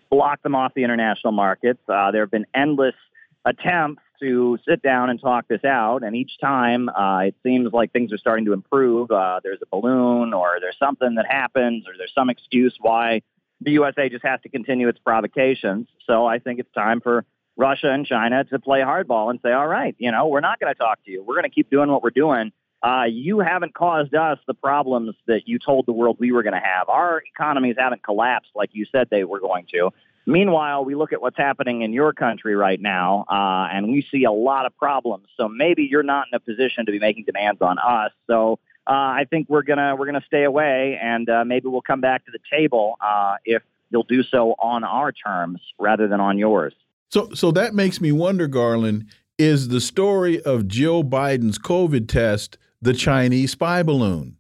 [0.10, 1.82] block them off the international markets.
[1.90, 2.96] Uh, there have been endless
[3.44, 7.92] attempts to sit down and talk this out, and each time uh, it seems like
[7.92, 9.12] things are starting to improve.
[9.12, 13.22] Uh, there's a balloon, or there's something that happens, or there's some excuse why
[13.62, 15.88] the USA just has to continue its provocations.
[16.08, 17.26] So I think it's time for
[17.60, 20.74] Russia and China to play hardball and say, all right, you know, we're not going
[20.74, 21.22] to talk to you.
[21.22, 22.54] We're going to keep doing what we're doing.
[22.82, 26.54] Uh, you haven't caused us the problems that you told the world we were going
[26.54, 26.88] to have.
[26.88, 29.90] Our economies haven't collapsed like you said they were going to.
[30.26, 34.24] Meanwhile, we look at what's happening in your country right now, uh, and we see
[34.24, 35.28] a lot of problems.
[35.36, 38.12] So maybe you're not in a position to be making demands on us.
[38.28, 42.00] So uh, I think we're gonna we're gonna stay away, and uh, maybe we'll come
[42.00, 46.38] back to the table uh, if you'll do so on our terms rather than on
[46.38, 46.74] yours.
[47.10, 49.06] So, so that makes me wonder, Garland,
[49.38, 54.38] is the story of Joe Biden's COVID test the Chinese spy balloon?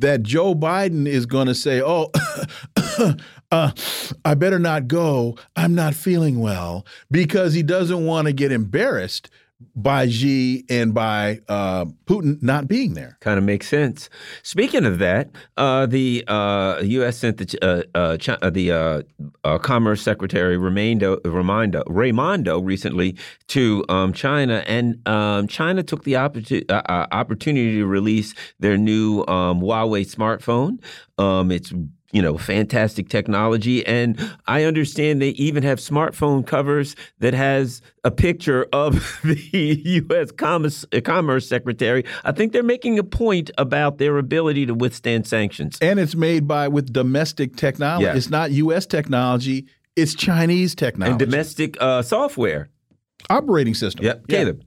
[0.00, 2.10] That Joe Biden is going to say, oh,
[3.52, 3.70] uh,
[4.24, 5.36] I better not go.
[5.54, 9.30] I'm not feeling well because he doesn't want to get embarrassed
[9.74, 13.16] by Xi and by uh, Putin not being there.
[13.20, 14.08] Kind of makes sense.
[14.42, 17.18] Speaking of that, uh, the uh, U.S.
[17.18, 19.04] sent the uh, uh, uh, the
[19.62, 23.16] Commerce Secretary Raimondo, Raimondo, Raimondo recently
[23.48, 29.60] to um, China, and um, China took the opportunity opportunity to release their new um,
[29.60, 30.78] Huawei smartphone.
[31.18, 31.72] Um, it's
[32.12, 33.84] you know, fantastic technology.
[33.86, 39.38] And I understand they even have smartphone covers that has a picture of the
[39.84, 40.30] U.S.
[40.32, 42.04] Commerce, Commerce Secretary.
[42.24, 45.78] I think they're making a point about their ability to withstand sanctions.
[45.82, 48.04] And it's made by with domestic technology.
[48.04, 48.16] Yeah.
[48.16, 48.86] It's not U.S.
[48.86, 49.66] technology.
[49.96, 52.70] It's Chinese technology and domestic uh, software
[53.28, 54.04] operating system.
[54.04, 54.64] Yep, Caleb.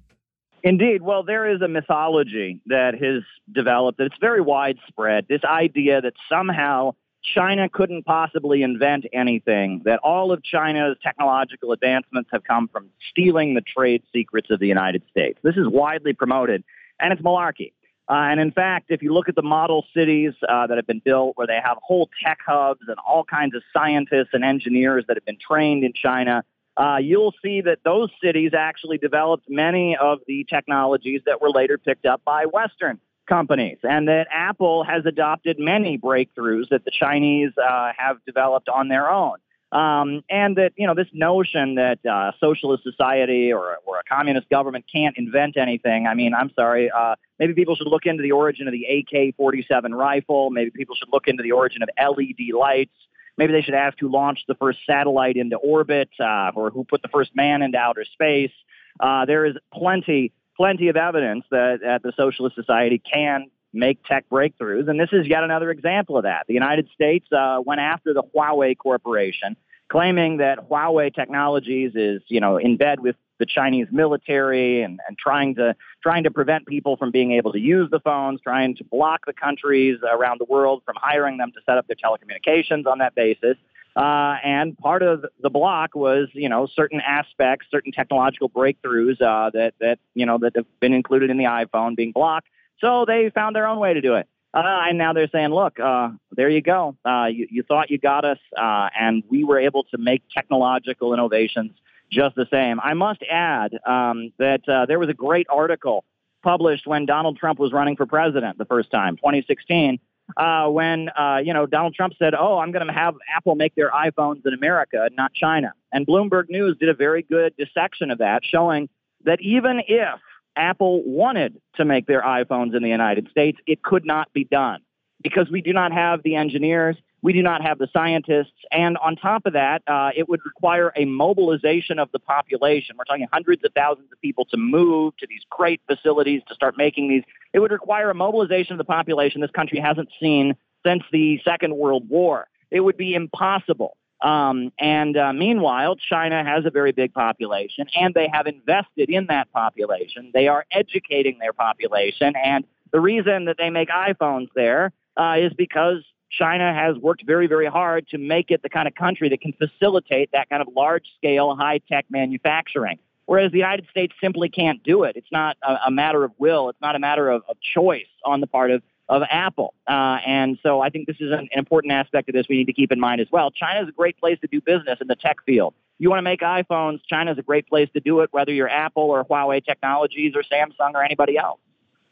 [0.63, 1.01] Indeed.
[1.01, 3.99] Well, there is a mythology that has developed.
[3.99, 5.25] It's very widespread.
[5.27, 6.93] This idea that somehow
[7.23, 13.53] China couldn't possibly invent anything, that all of China's technological advancements have come from stealing
[13.53, 15.39] the trade secrets of the United States.
[15.43, 16.63] This is widely promoted,
[16.99, 17.73] and it's malarkey.
[18.09, 21.01] Uh, and in fact, if you look at the model cities uh, that have been
[21.03, 25.15] built where they have whole tech hubs and all kinds of scientists and engineers that
[25.15, 26.43] have been trained in China,
[26.77, 31.77] uh, you'll see that those cities actually developed many of the technologies that were later
[31.77, 32.99] picked up by Western
[33.31, 38.89] companies, and that Apple has adopted many breakthroughs that the Chinese uh, have developed on
[38.89, 39.37] their own.
[39.71, 44.49] Um, and that you know this notion that uh, socialist society or, or a communist
[44.49, 46.07] government can't invent anything.
[46.07, 46.91] I mean, I'm sorry.
[46.91, 50.49] Uh, maybe people should look into the origin of the AK-47 rifle.
[50.49, 52.91] Maybe people should look into the origin of LED lights.
[53.37, 57.01] Maybe they should ask who launched the first satellite into orbit uh, or who put
[57.01, 58.51] the first man into outer space.
[58.99, 64.25] Uh, there is plenty plenty of evidence that, that the socialist society can make tech
[64.29, 64.87] breakthroughs.
[64.87, 66.45] And this is yet another example of that.
[66.47, 69.55] The United States uh, went after the Huawei Corporation,
[69.89, 75.17] claiming that Huawei Technologies is, you know, in bed with the Chinese military and, and
[75.17, 78.83] trying to trying to prevent people from being able to use the phones, trying to
[78.83, 82.99] block the countries around the world from hiring them to set up their telecommunications on
[82.99, 83.57] that basis.
[83.95, 89.49] Uh, and part of the block was, you know, certain aspects, certain technological breakthroughs uh,
[89.49, 92.47] that that you know that have been included in the iPhone being blocked.
[92.79, 94.27] So they found their own way to do it.
[94.53, 96.97] Uh, and now they're saying, look, uh, there you go.
[97.05, 101.13] Uh, you, you thought you got us, uh, and we were able to make technological
[101.13, 101.71] innovations
[102.11, 102.79] just the same.
[102.81, 106.03] I must add um, that there was a great article
[106.41, 109.99] published when Donald Trump was running for president the first time, 2016,
[110.37, 113.75] uh, when uh, you know Donald Trump said, "Oh, I'm going to have Apple make
[113.75, 118.19] their iPhones in America, not China." And Bloomberg News did a very good dissection of
[118.19, 118.89] that, showing
[119.23, 120.19] that even if
[120.55, 124.81] Apple wanted to make their iPhones in the United States, it could not be done
[125.21, 129.15] because we do not have the engineers, we do not have the scientists, and on
[129.15, 132.95] top of that, uh, it would require a mobilization of the population.
[132.97, 136.77] We're talking hundreds of thousands of people to move to these great facilities to start
[136.77, 137.23] making these.
[137.53, 141.75] It would require a mobilization of the population this country hasn't seen since the Second
[141.75, 142.47] World War.
[142.71, 143.97] It would be impossible.
[144.21, 149.27] Um, and uh, meanwhile, China has a very big population, and they have invested in
[149.27, 150.31] that population.
[150.33, 155.53] They are educating their population, and the reason that they make iPhones there uh, is
[155.53, 159.41] because China has worked very, very hard to make it the kind of country that
[159.41, 162.97] can facilitate that kind of large scale, high tech manufacturing.
[163.25, 165.15] Whereas the United States simply can't do it.
[165.15, 166.69] It's not a, a matter of will.
[166.69, 169.73] It's not a matter of, of choice on the part of, of Apple.
[169.87, 172.65] Uh, and so I think this is an, an important aspect of this we need
[172.65, 173.51] to keep in mind as well.
[173.51, 175.73] China is a great place to do business in the tech field.
[175.99, 178.69] you want to make iPhones, China is a great place to do it, whether you're
[178.69, 181.59] Apple or Huawei Technologies or Samsung or anybody else.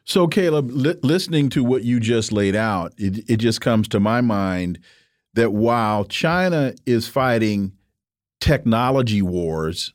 [0.09, 3.99] So, Caleb, li listening to what you just laid out, it, it just comes to
[3.99, 4.79] my mind
[5.35, 7.73] that while China is fighting
[8.41, 9.93] technology wars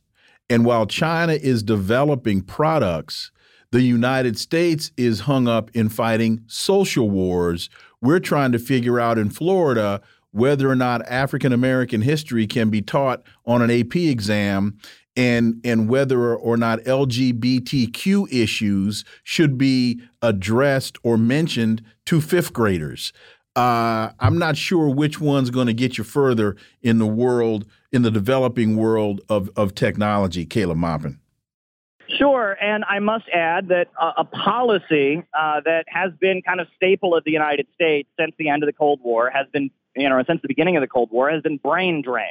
[0.48, 3.32] and while China is developing products,
[3.72, 7.68] the United States is hung up in fighting social wars.
[8.00, 10.00] We're trying to figure out in Florida
[10.30, 14.78] whether or not African American history can be taught on an AP exam
[15.16, 23.12] and and whether or not LGBTQ issues should be addressed or mentioned to fifth graders.
[23.56, 28.02] Uh, I'm not sure which one's going to get you further in the world, in
[28.02, 31.20] the developing world of, of technology, Caleb Maupin.
[32.18, 37.16] Sure, and I must add that a policy uh, that has been kind of staple
[37.16, 40.22] of the United States since the end of the Cold War has been, you know,
[40.26, 42.26] since the beginning of the Cold War has been brain drain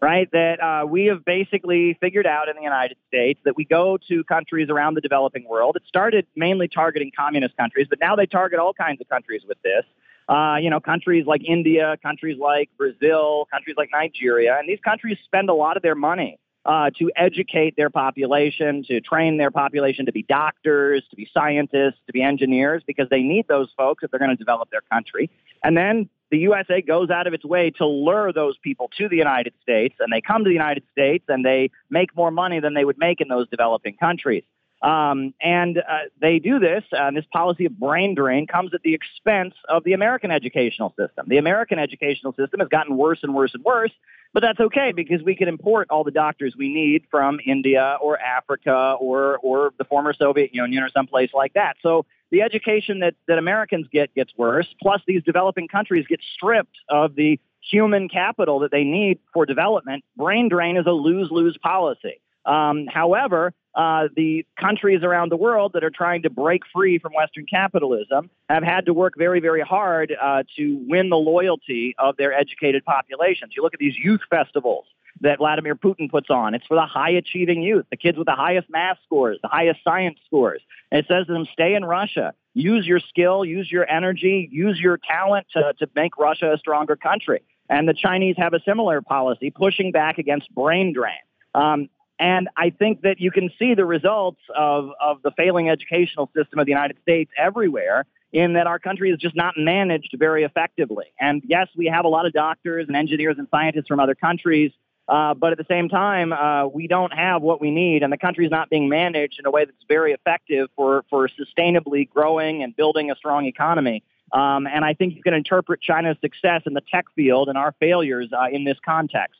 [0.00, 0.30] right?
[0.32, 4.24] That uh, we have basically figured out in the United States that we go to
[4.24, 5.76] countries around the developing world.
[5.76, 9.60] It started mainly targeting communist countries, but now they target all kinds of countries with
[9.62, 9.84] this.
[10.28, 15.18] Uh, you know, countries like India, countries like Brazil, countries like Nigeria, and these countries
[15.24, 20.06] spend a lot of their money uh, to educate their population, to train their population
[20.06, 24.10] to be doctors, to be scientists, to be engineers, because they need those folks if
[24.10, 25.30] they're going to develop their country.
[25.64, 29.16] And then the USA goes out of its way to lure those people to the
[29.16, 32.74] United States, and they come to the United States and they make more money than
[32.74, 34.44] they would make in those developing countries.
[34.82, 38.80] Um, and uh, they do this, uh, and this policy of brain drain comes at
[38.82, 41.26] the expense of the American educational system.
[41.28, 43.92] The American educational system has gotten worse and worse and worse,
[44.32, 48.18] but that's okay because we can import all the doctors we need from India or
[48.20, 51.76] Africa or, or the former Soviet Union or someplace like that.
[51.82, 56.76] So the education that, that Americans get gets worse, plus these developing countries get stripped
[56.88, 60.04] of the human capital that they need for development.
[60.16, 62.20] Brain drain is a lose-lose policy.
[62.46, 67.12] Um, however, uh, the countries around the world that are trying to break free from
[67.12, 72.16] Western capitalism have had to work very, very hard uh, to win the loyalty of
[72.16, 73.52] their educated populations.
[73.56, 74.86] You look at these youth festivals
[75.20, 76.54] that Vladimir Putin puts on.
[76.54, 79.80] It's for the high achieving youth, the kids with the highest math scores, the highest
[79.84, 80.62] science scores.
[80.90, 84.80] And it says to them, stay in Russia, use your skill, use your energy, use
[84.80, 87.42] your talent to, to make Russia a stronger country.
[87.68, 91.14] And the Chinese have a similar policy, pushing back against brain drain.
[91.54, 91.88] Um,
[92.20, 96.60] and I think that you can see the results of, of the failing educational system
[96.60, 101.06] of the United States everywhere in that our country is just not managed very effectively.
[101.18, 104.70] And yes, we have a lot of doctors and engineers and scientists from other countries
[105.10, 108.16] uh, but at the same time, uh, we don't have what we need, and the
[108.16, 112.62] country is not being managed in a way that's very effective for, for sustainably growing
[112.62, 114.04] and building a strong economy.
[114.30, 117.74] Um, and I think you can interpret China's success in the tech field and our
[117.80, 119.39] failures uh, in this context.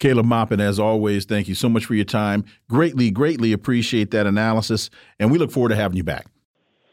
[0.00, 2.44] Caleb Maupin, as always, thank you so much for your time.
[2.68, 4.90] Greatly, greatly appreciate that analysis,
[5.20, 6.26] and we look forward to having you back.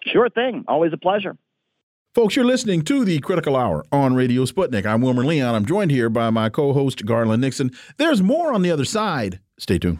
[0.05, 0.63] Sure thing.
[0.67, 1.38] Always a pleasure.
[2.13, 4.85] Folks, you're listening to the Critical Hour on Radio Sputnik.
[4.85, 5.55] I'm Wilmer Leon.
[5.55, 7.71] I'm joined here by my co host, Garland Nixon.
[7.97, 9.39] There's more on the other side.
[9.57, 9.99] Stay tuned.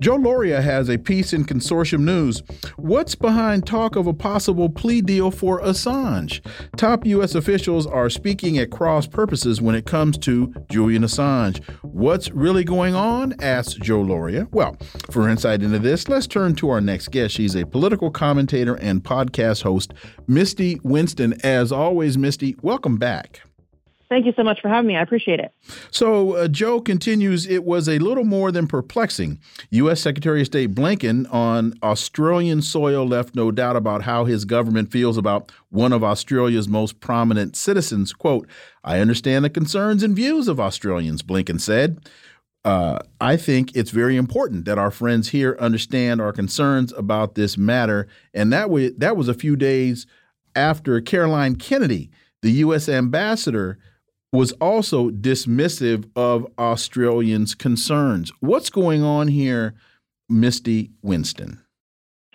[0.00, 2.40] Joe Lauria has a piece in Consortium News.
[2.76, 6.40] What's behind talk of a possible plea deal for Assange?
[6.76, 7.34] Top U.S.
[7.34, 11.64] officials are speaking at cross purposes when it comes to Julian Assange.
[11.82, 13.34] What's really going on?
[13.40, 14.46] asks Joe Lauria.
[14.52, 14.76] Well,
[15.10, 17.34] for insight into this, let's turn to our next guest.
[17.34, 19.94] She's a political commentator and podcast host,
[20.28, 21.34] Misty Winston.
[21.42, 23.40] As always, Misty, welcome back.
[24.08, 24.96] Thank you so much for having me.
[24.96, 25.52] I appreciate it.
[25.90, 29.38] So, uh, Joe continues it was a little more than perplexing.
[29.70, 30.00] U.S.
[30.00, 35.18] Secretary of State Blinken on Australian soil left no doubt about how his government feels
[35.18, 38.14] about one of Australia's most prominent citizens.
[38.14, 38.48] Quote,
[38.82, 42.00] I understand the concerns and views of Australians, Blinken said.
[42.64, 47.58] Uh, I think it's very important that our friends here understand our concerns about this
[47.58, 48.08] matter.
[48.32, 48.68] And that,
[48.98, 50.06] that was a few days
[50.56, 52.10] after Caroline Kennedy,
[52.40, 52.88] the U.S.
[52.88, 53.78] ambassador,
[54.32, 58.32] was also dismissive of Australians' concerns.
[58.40, 59.74] What's going on here,
[60.28, 61.62] Misty Winston?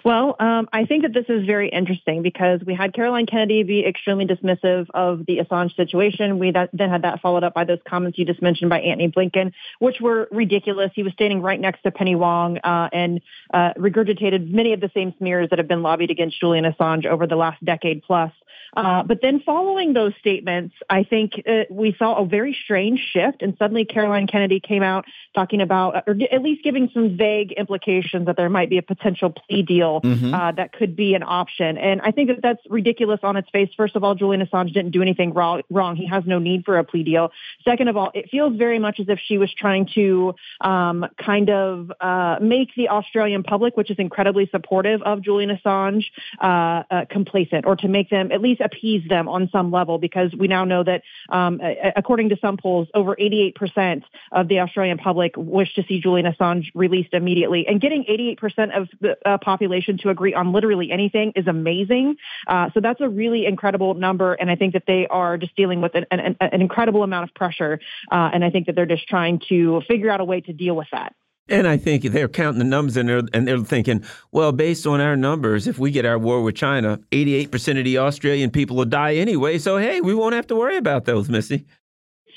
[0.04, 3.86] Well, um, I think that this is very interesting because we had Caroline Kennedy be
[3.86, 6.40] extremely dismissive of the Assange situation.
[6.40, 9.10] We that, then had that followed up by those comments you just mentioned by Antony
[9.10, 10.92] Blinken, which were ridiculous.
[10.94, 13.22] He was standing right next to Penny Wong uh, and
[13.54, 17.26] uh, regurgitated many of the same smears that have been lobbied against Julian Assange over
[17.26, 18.32] the last decade plus.
[18.76, 23.42] Uh, but then following those statements, I think uh, we saw a very strange shift.
[23.42, 25.06] And suddenly Caroline Kennedy came out
[25.36, 29.32] talking about, or at least giving some vague implications that there might be a potential
[29.32, 30.34] plea deal mm-hmm.
[30.34, 31.78] uh, that could be an option.
[31.78, 33.70] And I think that that's ridiculous on its face.
[33.76, 35.62] First of all, Julian Assange didn't do anything wrong.
[35.70, 35.96] wrong.
[35.96, 37.32] He has no need for a plea deal.
[37.64, 41.50] Second of all, it feels very much as if she was trying to um, kind
[41.50, 46.06] of uh, make the Australian public, which is incredibly supportive of Julian Assange,
[46.42, 50.32] uh, uh, complacent or to make them at least appease them on some level because
[50.38, 51.60] we now know that, um,
[51.96, 56.72] according to some polls, over 88% of the Australian public wish to see Julian Assange
[56.74, 57.66] released immediately.
[57.68, 62.16] And getting 88% of the uh, population to agree on literally anything is amazing.
[62.48, 64.34] Uh, so that's a really incredible number.
[64.34, 67.36] And I think that they are just dealing with an, an, an incredible amount of
[67.36, 67.80] pressure.
[68.12, 70.76] Uh, and I think that they're just trying to figure out a way to deal
[70.76, 71.16] with that.
[71.50, 75.02] And I think they're counting the numbers and they're, and they're thinking, well, based on
[75.02, 78.86] our numbers, if we get our war with China, 88% of the Australian people will
[78.86, 79.58] die anyway.
[79.58, 81.66] So, hey, we won't have to worry about those, Missy.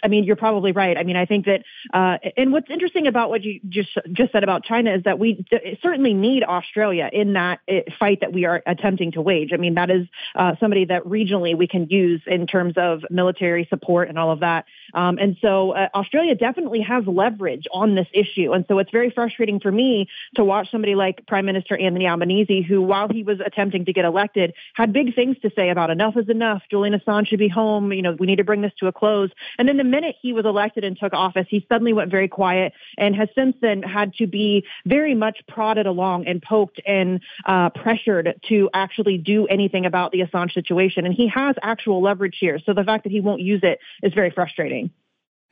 [0.06, 0.96] I mean, you're probably right.
[0.96, 4.44] I mean, I think that, uh, and what's interesting about what you just just said
[4.44, 5.44] about China is that we
[5.82, 9.50] certainly need Australia in that uh, fight that we are attempting to wage.
[9.52, 10.06] I mean, that is
[10.36, 14.40] uh, somebody that regionally we can use in terms of military support and all of
[14.40, 14.66] that.
[14.94, 18.52] Um, and so uh, Australia definitely has leverage on this issue.
[18.52, 20.06] And so it's very frustrating for me
[20.36, 24.04] to watch somebody like Prime Minister Anthony Albanese, who, while he was attempting to get
[24.04, 26.62] elected, had big things to say about enough is enough.
[26.70, 27.92] Julian Assange should be home.
[27.92, 29.30] You know, we need to bring this to a close.
[29.58, 32.73] And then the minute he was elected and took office, he suddenly went very quiet
[32.98, 37.70] and has since then had to be very much prodded along and poked and uh,
[37.70, 41.06] pressured to actually do anything about the Assange situation.
[41.06, 42.59] And he has actual leverage here.
[42.64, 44.90] So the fact that he won't use it is very frustrating.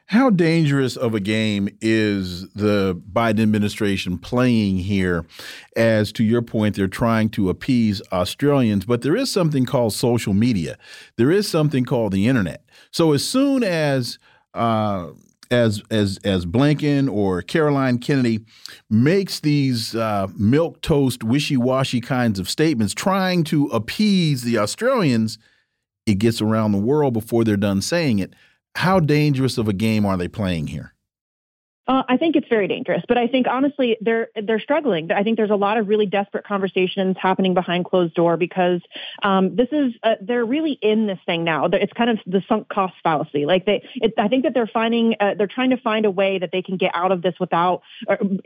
[0.09, 5.25] How dangerous of a game is the Biden administration playing here?
[5.77, 10.35] As to your point, they're trying to appease Australians, but there is something called social
[10.35, 10.77] media.
[11.17, 12.67] There is something called the internet.
[12.91, 14.19] So as soon as
[14.55, 15.09] uh,
[15.51, 18.41] as as as Blinken or Caroline Kennedy
[18.91, 25.39] makes these uh, milk toast wishy washy kinds of statements, trying to appease the Australians,
[26.07, 28.35] it gets around the world before they're done saying it.
[28.77, 30.94] How dangerous of a game are they playing here?
[31.87, 35.13] Uh, I think it's very dangerous, but I think honestly they're they're struggling.
[35.13, 38.81] I think there's a lot of really desperate conversations happening behind closed door because
[39.23, 41.67] um, this is uh, they're really in this thing now.
[41.67, 43.45] It's kind of the sunk cost fallacy.
[43.45, 46.39] Like they, it, I think that they're finding uh, they're trying to find a way
[46.39, 47.83] that they can get out of this without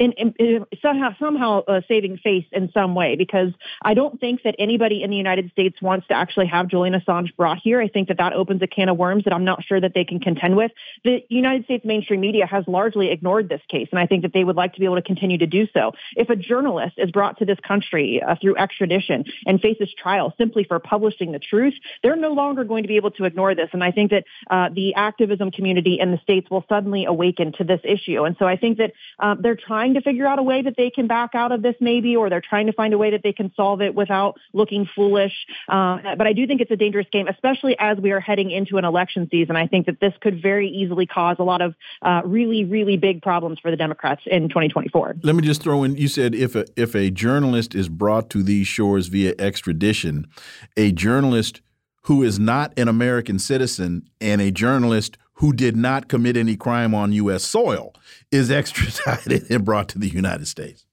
[0.01, 3.15] in, in, in somehow somehow uh, saving face in some way.
[3.15, 3.53] Because
[3.83, 7.37] I don't think that anybody in the United States wants to actually have Julian Assange
[7.37, 7.81] brought here.
[7.81, 10.05] I think that that opens a can of worms that I'm not sure that they
[10.05, 10.73] can contend with.
[11.05, 14.33] The United States mainstream media has largely ignored ignored this case, and I think that
[14.33, 15.93] they would like to be able to continue to do so.
[16.17, 20.65] If a journalist is brought to this country uh, through extradition and faces trial simply
[20.65, 23.69] for publishing the truth, they're no longer going to be able to ignore this.
[23.73, 27.65] And I think that uh, the activism community in the states will suddenly awaken to
[27.65, 28.25] this issue.
[28.25, 30.91] And so I think that uh, they're trying to figure out a way that they
[30.91, 33.33] can back out of this, maybe, or they're trying to find a way that they
[33.33, 35.35] can solve it without looking foolish.
[35.69, 38.79] Uh, but I do think it's a dangerous game, especially as we are heading into
[38.79, 39.57] an election season.
[39.57, 43.18] I think that this could very easily cause a lot of uh, really, really big
[43.21, 45.17] problems for the Democrats in 2024.
[45.23, 48.43] Let me just throw in you said if a, if a journalist is brought to
[48.43, 50.27] these shores via extradition,
[50.77, 51.61] a journalist
[52.03, 56.95] who is not an American citizen and a journalist who did not commit any crime
[56.95, 57.45] on U.S.
[57.45, 57.95] soil
[58.33, 60.85] is extradited and brought to the United States.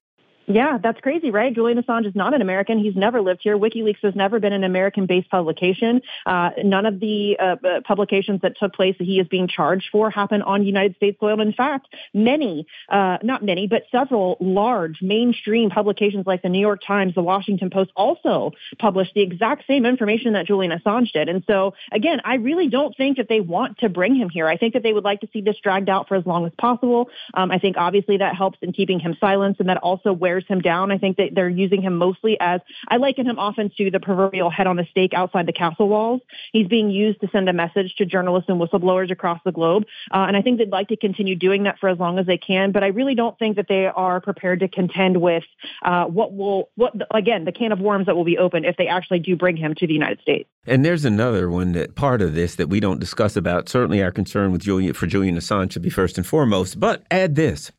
[0.48, 1.54] Yeah, that's crazy, right?
[1.54, 2.78] Julian Assange is not an American.
[2.78, 3.58] He's never lived here.
[3.58, 6.02] WikiLeaks has never been an American-based publication.
[6.26, 9.86] Uh, none of the uh, uh, publications that took place that he is being charged
[9.92, 11.42] for happen on United States soil.
[11.42, 16.82] In fact, many, uh, not many, but several large mainstream publications like the New York
[16.86, 21.28] Times, the Washington Post also published the exact same information that Julian Assange did.
[21.28, 24.48] And so, again, I really don't think that they want to bring him here.
[24.48, 26.52] I think that they would like to see this dragged out for as long as
[26.60, 27.10] possible.
[27.34, 30.46] Um, I think obviously that helps in keeping him silent, and that also wears wears
[30.48, 30.92] him down.
[30.92, 32.60] I think that they're using him mostly as
[32.90, 36.20] I liken him often to the proverbial head on the stake outside the castle walls.
[36.52, 39.84] He's being used to send a message to journalists and whistleblowers across the globe.
[40.14, 42.38] Uh, and I think they'd like to continue doing that for as long as they
[42.38, 42.74] can.
[42.74, 45.44] But I really don't think that they are prepared to contend with
[45.84, 48.88] uh, what will, what again, the can of worms that will be opened if they
[48.88, 50.50] actually do bring him to the United States.
[50.68, 53.70] And there's another one that part of this that we don't discuss about.
[53.70, 56.80] Certainly, our concern with Julian for Julian Assange should be first and foremost.
[56.80, 57.72] But add this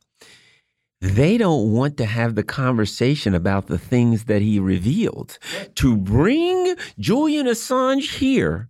[0.99, 5.37] they don't want to have the conversation about the things that he revealed.
[5.75, 8.69] To bring Julian Assange here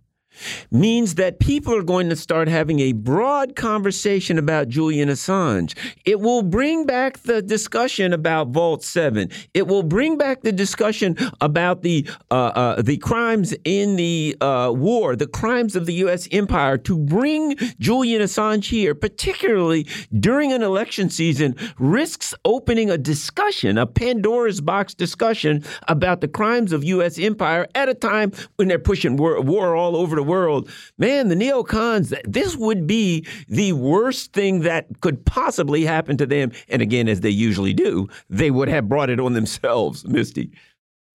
[0.70, 5.76] means that people are going to start having a broad conversation about Julian Assange.
[6.04, 9.30] It will bring back the discussion about Vault 7.
[9.54, 14.72] It will bring back the discussion about the uh, uh, the crimes in the uh,
[14.74, 16.28] war, the crimes of the U.S.
[16.32, 16.78] empire.
[16.78, 19.86] To bring Julian Assange here, particularly
[20.18, 26.72] during an election season, risks opening a discussion, a Pandora's box discussion about the crimes
[26.72, 27.18] of U.S.
[27.18, 31.34] empire at a time when they're pushing war, war all over the world, man, the
[31.34, 36.52] neocons, this would be the worst thing that could possibly happen to them.
[36.68, 40.52] And again, as they usually do, they would have brought it on themselves, Misty.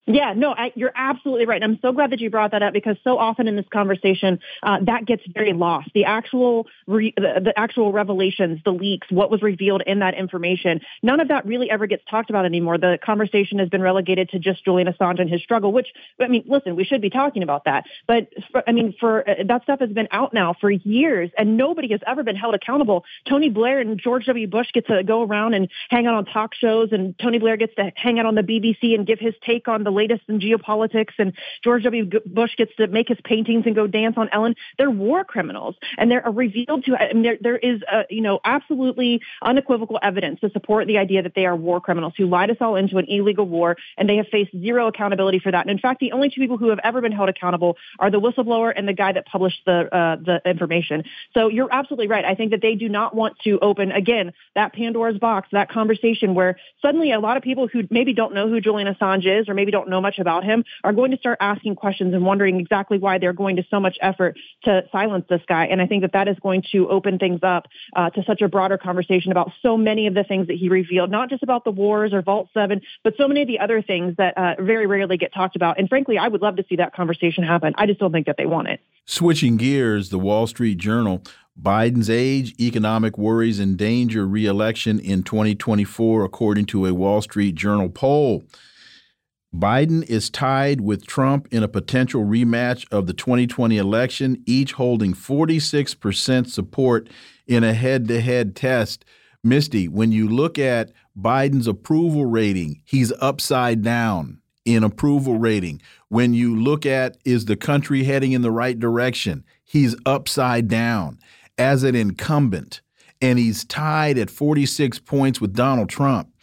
[0.06, 1.62] Yeah, no, I, you're absolutely right.
[1.62, 4.38] And I'm so glad that you brought that up because so often in this conversation,
[4.62, 5.88] uh, that gets very lost.
[5.94, 10.80] The actual, re, the, the, actual revelations, the leaks, what was revealed in that information,
[11.02, 12.76] none of that really ever gets talked about anymore.
[12.76, 15.72] The conversation has been relegated to just Julian Assange and his struggle.
[15.72, 15.88] Which,
[16.20, 17.84] I mean, listen, we should be talking about that.
[18.06, 21.56] But for, I mean, for uh, that stuff has been out now for years, and
[21.56, 23.06] nobody has ever been held accountable.
[23.26, 24.46] Tony Blair and George W.
[24.48, 27.74] Bush get to go around and hang out on talk shows, and Tony Blair gets
[27.76, 31.14] to hang out on the BBC and give his take on the latest in geopolitics,
[31.18, 32.10] and George W.
[32.26, 34.54] Bush gets to make his paintings and go dance on Ellen.
[34.78, 36.96] They're war criminals, and they're revealed to.
[36.96, 41.22] I mean, there, there is, a, you know, absolutely unequivocal evidence to support the idea
[41.22, 44.16] that they are war criminals who lied us all into an illegal war, and they
[44.16, 45.62] have faced zero accountability for that.
[45.62, 48.20] And in fact, the only two people who have ever been held accountable are the
[48.20, 51.04] whistleblower and the guy that published the uh, the information.
[51.34, 52.24] So you're absolutely right.
[52.24, 56.34] I think that they do not want to open again that Pandora's box, that conversation
[56.34, 59.54] where suddenly a lot of people who maybe don't know who Julian Assange is or
[59.54, 62.98] maybe don't know much about him are going to start asking questions and wondering exactly
[62.98, 65.66] why they're going to so much effort to silence this guy.
[65.66, 68.48] And I think that that is going to open things up uh, to such a
[68.48, 71.70] broader conversation about so many of the things that he revealed, not just about the
[71.70, 75.16] wars or Vault 7, but so many of the other things that uh, very rarely
[75.16, 75.78] get talked about.
[75.78, 77.74] And frankly, I would love to see that conversation happen.
[77.76, 78.80] I just don't think that they want it.
[79.06, 81.22] Switching gears, the Wall Street Journal
[81.60, 87.88] Biden's age, economic worries, and danger reelection in 2024, according to a Wall Street Journal
[87.88, 88.44] poll.
[89.54, 95.14] Biden is tied with Trump in a potential rematch of the 2020 election, each holding
[95.14, 97.08] 46% support
[97.46, 99.04] in a head to head test.
[99.44, 105.80] Misty, when you look at Biden's approval rating, he's upside down in approval rating.
[106.08, 111.20] When you look at is the country heading in the right direction, he's upside down
[111.58, 112.80] as an incumbent,
[113.20, 116.33] and he's tied at 46 points with Donald Trump.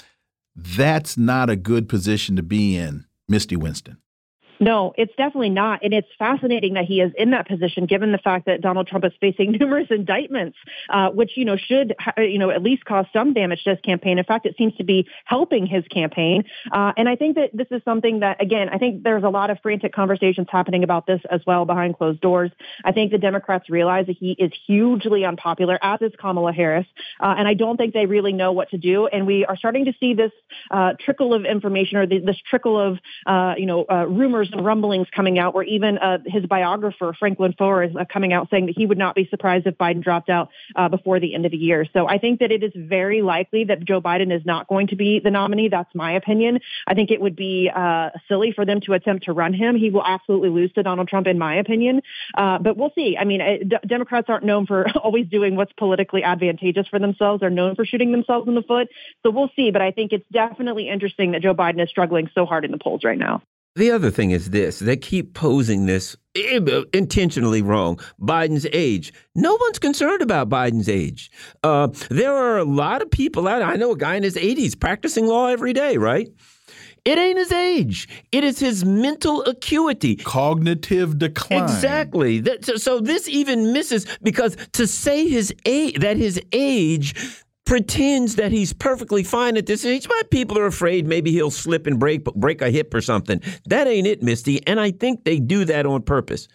[0.55, 3.97] That's not a good position to be in, Misty Winston.
[4.61, 5.83] No, it's definitely not.
[5.83, 9.03] And it's fascinating that he is in that position, given the fact that Donald Trump
[9.03, 10.55] is facing numerous indictments,
[10.87, 14.19] uh, which, you know, should, you know, at least cause some damage to his campaign.
[14.19, 16.43] In fact, it seems to be helping his campaign.
[16.71, 19.49] Uh, and I think that this is something that, again, I think there's a lot
[19.49, 22.51] of frantic conversations happening about this as well behind closed doors.
[22.85, 26.85] I think the Democrats realize that he is hugely unpopular, as is Kamala Harris.
[27.19, 29.07] Uh, and I don't think they really know what to do.
[29.07, 30.31] And we are starting to see this
[30.69, 34.65] uh, trickle of information or the, this trickle of, uh, you know, uh, rumors and
[34.65, 38.67] rumblings coming out where even uh, his biographer, Franklin Foer, is uh, coming out saying
[38.67, 41.51] that he would not be surprised if Biden dropped out uh, before the end of
[41.51, 41.85] the year.
[41.93, 44.95] So I think that it is very likely that Joe Biden is not going to
[44.95, 45.69] be the nominee.
[45.69, 46.59] That's my opinion.
[46.87, 49.75] I think it would be uh, silly for them to attempt to run him.
[49.75, 52.01] He will absolutely lose to Donald Trump, in my opinion.
[52.35, 53.17] Uh, but we'll see.
[53.19, 57.41] I mean, uh, Democrats aren't known for always doing what's politically advantageous for themselves.
[57.41, 58.87] They're known for shooting themselves in the foot.
[59.23, 59.71] So we'll see.
[59.71, 62.77] But I think it's definitely interesting that Joe Biden is struggling so hard in the
[62.77, 63.41] polls right now.
[63.75, 66.17] The other thing is this they keep posing this
[66.93, 69.13] intentionally wrong Biden's age.
[69.35, 71.31] No one's concerned about Biden's age.
[71.63, 73.61] Uh, there are a lot of people out.
[73.61, 76.29] I know a guy in his 80s practicing law every day, right?
[77.03, 78.07] It ain't his age.
[78.31, 80.17] It is his mental acuity.
[80.17, 81.63] Cognitive decline.
[81.63, 82.43] Exactly.
[82.61, 87.15] so, so this even misses because to say his age that his age
[87.65, 91.87] pretends that he's perfectly fine at this age, but people are afraid maybe he'll slip
[91.87, 93.41] and break break a hip or something.
[93.65, 94.65] That ain't it, Misty.
[94.67, 96.47] And I think they do that on purpose.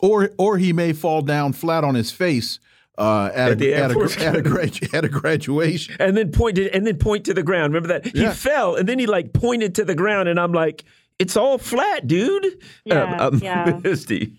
[0.00, 2.58] Or or he may fall down flat on his face
[2.96, 6.68] uh, at, at, a, at, a, at, a gradu at, a, graduation, and then pointed
[6.68, 7.74] and then point to the ground.
[7.74, 10.84] Remember that he fell and then he like pointed to the ground, and I'm like,
[11.18, 12.62] it's all flat, dude.
[12.84, 13.80] Yeah, um, um, yeah.
[13.82, 14.36] Misty.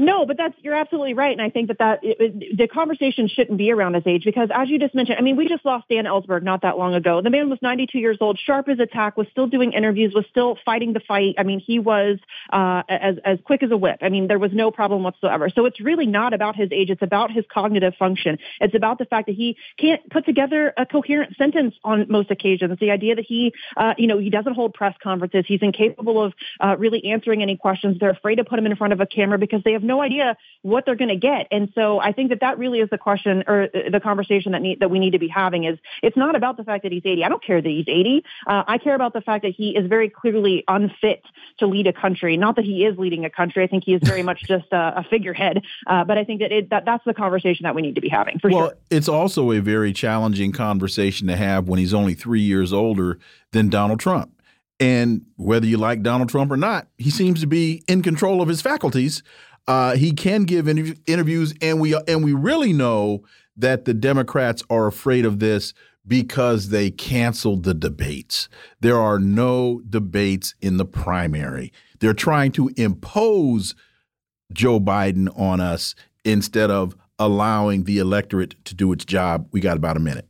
[0.00, 3.26] No, but that's you're absolutely right, and I think that that it, it, the conversation
[3.26, 5.88] shouldn't be around his age because, as you just mentioned, I mean, we just lost
[5.88, 7.20] Dan Ellsberg not that long ago.
[7.20, 10.24] The man was 92 years old, sharp as a tack, was still doing interviews, was
[10.30, 11.34] still fighting the fight.
[11.36, 12.18] I mean, he was
[12.52, 13.98] uh, as as quick as a whip.
[14.00, 15.50] I mean, there was no problem whatsoever.
[15.52, 18.38] So it's really not about his age; it's about his cognitive function.
[18.60, 22.78] It's about the fact that he can't put together a coherent sentence on most occasions.
[22.78, 25.44] The idea that he, uh, you know, he doesn't hold press conferences.
[25.48, 27.98] He's incapable of uh, really answering any questions.
[27.98, 30.36] They're afraid to put him in front of a camera because they have no idea
[30.62, 31.48] what they're going to get.
[31.50, 34.78] And so I think that that really is the question or the conversation that need,
[34.80, 37.24] that we need to be having is it's not about the fact that he's 80.
[37.24, 38.24] I don't care that he's 80.
[38.46, 41.22] Uh, I care about the fact that he is very clearly unfit
[41.58, 42.36] to lead a country.
[42.36, 43.64] Not that he is leading a country.
[43.64, 45.64] I think he is very much just a, a figurehead.
[45.86, 48.08] Uh, but I think that, it, that that's the conversation that we need to be
[48.08, 48.76] having for well, sure.
[48.90, 53.18] it's also a very challenging conversation to have when he's only three years older
[53.52, 54.32] than Donald Trump.
[54.80, 58.48] And whether you like Donald Trump or not, he seems to be in control of
[58.48, 59.22] his faculties.
[59.68, 63.22] Uh, he can give interv interviews, and we and we really know
[63.56, 65.74] that the Democrats are afraid of this
[66.06, 68.48] because they canceled the debates.
[68.80, 71.70] There are no debates in the primary.
[72.00, 73.74] They're trying to impose
[74.52, 79.48] Joe Biden on us instead of allowing the electorate to do its job.
[79.52, 80.27] We got about a minute.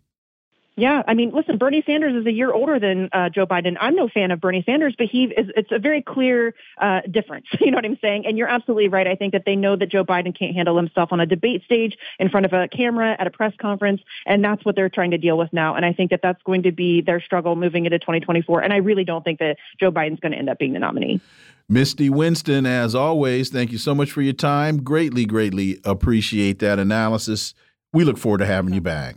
[0.79, 3.77] Yeah, I mean, listen, Bernie Sanders is a year older than uh, Joe Biden.
[3.81, 7.47] I'm no fan of Bernie Sanders, but he is, it's a very clear uh, difference.
[7.61, 8.25] You know what I'm saying?
[8.25, 9.07] And you're absolutely right.
[9.07, 11.99] I think that they know that Joe Biden can't handle himself on a debate stage,
[12.19, 15.19] in front of a camera, at a press conference, and that's what they're trying to
[15.19, 15.75] deal with now.
[15.75, 18.63] And I think that that's going to be their struggle moving into 2024.
[18.63, 21.21] And I really don't think that Joe Biden's going to end up being the nominee.
[21.69, 24.83] Misty Winston, as always, thank you so much for your time.
[24.83, 27.53] Greatly, greatly appreciate that analysis.
[27.93, 29.17] We look forward to having you back.